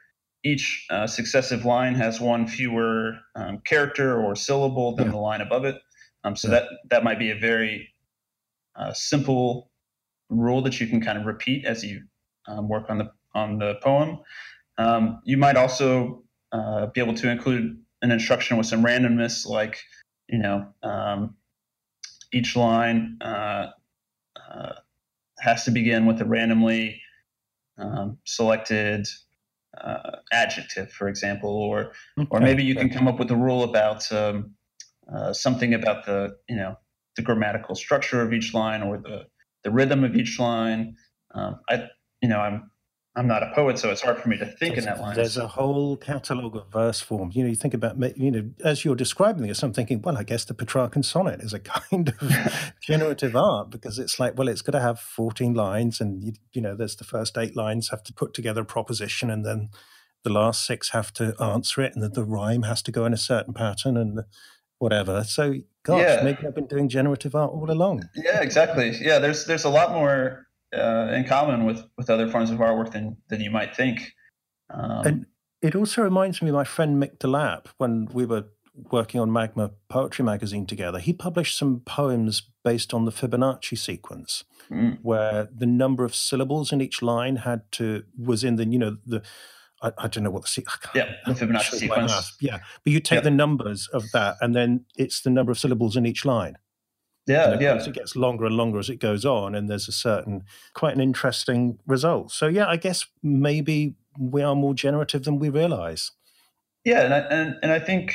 each 0.45 0.87
uh, 0.91 1.07
successive 1.07 1.65
line 1.65 1.95
has 1.95 2.21
one 2.21 2.47
fewer 2.47 3.17
um, 3.35 3.61
character 3.65 4.23
or 4.23 4.37
syllable 4.37 4.95
than 4.95 5.07
yeah. 5.07 5.13
the 5.13 5.19
line 5.19 5.41
above 5.41 5.65
it. 5.65 5.81
Um, 6.23 6.37
so 6.37 6.49
yeah. 6.49 6.61
that 6.61 6.69
that 6.91 7.05
might 7.05 7.19
be 7.19 7.31
a 7.31 7.39
very 7.39 7.89
uh, 8.77 8.93
simple 8.93 9.71
rule 10.29 10.63
that 10.63 10.81
you 10.81 10.87
can 10.87 11.01
kind 11.01 11.19
of 11.19 11.25
repeat 11.25 11.65
as 11.65 11.85
you 11.85 12.03
um, 12.47 12.69
work 12.69 12.87
on 12.89 12.99
the 12.99 13.11
on 13.35 13.59
the 13.59 13.75
poem. 13.83 14.21
Um, 14.79 15.21
you 15.25 15.37
might 15.37 15.57
also 15.57 16.23
uh, 16.53 16.87
be 16.87 17.01
able 17.01 17.15
to 17.15 17.31
include 17.31 17.79
an 18.03 18.11
instruction 18.11 18.57
with 18.57 18.67
some 18.67 18.85
randomness, 18.85 19.47
like 19.47 19.79
you 20.29 20.39
know 20.39 20.67
um, 20.83 21.37
each 22.33 22.55
line 22.55 23.17
uh, 23.23 23.69
uh, 24.37 24.73
has 25.41 25.65
to 25.65 25.71
begin 25.71 26.05
with 26.05 26.21
a 26.21 26.25
randomly 26.25 27.01
um, 27.79 28.19
selected 28.25 29.07
uh, 29.83 30.17
adjective, 30.33 30.91
for 30.93 31.09
example, 31.09 31.51
or 31.51 31.93
okay. 32.19 32.29
or 32.31 32.41
maybe 32.41 32.65
you 32.65 32.75
can 32.75 32.91
come 32.91 33.09
up 33.09 33.19
with 33.19 33.31
a 33.31 33.37
rule 33.37 33.63
about 33.63 34.11
um, 34.13 34.55
uh, 35.13 35.33
something 35.33 35.75
about 35.75 36.07
the 36.07 36.37
you 36.49 36.57
know 36.57 36.77
the 37.17 37.23
grammatical 37.23 37.75
structure 37.75 38.23
of 38.23 38.33
each 38.33 38.55
line 38.55 38.83
or 38.83 38.99
the 38.99 39.27
the 39.63 39.71
rhythm 39.71 40.05
of 40.05 40.15
each 40.17 40.39
line. 40.39 40.97
Um, 41.35 41.61
I 41.69 41.89
you 42.23 42.29
know 42.29 42.39
I'm 42.39 42.71
I'm 43.17 43.29
not 43.29 43.45
a 43.45 43.53
poet, 43.55 43.79
so 43.79 43.91
it's 43.91 44.01
hard 44.01 44.19
for 44.19 44.29
me 44.29 44.37
to 44.39 44.47
think 44.47 44.75
there's, 44.75 44.79
in 44.79 44.85
that 44.87 45.01
line. 45.01 45.15
There's 45.15 45.37
a 45.37 45.47
whole 45.47 45.97
catalogue 45.97 46.57
of 46.57 46.73
verse 46.73 47.01
forms. 47.01 47.37
You 47.37 47.45
know, 47.45 47.51
you 47.51 47.55
think 47.55 47.73
about, 47.73 47.97
you 48.19 48.31
know, 48.31 48.51
as 48.65 48.85
you're 48.85 48.97
describing 48.97 49.47
this, 49.47 49.63
I'm 49.63 49.73
thinking, 49.73 50.03
well, 50.03 50.19
I 50.19 50.25
guess 50.25 50.45
the 50.45 50.55
Petrarchan 50.55 51.05
sonnet 51.05 51.41
is 51.41 51.53
a 51.53 51.59
kind 51.61 52.13
of 52.21 52.73
generative 52.81 53.37
art 53.37 53.71
because 53.71 54.01
it's 54.01 54.19
like, 54.19 54.37
well, 54.37 54.49
it's 54.49 54.63
got 54.63 54.73
to 54.73 54.81
have 54.81 54.99
14 54.99 55.55
lines, 55.55 56.01
and 56.01 56.25
you, 56.25 56.33
you 56.53 56.61
know, 56.61 56.75
there's 56.75 56.97
the 56.97 57.05
first 57.05 57.39
eight 57.39 57.57
lines 57.57 57.91
have 57.91 58.03
to 58.03 58.13
put 58.13 58.35
together 58.35 58.63
a 58.63 58.67
proposition, 58.67 59.31
and 59.31 59.45
then 59.45 59.69
the 60.25 60.31
last 60.31 60.67
six 60.67 60.91
have 60.91 61.13
to 61.13 61.41
answer 61.41 61.83
it, 61.83 61.93
and 61.95 62.03
the, 62.03 62.09
the 62.09 62.25
rhyme 62.25 62.63
has 62.63 62.83
to 62.83 62.91
go 62.91 63.05
in 63.05 63.13
a 63.13 63.19
certain 63.19 63.55
pattern, 63.55 63.97
and 63.97 64.23
whatever. 64.79 65.23
So, 65.23 65.55
gosh, 65.85 66.01
yeah. 66.01 66.21
maybe 66.25 66.45
I've 66.45 66.55
been 66.55 66.67
doing 66.67 66.89
generative 66.89 67.37
art 67.37 67.53
all 67.53 67.71
along. 67.71 68.09
Yeah, 68.17 68.41
exactly. 68.43 68.93
Yeah, 69.01 69.21
there's 69.21 69.45
there's 69.45 69.65
a 69.65 69.71
lot 69.71 69.93
more 69.93 70.49
uh, 70.75 71.13
in 71.13 71.25
common 71.25 71.65
with 71.65 71.85
with 71.97 72.11
other 72.11 72.29
forms 72.29 72.51
of 72.51 72.59
artwork 72.59 72.93
than 72.93 73.17
than 73.29 73.41
you 73.41 73.51
might 73.51 73.75
think. 73.75 74.13
Um, 74.71 75.07
and 75.07 75.27
it 75.63 75.75
also 75.75 76.03
reminds 76.03 76.43
me 76.43 76.51
of 76.51 76.55
my 76.55 76.65
friend 76.65 77.03
Mick 77.03 77.19
Delap 77.19 77.67
when 77.79 78.07
we 78.13 78.25
were 78.25 78.45
working 78.91 79.21
on 79.21 79.33
Magma 79.33 79.71
Poetry 79.89 80.25
Magazine 80.25 80.67
together. 80.67 80.99
He 80.99 81.13
published 81.13 81.57
some 81.57 81.81
poems 81.81 82.43
based 82.65 82.93
on 82.93 83.05
the 83.05 83.13
Fibonacci 83.13 83.79
sequence, 83.79 84.45
mm. 84.71 84.99
where 85.03 85.49
the 85.55 85.67
number 85.67 86.05
of 86.05 86.15
syllables 86.15 86.73
in 86.73 86.81
each 86.81 87.03
line 87.03 87.37
had 87.37 87.71
to 87.73 88.05
was 88.19 88.43
in 88.43 88.57
the 88.57 88.67
you 88.67 88.79
know 88.79 88.97
the 89.07 89.23
I, 89.83 89.93
I 89.99 90.09
don't 90.09 90.25
know 90.25 90.31
what 90.31 90.43
the 90.43 90.49
sequence. 90.49 90.81
Yeah, 90.95 91.13
the 91.27 91.33
Fibonacci 91.33 91.75
sequence. 91.75 92.37
Yeah, 92.41 92.59
but 92.83 92.93
you 92.93 93.01
take 93.01 93.19
yeah. 93.19 93.23
the 93.23 93.31
numbers 93.31 93.89
of 93.93 94.05
that, 94.13 94.37
and 94.41 94.55
then 94.55 94.87
it's 94.97 95.21
the 95.21 95.31
number 95.31 95.53
of 95.53 95.59
syllables 95.59 95.97
in 95.97 96.07
each 96.07 96.25
line. 96.25 96.59
Yeah, 97.27 97.59
yeah. 97.59 97.83
It 97.83 97.93
gets 97.93 98.17
longer 98.17 98.45
and 98.45 98.57
longer 98.57 98.79
as 98.79 98.91
it 98.91 99.01
goes 99.01 99.25
on, 99.25 99.55
and 99.55 99.69
there's 99.69 99.89
a 99.89 99.93
certain 99.93 100.45
quite 100.75 100.95
an 100.95 101.01
interesting 101.01 101.79
result. 101.87 102.31
So 102.33 102.47
yeah, 102.47 102.67
I 102.67 102.77
guess 102.77 103.07
maybe 103.23 103.95
we 104.19 104.43
are 104.43 104.55
more 104.55 104.75
generative 104.75 105.25
than 105.25 105.39
we 105.39 105.49
realize. 105.49 106.11
Yeah, 106.85 107.03
and 107.03 107.15
I, 107.15 107.19
and 107.19 107.57
and 107.63 107.73
I 107.73 107.79
think 107.79 108.15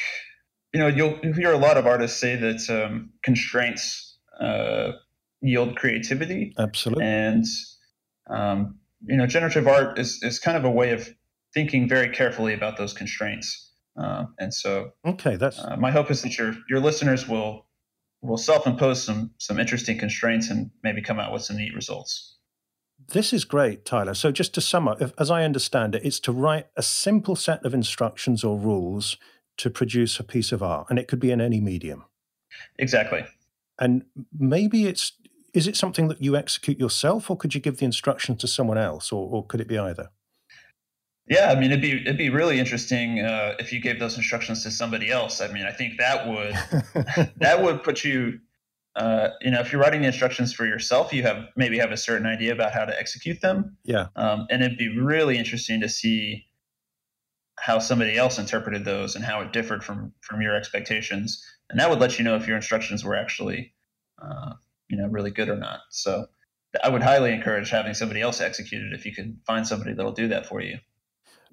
you 0.74 0.80
know 0.80 0.88
you'll 0.88 1.20
hear 1.34 1.52
a 1.52 1.58
lot 1.58 1.78
of 1.78 1.88
artists 1.88 2.20
say 2.20 2.36
that 2.36 2.70
um, 2.70 3.10
constraints 3.24 4.18
uh, 4.40 4.92
yield 5.42 5.76
creativity. 5.76 6.54
Absolutely, 6.60 7.06
and 7.06 7.46
um, 8.30 8.78
you 9.08 9.18
know 9.18 9.26
generative 9.26 9.68
art 9.68 9.98
is 9.98 10.22
is 10.22 10.38
kind 10.38 10.56
of 10.56 10.66
a 10.66 10.72
way 10.72 10.92
of 10.92 11.10
thinking 11.54 11.90
very 11.90 12.10
carefully 12.10 12.54
about 12.54 12.78
those 12.78 12.94
constraints. 12.94 13.72
Uh, 14.00 14.26
and 14.38 14.54
so, 14.54 14.92
okay, 15.06 15.36
that's 15.36 15.60
uh, 15.60 15.76
my 15.78 15.90
hope 15.92 16.12
is 16.12 16.22
that 16.22 16.38
your 16.38 16.56
your 16.70 16.80
listeners 16.80 17.28
will 17.28 17.66
will 18.22 18.38
self-impose 18.38 19.04
some 19.04 19.32
some 19.38 19.60
interesting 19.60 19.98
constraints 19.98 20.50
and 20.50 20.72
maybe 20.84 21.02
come 21.02 21.20
out 21.20 21.32
with 21.32 21.42
some 21.42 21.58
neat 21.58 21.74
results. 21.74 22.38
This 23.08 23.32
is 23.34 23.46
great, 23.46 23.86
Tyler. 23.86 24.14
So, 24.14 24.32
just 24.32 24.54
to 24.56 24.62
sum 24.62 24.88
up, 24.88 25.02
if, 25.02 25.14
as 25.18 25.32
I 25.32 25.44
understand 25.44 25.96
it, 25.96 26.06
it's 26.06 26.20
to 26.22 26.32
write 26.32 26.68
a 26.76 26.84
simple 26.84 27.36
set 27.36 27.66
of 27.66 27.74
instructions 27.74 28.44
or 28.44 28.58
rules 28.58 29.18
to 29.58 29.70
produce 29.70 30.20
a 30.20 30.24
piece 30.24 30.52
of 30.52 30.62
art, 30.62 30.88
and 30.90 31.00
it 31.00 31.08
could 31.08 31.20
be 31.20 31.32
in 31.32 31.42
any 31.42 31.62
medium. 31.62 32.06
Exactly. 32.78 33.26
And 33.80 34.04
maybe 34.38 34.86
it's 34.86 35.14
is 35.54 35.68
it 35.68 35.76
something 35.76 36.10
that 36.10 36.22
you 36.22 36.36
execute 36.36 36.80
yourself, 36.80 37.30
or 37.30 37.38
could 37.38 37.56
you 37.56 37.62
give 37.62 37.78
the 37.78 37.86
instructions 37.86 38.40
to 38.42 38.48
someone 38.48 38.78
else, 38.78 39.12
or, 39.12 39.28
or 39.30 39.46
could 39.46 39.62
it 39.62 39.68
be 39.68 39.78
either? 39.78 40.10
Yeah, 41.30 41.52
I 41.52 41.60
mean, 41.60 41.72
it'd 41.72 41.82
be 41.82 42.02
it'd 42.02 42.18
be 42.18 42.32
really 42.32 42.60
interesting 42.60 43.20
uh, 43.20 43.54
if 43.60 43.72
you 43.72 43.80
gave 43.80 44.00
those 44.00 44.18
instructions 44.18 44.64
to 44.64 44.72
somebody 44.72 45.12
else. 45.12 45.42
I 45.42 45.48
mean, 45.50 45.64
I 45.64 45.72
think 45.72 46.00
that 46.00 46.28
would 46.28 46.54
that 47.38 47.62
would 47.62 47.84
put 47.84 48.04
you, 48.04 48.40
uh, 48.96 49.30
you 49.40 49.52
know, 49.52 49.60
if 49.60 49.72
you're 49.72 49.80
writing 49.80 50.02
the 50.02 50.08
instructions 50.08 50.54
for 50.54 50.66
yourself, 50.66 51.14
you 51.14 51.22
have 51.22 51.46
maybe 51.56 51.78
have 51.78 51.92
a 51.92 51.98
certain 51.98 52.26
idea 52.26 52.52
about 52.52 52.72
how 52.72 52.84
to 52.84 53.00
execute 53.00 53.42
them. 53.42 53.78
Yeah, 53.84 54.08
um, 54.16 54.48
and 54.50 54.64
it'd 54.64 54.80
be 54.80 54.90
really 54.90 55.38
interesting 55.38 55.82
to 55.82 55.90
see 55.90 56.48
how 57.60 57.78
somebody 57.78 58.18
else 58.18 58.40
interpreted 58.40 58.84
those 58.84 59.16
and 59.16 59.24
how 59.24 59.42
it 59.42 59.54
differed 59.54 59.84
from 59.84 60.14
from 60.22 60.42
your 60.42 60.56
expectations, 60.56 61.46
and 61.70 61.80
that 61.80 61.92
would 61.92 62.00
let 62.00 62.18
you 62.18 62.26
know 62.26 62.38
if 62.38 62.48
your 62.48 62.56
instructions 62.56 63.06
were 63.06 63.16
actually, 63.16 63.76
uh, 64.20 64.54
you 64.90 64.98
know, 64.98 65.08
really 65.08 65.32
good 65.32 65.50
or 65.50 65.58
not. 65.58 65.82
So. 65.92 66.26
I 66.84 66.90
would 66.90 67.02
highly 67.02 67.34
encourage 67.34 67.72
having 67.72 67.96
somebody 67.96 68.22
else 68.22 68.42
execute 68.42 68.84
it 68.84 68.94
if 68.94 69.04
you 69.04 69.12
can 69.12 69.40
find 69.48 69.66
somebody 69.66 69.94
that'll 69.94 70.12
do 70.12 70.28
that 70.28 70.46
for 70.46 70.62
you. 70.62 70.78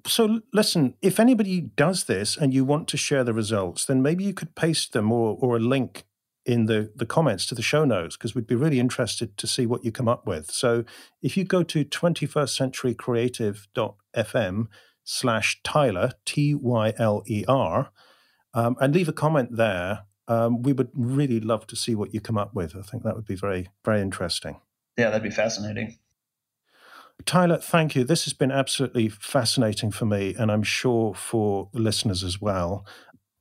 So, 0.07 0.41
listen, 0.53 0.93
if 1.01 1.19
anybody 1.19 1.61
does 1.61 2.03
this 2.05 2.37
and 2.37 2.53
you 2.53 2.63
want 2.63 2.87
to 2.89 2.97
share 2.97 3.23
the 3.23 3.33
results, 3.33 3.85
then 3.85 4.01
maybe 4.01 4.23
you 4.23 4.33
could 4.33 4.55
paste 4.55 4.93
them 4.93 5.11
or, 5.11 5.37
or 5.39 5.57
a 5.57 5.59
link 5.59 6.05
in 6.45 6.67
the, 6.67 6.93
the 6.95 7.05
comments 7.05 7.45
to 7.47 7.55
the 7.55 7.61
show 7.61 7.83
notes 7.83 8.15
because 8.15 8.33
we'd 8.33 8.47
be 8.47 8.55
really 8.55 8.79
interested 8.79 9.37
to 9.37 9.45
see 9.45 9.65
what 9.65 9.83
you 9.83 9.91
come 9.91 10.07
up 10.07 10.25
with. 10.25 10.49
So, 10.49 10.85
if 11.21 11.35
you 11.35 11.43
go 11.43 11.63
to 11.63 11.83
21stcenturycreative.fm 11.83 14.67
slash 15.03 15.59
Tyler, 15.63 16.11
T 16.25 16.55
Y 16.55 16.93
L 16.97 17.23
E 17.27 17.43
R, 17.47 17.91
um, 18.53 18.77
and 18.79 18.95
leave 18.95 19.09
a 19.09 19.13
comment 19.13 19.57
there, 19.57 20.03
um, 20.29 20.61
we 20.61 20.73
would 20.73 20.89
really 20.93 21.39
love 21.39 21.67
to 21.67 21.75
see 21.75 21.95
what 21.95 22.13
you 22.13 22.21
come 22.21 22.37
up 22.37 22.53
with. 22.53 22.75
I 22.75 22.81
think 22.81 23.03
that 23.03 23.15
would 23.15 23.27
be 23.27 23.35
very, 23.35 23.69
very 23.83 24.01
interesting. 24.01 24.59
Yeah, 24.97 25.09
that'd 25.09 25.23
be 25.23 25.29
fascinating. 25.29 25.97
Tyler, 27.25 27.57
thank 27.57 27.95
you. 27.95 28.03
This 28.03 28.25
has 28.25 28.33
been 28.33 28.51
absolutely 28.51 29.09
fascinating 29.09 29.91
for 29.91 30.05
me, 30.05 30.35
and 30.37 30.51
I'm 30.51 30.63
sure 30.63 31.13
for 31.13 31.69
the 31.73 31.81
listeners 31.81 32.23
as 32.23 32.39
well. 32.39 32.85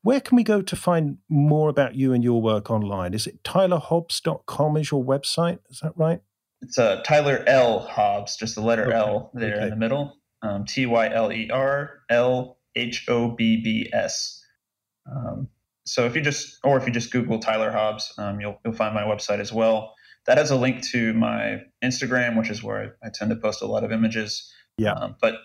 Where 0.03 0.20
can 0.20 0.37
we 0.37 0.45
go 0.45 0.62
to 0.62 0.77
find 0.77 1.18
more 1.29 1.68
about 1.68 1.95
you 1.95 2.12
and 2.12 2.22
your 2.22 2.41
work 2.41 2.70
online? 2.70 3.12
Is 3.12 3.27
it 3.27 3.43
tylerhobbs.com 3.43 4.77
is 4.77 4.91
your 4.91 5.05
website? 5.05 5.59
Is 5.68 5.81
that 5.81 5.93
right? 5.97 6.20
It's 6.62 6.79
uh, 6.79 7.03
Tyler 7.05 7.45
L. 7.47 7.81
Hobbs, 7.81 8.37
just 8.37 8.55
the 8.55 8.61
letter 8.61 8.87
okay. 8.87 8.97
L 8.97 9.31
there 9.35 9.57
okay. 9.57 9.64
in 9.64 9.70
the 9.70 9.77
middle. 9.77 10.16
Um, 10.43 10.64
T 10.64 10.87
Y 10.87 11.12
L 11.12 11.33
E 11.33 11.51
R 11.53 12.01
L 12.09 12.59
H 12.77 13.05
O 13.09 13.31
B 13.31 13.61
B 13.62 13.91
S. 13.93 14.43
Um, 15.11 15.49
so 15.85 16.05
if 16.07 16.16
you 16.16 16.22
just, 16.22 16.59
or 16.64 16.77
if 16.77 16.87
you 16.87 16.93
just 16.93 17.11
Google 17.11 17.39
Tyler 17.39 17.70
Hobbs, 17.70 18.12
um, 18.16 18.41
you'll 18.41 18.59
you'll 18.64 18.74
find 18.74 18.95
my 18.95 19.03
website 19.03 19.41
as 19.41 19.53
well 19.53 19.95
that 20.27 20.39
has 20.39 20.51
a 20.51 20.57
link 20.57 20.83
to 20.91 21.12
my 21.14 21.62
Instagram, 21.83 22.37
which 22.37 22.51
is 22.51 22.62
where 22.62 22.97
I, 23.03 23.07
I 23.07 23.11
tend 23.12 23.31
to 23.31 23.37
post 23.37 23.62
a 23.62 23.66
lot 23.66 23.85
of 23.85 23.93
images. 23.93 24.53
Yeah. 24.79 24.93
Um, 24.93 25.16
but 25.20 25.37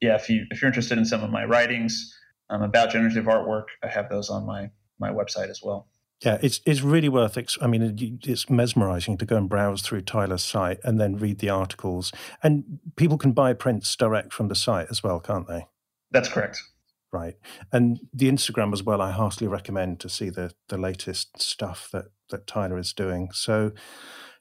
yeah, 0.00 0.14
if 0.14 0.28
you 0.28 0.46
if 0.50 0.60
you're 0.60 0.68
interested 0.68 0.98
in 0.98 1.04
some 1.04 1.22
of 1.22 1.30
my 1.30 1.44
writings 1.44 2.14
um, 2.50 2.62
about 2.62 2.90
generative 2.90 3.24
artwork, 3.24 3.66
I 3.82 3.88
have 3.88 4.08
those 4.08 4.30
on 4.30 4.46
my 4.46 4.70
my 4.98 5.10
website 5.10 5.48
as 5.48 5.60
well. 5.62 5.88
Yeah, 6.24 6.38
it's 6.42 6.60
it's 6.64 6.80
really 6.80 7.08
worth. 7.08 7.36
Ex- 7.36 7.58
I 7.60 7.66
mean, 7.66 8.18
it's 8.24 8.48
mesmerizing 8.48 9.18
to 9.18 9.26
go 9.26 9.36
and 9.36 9.48
browse 9.48 9.82
through 9.82 10.02
Tyler's 10.02 10.44
site 10.44 10.78
and 10.82 10.98
then 10.98 11.18
read 11.18 11.40
the 11.40 11.50
articles. 11.50 12.10
And 12.42 12.78
people 12.96 13.18
can 13.18 13.32
buy 13.32 13.52
prints 13.52 13.94
direct 13.96 14.32
from 14.32 14.48
the 14.48 14.54
site 14.54 14.86
as 14.90 15.02
well, 15.02 15.20
can't 15.20 15.46
they? 15.46 15.66
That's 16.10 16.28
correct. 16.28 16.62
Right, 17.12 17.36
and 17.72 18.00
the 18.12 18.30
Instagram 18.30 18.72
as 18.72 18.82
well. 18.82 19.00
I 19.00 19.10
heartily 19.10 19.48
recommend 19.48 20.00
to 20.00 20.08
see 20.08 20.30
the 20.30 20.52
the 20.68 20.78
latest 20.78 21.40
stuff 21.40 21.88
that 21.92 22.06
that 22.30 22.46
Tyler 22.46 22.78
is 22.78 22.92
doing. 22.92 23.30
So, 23.32 23.72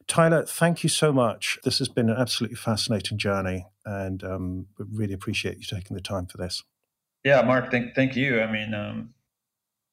Tyler, 0.08 0.45
thank 0.45 0.84
you 0.84 0.89
so 0.89 1.12
much. 1.12 1.58
This 1.64 1.80
has 1.80 1.88
been 1.88 2.10
an 2.10 2.18
absolutely 2.18 2.58
fascinating 2.58 3.18
journey, 3.18 3.66
and 3.86 4.24
um, 4.24 4.68
we 4.78 4.86
really 4.91 5.14
appreciate 5.14 5.58
you 5.58 5.64
taking 5.64 5.95
the 5.95 6.01
time 6.01 6.28
for 6.28 6.38
this. 6.38 6.64
Yeah, 7.24 7.41
Mark, 7.41 7.72
thank 7.72 7.95
thank 7.95 8.16
you. 8.16 8.41
I 8.41 8.51
mean, 8.51 8.74
um, 8.74 9.16